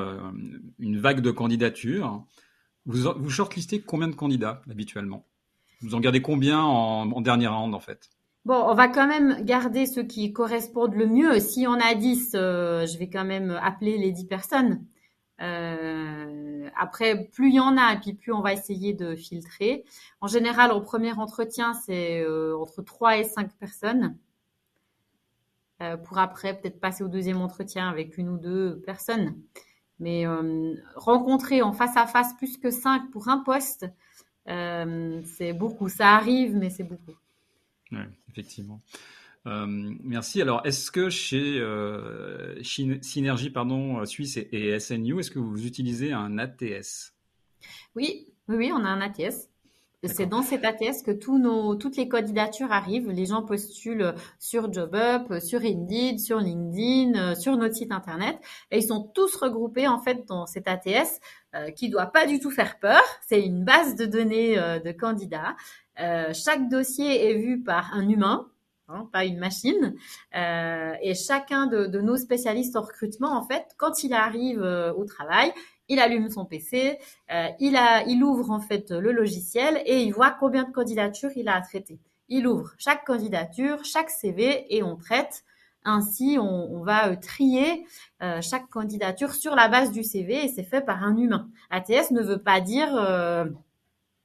une 0.79 0.99
vague 0.99 1.21
de 1.21 1.31
candidatures, 1.31 2.25
vous, 2.87 3.13
vous 3.17 3.31
shortlistez 3.31 3.81
combien 3.83 4.09
de 4.09 4.15
candidats 4.15 4.63
habituellement? 4.71 5.27
Vous 5.83 5.95
en 5.95 6.01
gardez 6.01 6.23
combien 6.23 6.61
en, 6.61 7.11
en 7.11 7.21
dernière 7.21 7.57
ronde 7.57 7.75
en 7.75 7.81
fait? 7.81 8.09
Bon, 8.45 8.57
on 8.57 8.75
va 8.75 8.89
quand 8.89 9.07
même 9.07 9.45
garder 9.45 9.87
ceux 9.87 10.03
qui 10.03 10.33
correspondent 10.33 10.95
le 10.95 11.07
mieux. 11.07 11.39
Si 11.39 11.67
on 11.69 11.75
a 11.75 11.95
10, 11.95 12.33
euh, 12.35 12.87
je 12.87 12.99
vais 12.99 13.09
quand 13.09 13.25
même 13.25 13.51
appeler 13.63 13.99
les 13.99 14.11
10 14.11 14.27
personnes. 14.27 14.85
Euh, 15.41 16.52
après, 16.77 17.25
plus 17.33 17.49
il 17.49 17.55
y 17.57 17.61
en 17.61 17.77
a, 17.77 17.95
et 17.95 17.99
puis 17.99 18.15
plus 18.15 18.33
on 18.33 18.41
va 18.41 18.53
essayer 18.53 18.93
de 18.93 19.15
filtrer. 19.15 19.85
En 20.21 20.27
général, 20.27 20.73
au 20.73 20.81
premier 20.81 21.13
entretien, 21.13 21.75
c'est 21.75 22.21
euh, 22.21 22.57
entre 22.59 22.83
3 22.83 23.19
et 23.19 23.25
5 23.25 23.53
personnes. 23.59 24.17
pour 26.05 26.19
après, 26.19 26.61
peut-être 26.61 26.81
passer 26.81 27.03
au 27.03 27.09
deuxième 27.09 27.41
entretien 27.41 27.89
avec 27.89 28.17
une 28.17 28.29
ou 28.29 28.39
deux 28.39 28.81
personnes. 28.87 29.37
Mais 29.99 30.25
rencontrer 30.97 31.63
en 31.63 31.73
face 31.73 31.97
à 31.97 32.07
face 32.07 32.35
plus 32.35 32.57
que 32.57 32.71
5 32.71 33.11
pour 33.11 33.29
un 33.29 33.39
poste, 33.39 33.87
c'est 34.47 35.53
beaucoup. 35.53 35.89
Ça 35.89 36.15
arrive, 36.15 36.57
mais 36.57 36.71
c'est 36.71 36.85
beaucoup. 36.85 37.17
Oui, 37.91 38.05
effectivement. 38.31 38.81
Euh, 39.47 39.67
merci. 39.67 40.41
Alors, 40.41 40.63
est-ce 40.65 40.91
que 40.91 41.11
chez 41.11 41.59
euh, 41.59 42.63
Synergie 42.63 43.51
pardon, 43.51 44.05
Suisse 44.07 44.37
et, 44.37 44.79
SNU, 44.79 45.21
est-ce 45.21 45.31
que 45.31 45.39
vous 45.39 45.67
utilisez 45.67 46.13
un 46.13 46.39
ATS 46.39 47.13
oui, 47.95 48.27
oui, 48.49 48.73
on 48.73 48.85
a 48.85 48.89
un 48.89 49.01
ATS. 49.01 49.49
C'est 50.05 50.27
dans 50.27 50.43
cet 50.43 50.65
ATS 50.65 51.03
que 51.07 51.13
tous 51.13 51.39
nos, 51.39 51.77
toutes 51.77 51.97
les 51.97 52.09
candidatures 52.09 52.73
arrivent. 52.73 53.09
Les 53.11 53.27
gens 53.27 53.43
postulent 53.43 54.15
sur 54.41 54.73
JobUp, 54.73 55.39
sur 55.41 55.61
Indeed, 55.61 56.19
sur 56.19 56.39
LinkedIn, 56.41 57.15
euh, 57.15 57.35
sur 57.37 57.57
notre 57.57 57.77
site 57.77 57.93
internet, 57.93 58.37
et 58.73 58.79
ils 58.79 58.83
sont 58.83 59.13
tous 59.15 59.37
regroupés 59.37 59.87
en 59.87 60.01
fait 60.01 60.27
dans 60.27 60.47
cet 60.47 60.67
ATS 60.67 61.21
euh, 61.55 61.71
qui 61.71 61.89
doit 61.89 62.07
pas 62.07 62.27
du 62.27 62.41
tout 62.41 62.51
faire 62.51 62.81
peur. 62.81 63.01
C'est 63.29 63.43
une 63.43 63.65
base 63.65 63.95
de 63.95 64.05
données 64.05 64.57
de 64.57 64.91
candidats 64.91 65.55
euh, 66.01 66.33
chaque 66.33 66.69
dossier 66.69 67.31
est 67.31 67.35
vu 67.35 67.63
par 67.63 67.93
un 67.95 68.09
humain, 68.09 68.49
hein, 68.89 69.09
pas 69.13 69.25
une 69.25 69.39
machine. 69.39 69.95
Euh, 70.35 70.95
et 71.03 71.15
chacun 71.15 71.67
de, 71.67 71.87
nos 72.01 72.17
spécialistes 72.17 72.77
en 72.77 72.83
recrutement, 72.83 73.37
en 73.37 73.43
fait, 73.43 73.67
quand 73.77 74.05
il 74.05 74.13
arrive 74.13 74.63
euh, 74.63 74.93
au 74.95 75.05
travail, 75.05 75.53
il 75.89 75.99
allume 75.99 76.31
son 76.31 76.47
PC, 76.47 76.99
il, 77.59 77.77
a, 77.77 78.03
il 78.07 78.23
ouvre 78.25 78.51
en 78.51 78.61
fait 78.61 78.91
le 78.93 79.13
logiciel 79.13 79.83
et 79.85 80.03
il 80.03 80.13
voit 80.13 80.31
combien 80.31 80.65
de 80.65 80.71
candidatures 80.73 81.31
il 81.37 81.49
a 81.49 81.57
à 81.57 81.61
traiter. 81.61 81.99
Il 82.29 82.47
ouvre 82.47 82.73
chaque 82.79 83.05
candidature, 83.05 83.85
chaque 83.85 84.09
CV 84.09 84.75
et 84.75 84.83
on 84.83 84.97
traite. 84.97 85.45
Ainsi, 85.85 86.39
on 86.41 86.83
va 86.83 87.15
trier 87.17 87.85
chaque 88.41 88.69
candidature 88.71 89.35
sur 89.35 89.55
la 89.55 89.69
base 89.69 89.91
du 89.91 90.03
CV 90.03 90.45
et 90.45 90.49
c'est 90.49 90.63
fait 90.63 90.81
par 90.81 91.03
un 91.03 91.17
humain. 91.17 91.51
ATS 91.69 92.13
ne 92.13 92.23
veut 92.23 92.41
pas 92.41 92.61
dire 92.61 92.93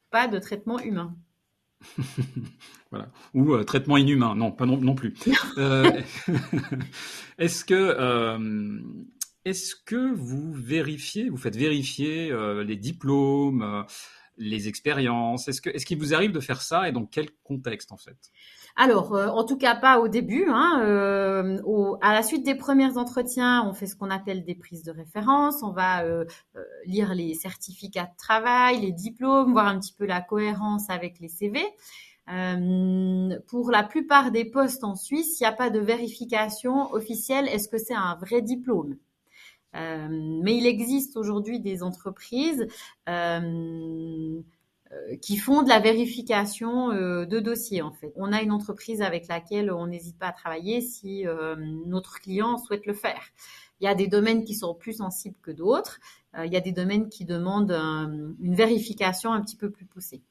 pas 0.10 0.28
de 0.28 0.40
traitement 0.40 0.80
humain. 0.80 1.16
voilà. 2.92 3.10
Ou 3.34 3.54
euh, 3.54 3.64
traitement 3.64 3.98
inhumain. 3.98 4.36
Non, 4.36 4.52
pas 4.52 4.66
non, 4.66 4.96
plus. 4.96 5.14
Euh, 5.58 5.92
est-ce 7.38 7.66
que 7.66 7.74
euh, 7.74 8.80
est-ce 9.46 9.76
que 9.76 10.14
vous 10.14 10.52
vérifiez, 10.52 11.30
vous 11.30 11.38
faites 11.38 11.56
vérifier 11.56 12.34
les 12.66 12.76
diplômes, 12.76 13.86
les 14.38 14.68
expériences? 14.68 15.48
Est-ce 15.48 15.62
que 15.62 15.70
est-ce 15.70 15.86
qu'il 15.86 15.98
vous 15.98 16.14
arrive 16.14 16.32
de 16.32 16.40
faire 16.40 16.62
ça 16.62 16.90
et 16.90 16.92
dans 16.92 17.06
quel 17.06 17.30
contexte 17.44 17.92
en 17.92 17.98
fait? 17.98 18.18
Alors, 18.78 19.14
en 19.14 19.44
tout 19.44 19.58
cas 19.58 19.76
pas 19.76 20.00
au 20.00 20.08
début. 20.08 20.46
Hein, 20.50 21.60
à 22.02 22.14
la 22.14 22.24
suite 22.24 22.46
des 22.46 22.56
premiers 22.56 22.98
entretiens, 22.98 23.66
on 23.68 23.74
fait 23.74 23.88
ce 23.88 23.96
qu'on 23.96 24.10
appelle 24.10 24.46
des 24.46 24.56
prises 24.56 24.84
de 24.84 24.92
référence. 24.92 25.64
On 25.64 25.72
va 25.72 26.04
lire 26.86 27.14
les 27.16 27.34
certificats 27.34 28.06
de 28.06 28.18
travail, 28.18 28.82
les 28.82 28.92
diplômes, 28.92 29.52
voir 29.52 29.68
un 29.68 29.80
petit 29.80 29.94
peu 29.94 30.06
la 30.06 30.22
cohérence 30.22 30.90
avec 30.90 31.20
les 31.20 31.28
CV. 31.28 31.60
Euh, 32.30 33.40
pour 33.48 33.72
la 33.72 33.84
plupart 33.84 34.32
des 34.32 34.46
postes 34.46 34.84
en 34.84 34.96
Suisse, 34.96 35.40
il 35.40 35.44
n'y 35.44 35.48
a 35.48 35.54
pas 35.54 35.70
de 35.70 35.80
vérification 35.80 36.92
officielle. 36.94 37.48
Est-ce 37.48 37.70
que 37.70 37.78
c'est 37.78 37.94
un 37.94 38.16
vrai 38.16 38.42
diplôme? 38.42 38.98
Euh, 39.76 40.08
Mais 40.44 40.58
il 40.58 40.66
existe 40.66 41.16
aujourd'hui 41.18 41.60
des 41.60 41.84
entreprises 41.84 42.68
euh, 43.08 44.42
qui 45.22 45.38
font 45.38 45.64
de 45.64 45.70
la 45.70 45.80
vérification 45.80 46.90
de 46.90 47.40
dossiers 47.40 47.82
en 47.82 47.92
fait. 47.92 48.14
On 48.16 48.32
a 48.32 48.42
une 48.42 48.52
entreprise 48.52 49.02
avec 49.02 49.28
laquelle 49.28 49.72
on 49.72 49.88
n'hésite 49.88 50.18
pas 50.18 50.28
à 50.28 50.32
travailler 50.32 50.82
si 50.82 51.26
notre 51.86 52.20
client 52.20 52.58
souhaite 52.58 52.86
le 52.86 52.94
faire. 52.94 53.22
Il 53.80 53.86
y 53.86 53.88
a 53.88 53.96
des 53.96 54.08
domaines 54.08 54.44
qui 54.44 54.56
sont 54.56 54.74
plus 54.74 54.94
sensibles 54.94 55.38
que 55.42 55.52
d'autres. 55.52 56.00
il 56.38 56.52
y 56.52 56.58
a 56.58 56.62
des 56.62 56.72
domaines 56.72 57.10
qui 57.10 57.26
demandent 57.26 57.72
une 57.72 58.56
vérification 58.56 59.34
un 59.34 59.42
petit 59.42 59.58
peu 59.58 59.70
plus 59.70 59.86
poussée. 59.86 60.24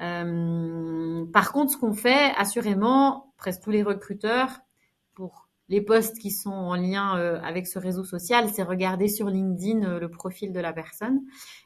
Euh, 0.00 1.26
par 1.26 1.52
contre, 1.52 1.72
ce 1.72 1.76
qu'on 1.76 1.92
fait, 1.92 2.32
assurément, 2.36 3.32
presque 3.36 3.62
tous 3.62 3.70
les 3.70 3.82
recruteurs, 3.82 4.60
pour 5.14 5.48
les 5.70 5.80
postes 5.80 6.18
qui 6.18 6.30
sont 6.30 6.50
en 6.50 6.74
lien 6.74 7.16
euh, 7.16 7.40
avec 7.42 7.66
ce 7.66 7.78
réseau 7.78 8.04
social, 8.04 8.50
c'est 8.52 8.62
regarder 8.62 9.08
sur 9.08 9.28
LinkedIn 9.30 9.84
euh, 9.84 9.98
le 9.98 10.10
profil 10.10 10.52
de 10.52 10.60
la 10.60 10.74
personne 10.74 11.22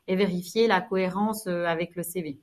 et 0.06 0.14
vérifier 0.14 0.68
la 0.68 0.80
cohérence 0.80 1.48
avec 1.48 1.96
le 1.96 2.04
CV. 2.04 2.38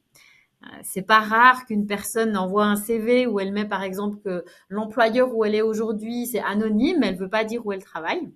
C'est 0.84 1.02
pas 1.02 1.22
rare 1.22 1.66
qu'une 1.66 1.88
personne 1.88 2.38
envoie 2.38 2.66
un 2.66 2.76
CV 2.76 3.26
où 3.26 3.40
elle 3.40 3.52
met 3.52 3.66
par 3.66 3.82
exemple 3.82 4.18
que 4.24 4.46
l'employeur 4.70 5.34
où 5.34 5.44
elle 5.44 5.56
est 5.56 5.64
aujourd'hui 5.64 6.28
c'est 6.28 6.40
anonyme, 6.40 7.02
elle 7.02 7.16
veut 7.16 7.30
pas 7.30 7.44
dire 7.44 7.66
où 7.66 7.72
elle 7.72 7.84
travaille, 7.84 8.32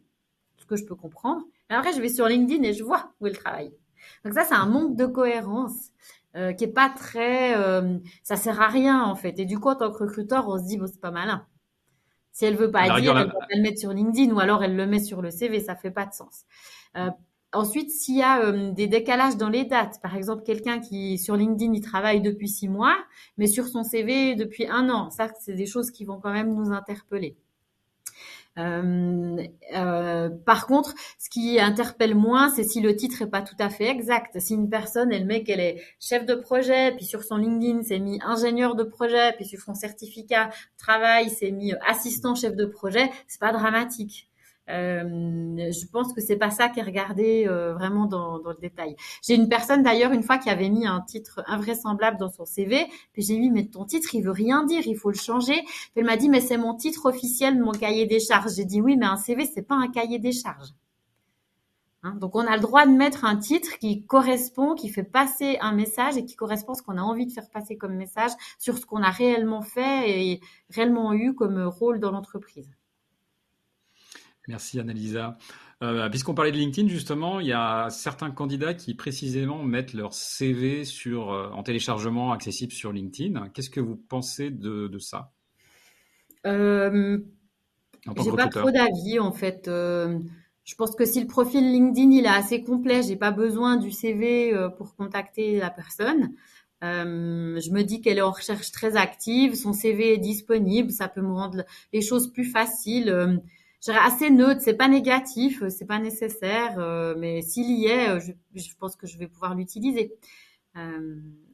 ce 0.58 0.66
que 0.66 0.76
je 0.76 0.86
peux 0.86 0.96
comprendre. 0.96 1.44
Mais 1.70 1.76
après 1.76 1.94
je 1.94 2.02
vais 2.02 2.10
sur 2.10 2.28
LinkedIn 2.28 2.64
et 2.64 2.74
je 2.74 2.84
vois 2.84 3.12
où 3.20 3.28
elle 3.28 3.38
travaille. 3.38 3.72
Donc 4.24 4.34
ça 4.34 4.44
c'est 4.44 4.56
un 4.56 4.66
manque 4.66 4.96
de 4.96 5.06
cohérence. 5.06 5.92
Euh, 6.36 6.52
qui 6.52 6.66
est 6.66 6.74
pas 6.74 6.90
très, 6.90 7.58
euh, 7.58 7.98
ça 8.22 8.36
sert 8.36 8.60
à 8.62 8.68
rien 8.68 9.02
en 9.04 9.16
fait. 9.16 9.40
Et 9.40 9.46
du 9.46 9.58
coup, 9.58 9.70
en 9.70 9.76
tant 9.76 9.90
que 9.90 10.00
recruteur, 10.00 10.50
on 10.50 10.58
se 10.58 10.66
dit 10.66 10.78
bon, 10.78 10.86
c'est 10.86 11.00
pas 11.00 11.12
malin. 11.12 11.46
Si 12.36 12.44
elle 12.44 12.58
veut 12.58 12.70
pas 12.70 13.00
dire, 13.00 13.18
elle 13.18 13.28
va 13.28 13.48
le 13.50 13.62
mettre 13.62 13.80
sur 13.80 13.94
LinkedIn 13.94 14.34
ou 14.34 14.40
alors 14.42 14.62
elle 14.62 14.76
le 14.76 14.86
met 14.86 15.00
sur 15.00 15.22
le 15.22 15.32
CV, 15.32 15.62
ça 15.62 15.74
fait 15.74 15.90
pas 15.90 16.06
de 16.06 16.12
sens. 16.12 16.44
Euh, 16.98 17.10
ensuite, 17.54 17.90
s'il 17.92 18.18
y 18.18 18.24
a 18.24 18.52
des 18.52 18.88
décalages 18.88 19.38
dans 19.38 19.48
les 19.48 19.64
dates, 19.64 20.02
par 20.02 20.18
exemple 20.18 20.44
quelqu'un 20.44 20.80
qui 20.80 21.18
sur 21.18 21.38
LinkedIn 21.38 21.72
il 21.74 21.80
travaille 21.80 22.20
depuis 22.20 22.50
six 22.50 22.68
mois, 22.68 22.98
mais 23.38 23.48
sur 23.48 23.70
son 23.70 23.84
CV 23.84 24.36
depuis 24.36 24.68
un 24.68 24.90
an, 24.90 25.12
ça 25.12 25.30
c'est 25.40 25.54
des 25.54 25.66
choses 25.66 25.92
qui 25.92 26.04
vont 26.04 26.20
quand 26.20 26.34
même 26.34 26.54
nous 26.54 26.74
interpeller. 26.74 27.38
Euh, 28.58 29.44
euh, 29.76 30.30
par 30.46 30.66
contre, 30.68 30.94
ce 31.20 31.30
qui 31.30 31.60
interpelle 31.60 32.16
moins, 32.16 32.50
c'est 32.50 32.64
si 32.64 32.82
le 32.82 32.96
titre 32.96 33.22
est 33.22 33.30
pas 33.30 33.42
tout 33.42 33.56
à 33.60 33.70
fait 33.70 33.90
exact. 33.90 34.40
Si 34.40 34.54
une 34.54 34.70
personne, 34.70 35.12
elle 35.12 35.26
met 35.26 35.44
qu'elle 35.44 35.60
est 35.60 35.82
chef 36.00 36.26
de 36.26 36.36
projet, 36.36 36.94
puis 36.96 37.06
sur 37.06 37.24
son 37.24 37.38
LinkedIn, 37.38 37.84
c'est 37.84 38.00
mis 38.00 38.20
ingénieur 38.24 38.76
de 38.76 38.84
projet, 38.84 39.34
puis 39.34 39.46
sur 39.46 39.60
son 39.60 39.74
certificat 39.74 40.50
travail, 40.78 41.30
c'est 41.30 41.52
mis 41.52 41.74
assistant 41.86 42.36
chef 42.36 42.56
de 42.56 42.66
projet, 42.66 43.10
c'est 43.28 43.40
pas 43.40 43.52
dramatique. 43.52 44.30
Euh, 44.70 45.04
je 45.72 45.86
pense 45.92 46.12
que 46.14 46.22
c'est 46.22 46.38
pas 46.38 46.50
ça 46.50 46.70
qui 46.70 46.80
est 46.80 46.84
regardé 46.84 47.46
euh, 47.48 47.74
vraiment 47.74 48.06
dans, 48.06 48.40
dans, 48.40 48.50
le 48.50 48.58
détail. 48.60 48.96
J'ai 49.22 49.36
une 49.36 49.48
personne 49.48 49.84
d'ailleurs 49.84 50.12
une 50.12 50.24
fois 50.24 50.40
qui 50.40 50.50
avait 50.50 50.70
mis 50.70 50.88
un 50.88 51.02
titre 51.02 51.44
invraisemblable 51.46 52.18
dans 52.18 52.30
son 52.30 52.46
CV, 52.46 52.86
puis 53.14 53.22
j'ai 53.22 53.40
dit 53.40 53.52
mais 53.52 53.66
ton 53.68 53.86
titre 53.86 54.16
il 54.16 54.24
veut 54.24 54.32
rien 54.32 54.66
dire, 54.66 54.82
il 54.88 54.98
faut 54.98 55.12
le 55.12 55.18
changer. 55.18 55.62
Puis 55.64 55.92
elle 55.98 56.06
m'a 56.06 56.18
dit 56.18 56.30
mais 56.30 56.42
c'est 56.42 56.58
mon 56.58 56.74
titre 56.74 57.06
officiel 57.06 57.58
de 57.58 57.64
mon 57.64 57.74
cahier 57.74 58.08
des 58.08 58.20
charges. 58.20 58.56
J'ai 58.56 58.66
dit 58.66 58.82
oui 58.82 58.98
mais 58.98 59.06
un 59.06 59.18
CV 59.18 59.46
c'est 59.46 59.62
pas 59.62 59.76
un 59.76 59.88
cahier 59.88 60.18
des 60.18 60.32
charges. 60.32 60.74
Hein, 62.02 62.16
donc 62.20 62.36
on 62.36 62.46
a 62.46 62.56
le 62.56 62.62
droit 62.62 62.86
de 62.88 62.92
mettre 62.92 63.26
un 63.26 63.36
titre 63.36 63.78
qui 63.80 64.04
correspond, 64.04 64.74
qui 64.74 64.90
fait 64.90 65.04
passer 65.04 65.58
un 65.62 65.74
message 65.74 66.18
et 66.18 66.26
qui 66.26 66.36
correspond 66.36 66.74
à 66.74 66.76
ce 66.76 66.82
qu'on 66.82 66.98
a 66.98 67.02
envie 67.02 67.28
de 67.28 67.32
faire 67.32 67.50
passer 67.50 67.78
comme 67.78 67.96
message 67.96 68.32
sur 68.58 68.78
ce 68.78 68.86
qu'on 68.86 69.04
a 69.04 69.10
réellement 69.12 69.62
fait 69.62 70.10
et 70.10 70.42
réellement 70.70 71.14
eu 71.14 71.36
comme 71.36 71.62
rôle 71.64 72.00
dans 72.00 72.12
l'entreprise. 72.12 72.70
Merci 74.48 74.80
Annalisa. 74.80 75.38
Euh, 75.84 76.10
Puisqu'on 76.10 76.34
parlait 76.34 76.52
de 76.52 76.58
LinkedIn, 76.58 76.88
justement, 76.88 77.40
il 77.40 77.48
y 77.48 77.54
a 77.54 77.90
certains 77.90 78.32
candidats 78.32 78.74
qui 78.74 78.94
précisément 78.96 79.64
mettent 79.64 79.94
leur 79.94 80.14
CV 80.14 80.86
sur, 80.86 81.32
euh, 81.32 81.50
en 81.50 81.64
téléchargement 81.64 82.32
accessible 82.32 82.72
sur 82.72 82.94
LinkedIn. 82.94 83.50
Qu'est-ce 83.50 83.70
que 83.70 83.82
vous 83.82 83.98
pensez 83.98 84.52
de, 84.52 84.88
de 84.88 85.00
ça? 85.00 85.32
Euh, 86.46 87.20
J'ai 88.24 88.32
pas 88.32 88.48
trop 88.48 88.72
d'avis 88.72 89.20
en 89.20 89.32
fait. 89.32 89.68
Euh, 89.68 90.18
je 90.64 90.76
pense 90.76 90.96
que 90.96 91.06
si 91.06 91.20
le 91.20 91.28
profil 91.28 91.72
LinkedIn 91.72 92.12
il 92.12 92.26
est 92.26 92.30
assez 92.30 92.64
complet, 92.64 93.04
j'ai 93.04 93.16
pas 93.16 93.32
besoin 93.32 93.76
du 93.78 93.92
CV 93.92 94.54
pour 94.78 94.96
contacter 94.96 95.60
la 95.60 95.70
personne. 95.72 96.34
je 96.82 97.72
me 97.72 97.82
dis 97.82 98.02
qu'elle 98.02 98.20
est 98.20 98.22
en 98.22 98.32
recherche 98.32 98.72
très 98.72 98.96
active, 98.96 99.56
son 99.56 99.74
CV 99.74 100.14
est 100.14 100.20
disponible, 100.20 100.92
ça 100.92 101.08
peut 101.08 101.22
me 101.22 101.34
rendre 101.34 101.64
les 101.94 102.02
choses 102.02 102.32
plus 102.32 102.46
faciles 102.46 103.42
assez 103.94 104.30
neutre. 104.30 104.62
C'est 104.62 104.74
pas 104.76 104.88
négatif, 104.88 105.62
euh, 105.62 105.70
c'est 105.70 105.86
pas 105.86 106.00
nécessaire, 106.00 106.80
euh, 106.80 107.16
mais 107.18 107.42
s'il 107.42 107.72
y 107.72 107.86
est, 107.86 108.10
euh, 108.10 108.20
je, 108.20 108.76
pense 108.80 108.96
que 108.96 109.08
je 109.08 109.18
vais 109.18 109.28
pouvoir 109.28 109.56
l'utiliser. 109.56 110.14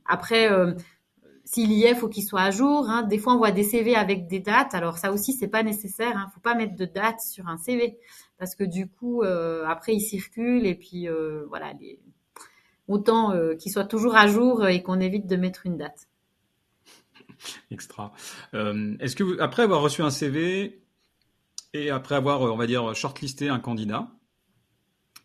après, 0.06 0.50
s'il 1.46 1.72
y 1.72 1.84
est, 1.84 1.96
faut 1.96 2.10
qu'il 2.10 2.24
soit 2.24 2.42
à 2.42 2.52
jour. 2.52 2.90
Hein. 2.90 3.04
Des 3.04 3.18
fois, 3.18 3.34
on 3.34 3.38
voit 3.38 3.52
des 3.52 3.64
CV 3.64 3.96
avec 3.96 4.28
des 4.28 4.40
dates. 4.40 4.74
Alors 4.74 4.98
ça 4.98 5.12
aussi, 5.12 5.34
c'est 5.34 5.48
pas 5.48 5.64
nécessaire. 5.64 6.18
Hein. 6.18 6.28
Faut 6.34 6.40
pas 6.40 6.56
mettre 6.56 6.76
de 6.76 6.86
date 6.86 7.22
sur 7.22 7.48
un 7.48 7.58
CV 7.58 7.98
parce 8.38 8.56
que 8.56 8.64
du 8.64 8.88
coup, 8.88 9.24
après, 9.24 9.96
il 9.96 10.02
circule 10.02 10.66
et 10.66 10.76
puis 10.76 11.08
voilà, 11.48 11.74
autant 12.88 13.34
qu'il 13.58 13.72
soit 13.72 13.86
toujours 13.86 14.16
à 14.16 14.28
jour 14.28 14.68
et 14.68 14.82
qu'on 14.82 15.00
évite 15.00 15.28
de 15.28 15.36
mettre 15.36 15.66
une 15.66 15.78
date. 15.78 16.08
Extra. 17.72 18.12
Est-ce 18.54 19.16
que 19.16 19.24
vous, 19.24 19.36
après 19.40 19.64
avoir 19.64 19.82
reçu 19.82 20.02
un 20.02 20.10
CV 20.10 20.82
et 21.74 21.90
après 21.90 22.16
avoir, 22.16 22.42
on 22.42 22.58
va 22.58 22.68
dire, 22.68 22.96
shortlisté 22.96 23.50
un 23.50 23.60
candidat, 23.60 24.12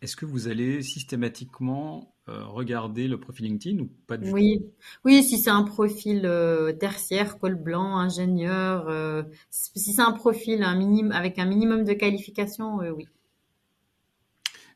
est-ce 0.01 0.15
que 0.15 0.25
vous 0.25 0.47
allez 0.47 0.83
systématiquement 0.83 2.15
euh, 2.29 2.43
regarder 2.45 3.07
le 3.07 3.19
profil 3.19 3.45
LinkedIn 3.45 3.79
ou 3.79 3.89
pas 4.05 4.17
du 4.17 4.29
oui. 4.31 4.59
tout? 4.59 4.65
Oui, 5.05 5.23
si 5.23 5.37
c'est 5.37 5.49
un 5.49 5.63
profil 5.63 6.21
euh, 6.25 6.71
tertiaire, 6.73 7.39
col 7.39 7.55
blanc, 7.55 7.97
ingénieur, 7.97 8.87
euh, 8.89 9.23
si 9.49 9.93
c'est 9.93 10.01
un 10.01 10.11
profil 10.11 10.63
un 10.63 10.75
minimum, 10.75 11.11
avec 11.11 11.39
un 11.39 11.45
minimum 11.45 11.83
de 11.83 11.93
qualification, 11.93 12.77
oui. 12.77 13.07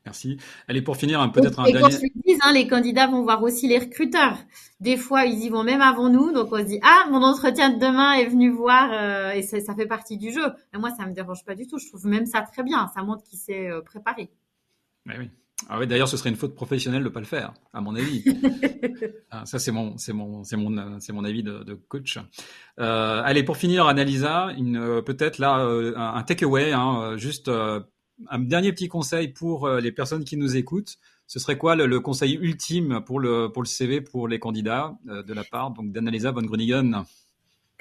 Merci. 0.05 0.37
Allez, 0.67 0.81
pour 0.81 0.97
finir, 0.97 1.31
peut-être 1.31 1.59
un 1.59 1.71
dernier. 1.71 1.95
Hein, 2.43 2.53
les 2.53 2.67
candidats 2.67 3.07
vont 3.07 3.21
voir 3.21 3.43
aussi 3.43 3.67
les 3.67 3.77
recruteurs. 3.77 4.37
Des 4.79 4.97
fois, 4.97 5.25
ils 5.25 5.43
y 5.43 5.49
vont 5.49 5.63
même 5.63 5.81
avant 5.81 6.09
nous, 6.09 6.31
donc 6.31 6.49
on 6.51 6.57
se 6.57 6.63
dit 6.63 6.79
ah 6.81 7.05
mon 7.11 7.21
entretien 7.21 7.69
de 7.69 7.79
demain 7.79 8.13
est 8.13 8.25
venu 8.25 8.49
voir 8.49 9.33
et 9.35 9.43
ça, 9.43 9.75
fait 9.75 9.85
partie 9.85 10.17
du 10.17 10.31
jeu. 10.31 10.47
Et 10.73 10.79
moi, 10.79 10.89
ça 10.97 11.05
me 11.05 11.13
dérange 11.13 11.45
pas 11.45 11.53
du 11.53 11.67
tout. 11.67 11.77
Je 11.77 11.87
trouve 11.87 12.07
même 12.07 12.25
ça 12.25 12.41
très 12.41 12.63
bien. 12.63 12.89
Ça 12.95 13.03
montre 13.03 13.23
qu'il 13.23 13.37
s'est 13.37 13.69
préparé. 13.85 14.31
Mais 15.05 15.17
oui. 15.19 15.29
Ah 15.69 15.77
oui, 15.79 15.87
d'ailleurs, 15.87 16.07
ce 16.07 16.17
serait 16.17 16.29
une 16.29 16.35
faute 16.35 16.55
professionnelle 16.55 17.03
de 17.03 17.09
pas 17.09 17.19
le 17.19 17.25
faire, 17.25 17.53
à 17.73 17.81
mon 17.81 17.95
avis. 17.95 18.23
Ah, 19.33 19.45
ça, 19.45 19.59
c'est 19.59 19.71
mon, 19.71 19.97
c'est 19.97 20.11
mon, 20.11 20.43
c'est 20.43 20.57
mon, 20.57 20.99
c'est 20.99 21.13
mon 21.13 21.23
avis 21.23 21.41
de, 21.41 21.63
de 21.63 21.73
coach. 21.73 22.17
Euh, 22.79 23.21
allez, 23.23 23.43
pour 23.43 23.55
finir, 23.55 23.87
une, 23.87 24.77
euh, 24.77 25.01
peut-être 25.01 25.37
là 25.37 25.59
euh, 25.59 25.93
un 25.95 26.21
takeaway, 26.23 26.73
hein, 26.73 27.15
juste 27.15 27.49
un 28.29 28.39
dernier 28.39 28.71
petit 28.71 28.87
conseil 28.87 29.29
pour 29.29 29.67
les 29.69 29.91
personnes 29.91 30.23
qui 30.23 30.37
nous 30.37 30.55
écoutent. 30.55 30.97
Ce 31.27 31.39
serait 31.39 31.57
quoi 31.57 31.75
le, 31.75 31.99
conseil 31.99 32.35
ultime 32.35 33.01
pour 33.05 33.19
le 33.19 33.49
pour 33.51 33.63
le 33.63 33.67
CV 33.67 34.01
pour 34.01 34.27
les 34.27 34.39
candidats 34.39 34.97
de 35.05 35.33
la 35.33 35.43
part 35.43 35.71
donc 35.71 35.91
d'Analisa 35.91 36.31
von 36.31 36.41
Grunigen? 36.41 37.03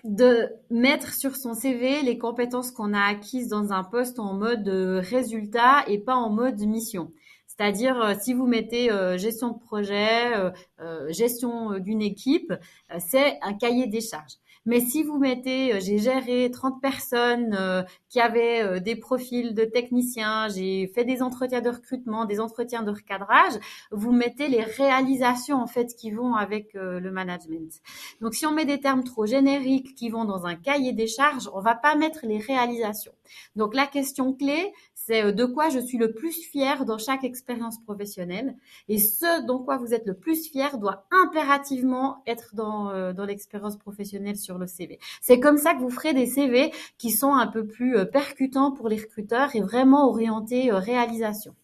De 0.05 0.49
mettre 0.71 1.13
sur 1.13 1.37
son 1.37 1.55
CV 1.55 2.03
les 2.03 2.17
compétences 2.17 2.71
qu'on 2.71 2.95
a 2.95 3.03
acquises 3.03 3.49
dans 3.49 3.73
un 3.73 3.85
poste 3.85 4.19
en 4.19 4.35
mode 4.35 4.69
résultat 4.69 5.85
et 5.89 5.99
pas 5.99 6.15
en 6.15 6.31
mode 6.31 6.61
mission. 6.61 7.13
C'est-à-dire, 7.61 8.01
euh, 8.01 8.15
si 8.19 8.33
vous 8.33 8.47
mettez 8.47 8.91
euh, 8.91 9.19
gestion 9.19 9.51
de 9.51 9.59
projet, 9.59 10.33
euh, 10.81 11.13
gestion 11.13 11.79
d'une 11.79 12.01
équipe, 12.01 12.55
c'est 12.99 13.39
un 13.43 13.53
cahier 13.53 13.87
des 13.87 14.01
charges. 14.01 14.37
Mais 14.67 14.81
si 14.81 15.03
vous 15.03 15.19
mettez, 15.19 15.81
j'ai 15.81 15.99
géré 15.99 16.51
30 16.51 16.81
personnes 16.81 17.87
qui 18.09 18.21
avaient 18.21 18.81
des 18.81 18.97
profils 18.97 19.55
de 19.55 19.65
techniciens, 19.65 20.49
j'ai 20.49 20.87
fait 20.89 21.05
des 21.05 21.23
entretiens 21.23 21.61
de 21.61 21.71
recrutement, 21.71 22.25
des 22.25 22.41
entretiens 22.41 22.83
de 22.83 22.91
recadrage, 22.91 23.55
vous 23.91 24.13
mettez 24.13 24.49
les 24.49 24.63
réalisations 24.63 25.57
en 25.57 25.67
fait 25.67 25.95
qui 25.97 26.11
vont 26.11 26.35
avec 26.35 26.75
le 26.75 27.11
management. 27.11 27.81
Donc 28.21 28.35
si 28.35 28.47
on 28.47 28.53
met 28.53 28.65
des 28.65 28.81
termes 28.81 29.05
trop 29.05 29.27
génériques 29.27 29.95
qui 29.95 30.11
vont 30.11 30.25
dans 30.25 30.47
un 30.47 30.57
cahier 30.57 30.93
des 30.93 31.07
charges, 31.07 31.49
on 31.55 31.61
va 31.61 31.75
pas 31.75 31.95
mettre 31.95 32.21
les 32.25 32.39
réalisations. 32.39 33.13
Donc 33.57 33.75
la 33.75 33.87
question 33.87 34.33
clé, 34.33 34.73
c'est 35.11 35.25
euh, 35.25 35.33
de 35.33 35.45
quoi 35.45 35.69
je 35.71 35.81
suis 35.81 35.99
le 35.99 36.13
plus 36.13 36.33
fier 36.33 36.85
dans 36.85 36.99
chaque 36.99 37.25
expérience 37.25 37.83
professionnelle. 37.83 38.55
Et 38.89 38.99
ce 38.99 39.45
dont 39.45 39.59
quoi 39.59 39.77
vous 39.77 39.93
êtes 39.93 40.07
le 40.07 40.15
plus 40.15 40.49
fier 40.49 40.79
doit 40.79 41.05
impérativement 41.11 42.23
être 42.29 42.55
dans, 42.55 42.91
euh, 42.91 43.13
dans 43.13 43.25
l'expérience 43.25 43.77
professionnelle 43.77 44.37
sur 44.37 44.57
le 44.57 44.69
CV. 44.69 45.01
C'est 45.21 45.41
comme 45.41 45.59
ça 45.59 45.75
que 45.75 45.81
vous 45.81 45.91
ferez 45.91 46.15
des 46.15 46.27
CV 46.27 46.73
qui 46.97 47.11
sont 47.11 47.35
un 47.35 47.49
peu 47.49 47.67
plus 47.67 47.97
euh, 47.97 48.05
percutants 48.05 48.71
pour 48.71 48.89
les 48.89 48.99
recruteurs 48.99 49.57
et 49.57 49.61
vraiment 49.61 50.09
orientés 50.09 50.71
réalisation. 50.71 51.57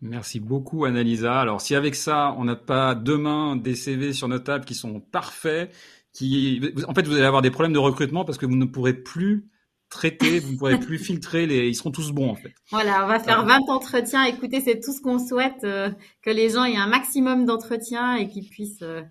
Merci 0.00 0.40
beaucoup, 0.40 0.84
Annalisa. 0.84 1.40
Alors, 1.40 1.60
si 1.60 1.74
avec 1.74 1.94
ça, 1.94 2.34
on 2.38 2.44
n'a 2.44 2.56
pas 2.56 2.94
demain 2.94 3.56
des 3.56 3.74
CV 3.74 4.12
sur 4.12 4.26
nos 4.26 4.38
tables 4.38 4.64
qui 4.64 4.74
sont 4.74 5.00
parfaits, 5.00 5.72
qui, 6.12 6.60
en 6.86 6.94
fait, 6.94 7.06
vous 7.06 7.14
allez 7.14 7.24
avoir 7.24 7.42
des 7.42 7.50
problèmes 7.50 7.72
de 7.72 7.78
recrutement 7.78 8.24
parce 8.24 8.38
que 8.38 8.46
vous 8.46 8.56
ne 8.56 8.64
pourrez 8.64 8.94
plus 8.94 9.48
traiter, 9.88 10.38
vous 10.38 10.52
ne 10.52 10.58
pourrez 10.58 10.78
plus 10.78 10.98
filtrer, 10.98 11.46
les, 11.46 11.68
ils 11.68 11.74
seront 11.74 11.90
tous 11.90 12.12
bons 12.12 12.30
en 12.30 12.34
fait. 12.34 12.52
Voilà, 12.70 13.04
on 13.04 13.08
va 13.08 13.18
faire 13.20 13.44
20 13.44 13.68
entretiens. 13.68 14.24
Écoutez, 14.24 14.60
c'est 14.60 14.80
tout 14.80 14.92
ce 14.92 15.00
qu'on 15.00 15.18
souhaite, 15.18 15.64
euh, 15.64 15.90
que 16.22 16.30
les 16.30 16.50
gens 16.50 16.64
aient 16.64 16.76
un 16.76 16.86
maximum 16.86 17.46
d'entretiens 17.46 18.16
et 18.16 18.28
qu'ils 18.28 18.48
puissent 18.48 18.82
euh, 18.82 19.02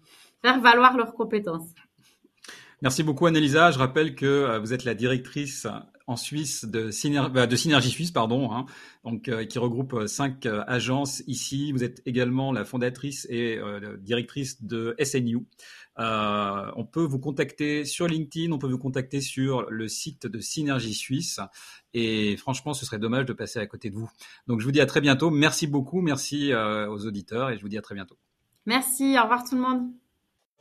faire 0.42 0.62
valoir 0.62 0.96
leurs 0.96 1.14
compétences. 1.14 1.70
Merci 2.82 3.02
beaucoup 3.02 3.26
Annelisa. 3.26 3.72
Je 3.72 3.80
rappelle 3.80 4.16
que 4.16 4.26
euh, 4.26 4.60
vous 4.60 4.74
êtes 4.74 4.84
la 4.84 4.94
directrice 4.94 5.66
en 6.08 6.16
Suisse 6.16 6.66
de, 6.66 6.86
de 7.46 7.56
Synergie 7.56 7.90
Suisse, 7.90 8.12
pardon, 8.12 8.52
hein, 8.52 8.66
donc 9.04 9.30
qui 9.48 9.60
regroupe 9.60 10.08
cinq 10.08 10.48
agences 10.68 11.22
ici. 11.28 11.72
Vous 11.72 11.84
êtes 11.84 12.02
également 12.06 12.52
la 12.52 12.66
fondatrice 12.66 13.28
et 13.30 13.60
directrice 14.00 14.64
de 14.64 14.96
SNU, 15.04 15.46
euh, 16.00 16.72
on 16.76 16.86
peut 16.86 17.04
vous 17.04 17.20
contacter 17.20 17.84
sur 17.86 18.08
LinkedIn, 18.08 18.52
on 18.52 18.60
peut 18.60 18.68
vous 18.68 18.78
contacter 18.78 19.22
sur 19.22 19.70
le 19.70 19.88
site 19.88 20.28
de 20.28 20.40
Synergie 20.40 20.94
Suisse. 20.94 21.40
Et 21.94 22.38
franchement, 22.38 22.74
ce 22.74 22.86
serait 22.86 23.00
dommage 23.00 23.26
de 23.26 23.34
passer 23.34 23.60
à 23.60 23.66
côté 23.66 23.90
de 23.90 23.96
vous. 23.96 24.10
Donc, 24.48 24.60
je 24.60 24.66
vous 24.66 24.72
dis 24.72 24.82
à 24.82 24.86
très 24.86 25.02
bientôt. 25.02 25.32
Merci 25.32 25.66
beaucoup. 25.68 26.02
Merci 26.02 26.52
euh, 26.52 26.90
aux 26.90 27.06
auditeurs 27.06 27.50
et 27.50 27.58
je 27.58 27.62
vous 27.62 27.70
dis 27.70 27.78
à 27.78 27.82
très 27.82 27.96
bientôt. 27.96 28.18
Merci. 28.66 29.18
Au 29.18 29.24
revoir 29.24 29.44
tout 29.44 29.56
le 29.56 29.62
monde. 29.62 30.07